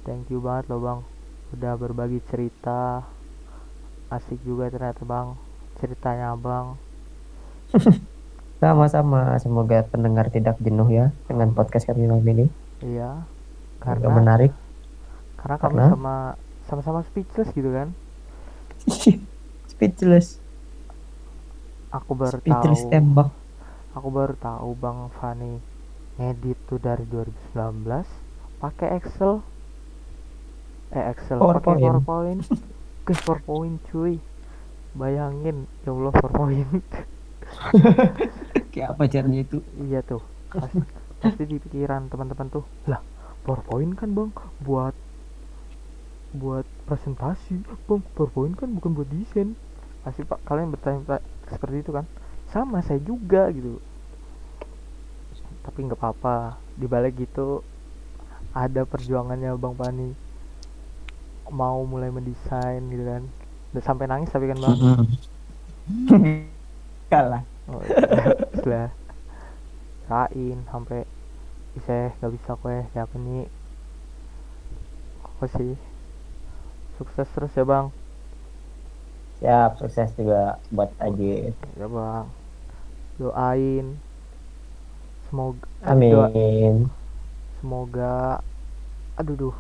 thank 0.04 0.28
you 0.28 0.38
banget 0.38 0.68
loh 0.68 0.80
bang 0.80 1.00
udah 1.50 1.74
berbagi 1.74 2.20
cerita 2.22 3.08
asik 4.08 4.36
juga 4.42 4.68
ternyata 4.68 5.00
bang 5.02 5.28
ceritanya 5.78 6.36
bang 6.36 6.76
Sama-sama. 8.58 9.38
Semoga 9.38 9.86
pendengar 9.86 10.28
tidak 10.28 10.58
jenuh 10.58 10.90
ya 10.90 11.14
dengan 11.26 11.54
podcast 11.54 11.86
kami 11.86 12.04
malam 12.04 12.26
ini. 12.26 12.46
iya 12.80 13.24
karena 13.78 14.10
menarik. 14.10 14.52
karena 15.38 15.56
kami 15.56 15.78
karena- 15.78 15.90
sama 15.90 16.16
sama-sama 16.66 17.00
speechless 17.04 17.48
gitu 17.52 17.70
kan 17.70 17.94
Speechless. 19.72 20.42
aku 21.90 22.12
baru 22.12 22.36
Speechless 22.36 22.82
tahu 22.82 22.92
tembak. 22.92 23.30
aku 23.94 24.08
baru 24.10 24.34
tahu 24.36 24.70
bang 24.74 24.98
Fani 25.14 25.54
ngedit 26.18 26.58
tuh 26.66 26.82
dari 26.82 27.06
2019 27.06 27.86
pakai 28.58 28.98
Excel. 28.98 29.46
Eh 30.90 31.04
Excel 31.14 31.38
pakai 31.38 31.78
PowerPoint. 31.78 32.42
Ke 33.06 33.14
PowerPoint 33.26 33.78
cuy. 33.94 34.18
Bayangin 34.98 35.70
ya 35.86 35.94
Allah 35.94 36.14
PowerPoint. 36.14 36.90
Kayak 38.74 38.98
apa 38.98 39.04
caranya 39.10 39.40
itu? 39.42 39.58
iya 39.88 40.04
tuh 40.04 40.20
pasti, 40.52 40.84
pasti 41.24 41.44
di 41.48 41.58
pikiran 41.64 42.12
teman-teman 42.12 42.52
tuh 42.52 42.66
lah 42.86 43.00
PowerPoint 43.48 43.96
kan 43.96 44.12
bang 44.12 44.30
buat 44.62 44.92
buat 46.36 46.68
presentasi 46.86 47.64
bang 47.88 48.02
PowerPoint 48.14 48.58
kan 48.58 48.70
bukan 48.74 48.92
buat 48.98 49.08
desain. 49.08 49.56
Pasti 50.02 50.26
pak 50.26 50.42
kalian 50.44 50.74
bertanya 50.74 51.22
seperti 51.48 51.86
itu 51.86 51.92
kan? 51.94 52.06
Sama 52.52 52.84
saya 52.84 53.00
juga 53.04 53.48
gitu 53.54 53.80
tapi 55.68 55.84
nggak 55.84 56.00
apa-apa. 56.00 56.56
Di 56.80 56.88
balik 56.88 57.20
gitu 57.20 57.60
ada 58.56 58.88
perjuangannya 58.88 59.52
bang 59.60 59.76
Pani 59.76 60.10
mau 61.52 61.84
mulai 61.84 62.08
mendesain 62.08 62.80
gitu 62.88 63.04
kan. 63.04 63.28
Udah 63.76 63.84
sampai 63.84 64.08
nangis 64.08 64.32
tapi 64.32 64.48
kan 64.48 64.64
bang? 64.64 64.80
Kalah. 67.12 67.44
Oh, 67.68 67.84
iya. 67.84 68.00
setelah 68.56 68.90
kain 70.08 70.64
sampai 70.72 71.04
bisa 71.76 72.16
nggak 72.24 72.32
bisa 72.40 72.52
kue. 72.56 72.80
Siapa 72.96 73.20
nih? 73.20 73.52
Kok 75.44 75.52
sih? 75.52 75.76
Sukses 76.96 77.28
terus 77.36 77.52
ya 77.60 77.68
bang? 77.68 77.92
Siap, 79.44 79.78
sukses 79.78 80.10
juga 80.16 80.64
buat 80.72 80.96
Ajit. 80.98 81.54
ya 81.76 81.88
bang. 81.92 82.26
Doain 83.20 84.07
semoga 85.28 85.68
doa- 85.84 86.32
Amin. 86.32 86.88
semoga 87.60 88.40
aduh 89.18 89.36
duh 89.36 89.58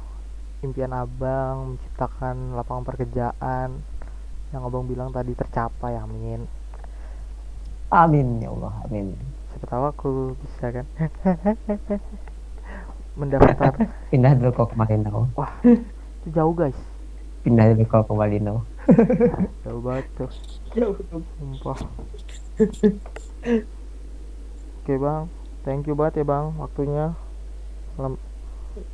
impian 0.62 0.90
abang 0.90 1.76
menciptakan 1.76 2.54
lapangan 2.54 2.86
pekerjaan 2.86 3.70
yang 4.50 4.62
abang 4.64 4.88
bilang 4.88 5.12
tadi 5.12 5.32
tercapai 5.32 5.96
amin. 5.96 6.44
Amin 7.88 8.40
ya 8.40 8.52
Allah, 8.52 8.74
amin. 8.84 9.16
siapa 9.52 9.66
tahu 9.66 9.84
aku 9.88 10.10
bisa 10.40 10.66
kan? 10.72 10.86
Mendaftar. 13.20 13.74
Pindah 14.10 14.32
dulu 14.36 14.52
kau 14.54 14.68
ke 14.68 14.76
Malinau. 14.76 15.28
wah 15.34 15.52
itu 15.64 16.28
jauh 16.32 16.52
guys. 16.52 16.78
Pindah 17.42 17.74
dulu 17.74 17.86
kau 17.88 18.04
ke 18.04 18.14
Malinau. 18.14 18.62
jauh 19.64 19.82
banget 19.82 20.06
tuh. 20.16 20.32
Sumpah. 21.38 21.80
Oke 24.78 24.94
bang 24.96 25.24
thank 25.68 25.84
you 25.84 26.00
banget 26.00 26.24
ya 26.24 26.26
bang 26.32 26.56
waktunya. 26.56 27.12
Malam. 28.00 28.16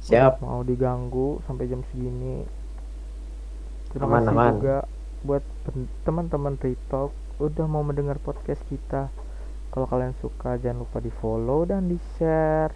Siap. 0.01 0.41
mau 0.41 0.65
diganggu 0.65 1.37
sampai 1.45 1.69
jam 1.69 1.85
segini. 1.93 2.41
Terima 3.93 4.09
Aman, 4.09 4.25
kasih 4.25 4.33
aman. 4.33 4.53
juga 4.57 4.77
buat 5.21 5.43
teman-teman 6.01 6.55
Retalk 6.57 7.13
udah 7.37 7.65
mau 7.69 7.85
mendengar 7.85 8.17
podcast 8.17 8.65
kita. 8.73 9.13
Kalau 9.69 9.85
kalian 9.85 10.17
suka 10.17 10.57
jangan 10.57 10.87
lupa 10.87 10.97
di 10.97 11.13
follow 11.13 11.69
dan 11.69 11.85
di 11.85 12.01
share 12.17 12.73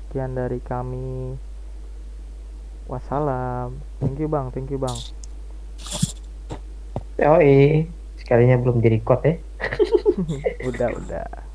sekian 0.00 0.32
dari 0.32 0.62
kami. 0.64 1.36
Wassalam. 2.88 3.76
Thank 4.00 4.24
you 4.24 4.30
bang. 4.32 4.48
Thank 4.54 4.72
you 4.72 4.80
bang. 4.80 4.96
Yoi. 7.20 7.84
Sekalinya 8.16 8.56
belum 8.56 8.80
di 8.80 8.88
record 8.88 9.20
ya. 9.26 9.34
udah 10.70 10.88
udah 10.96 11.51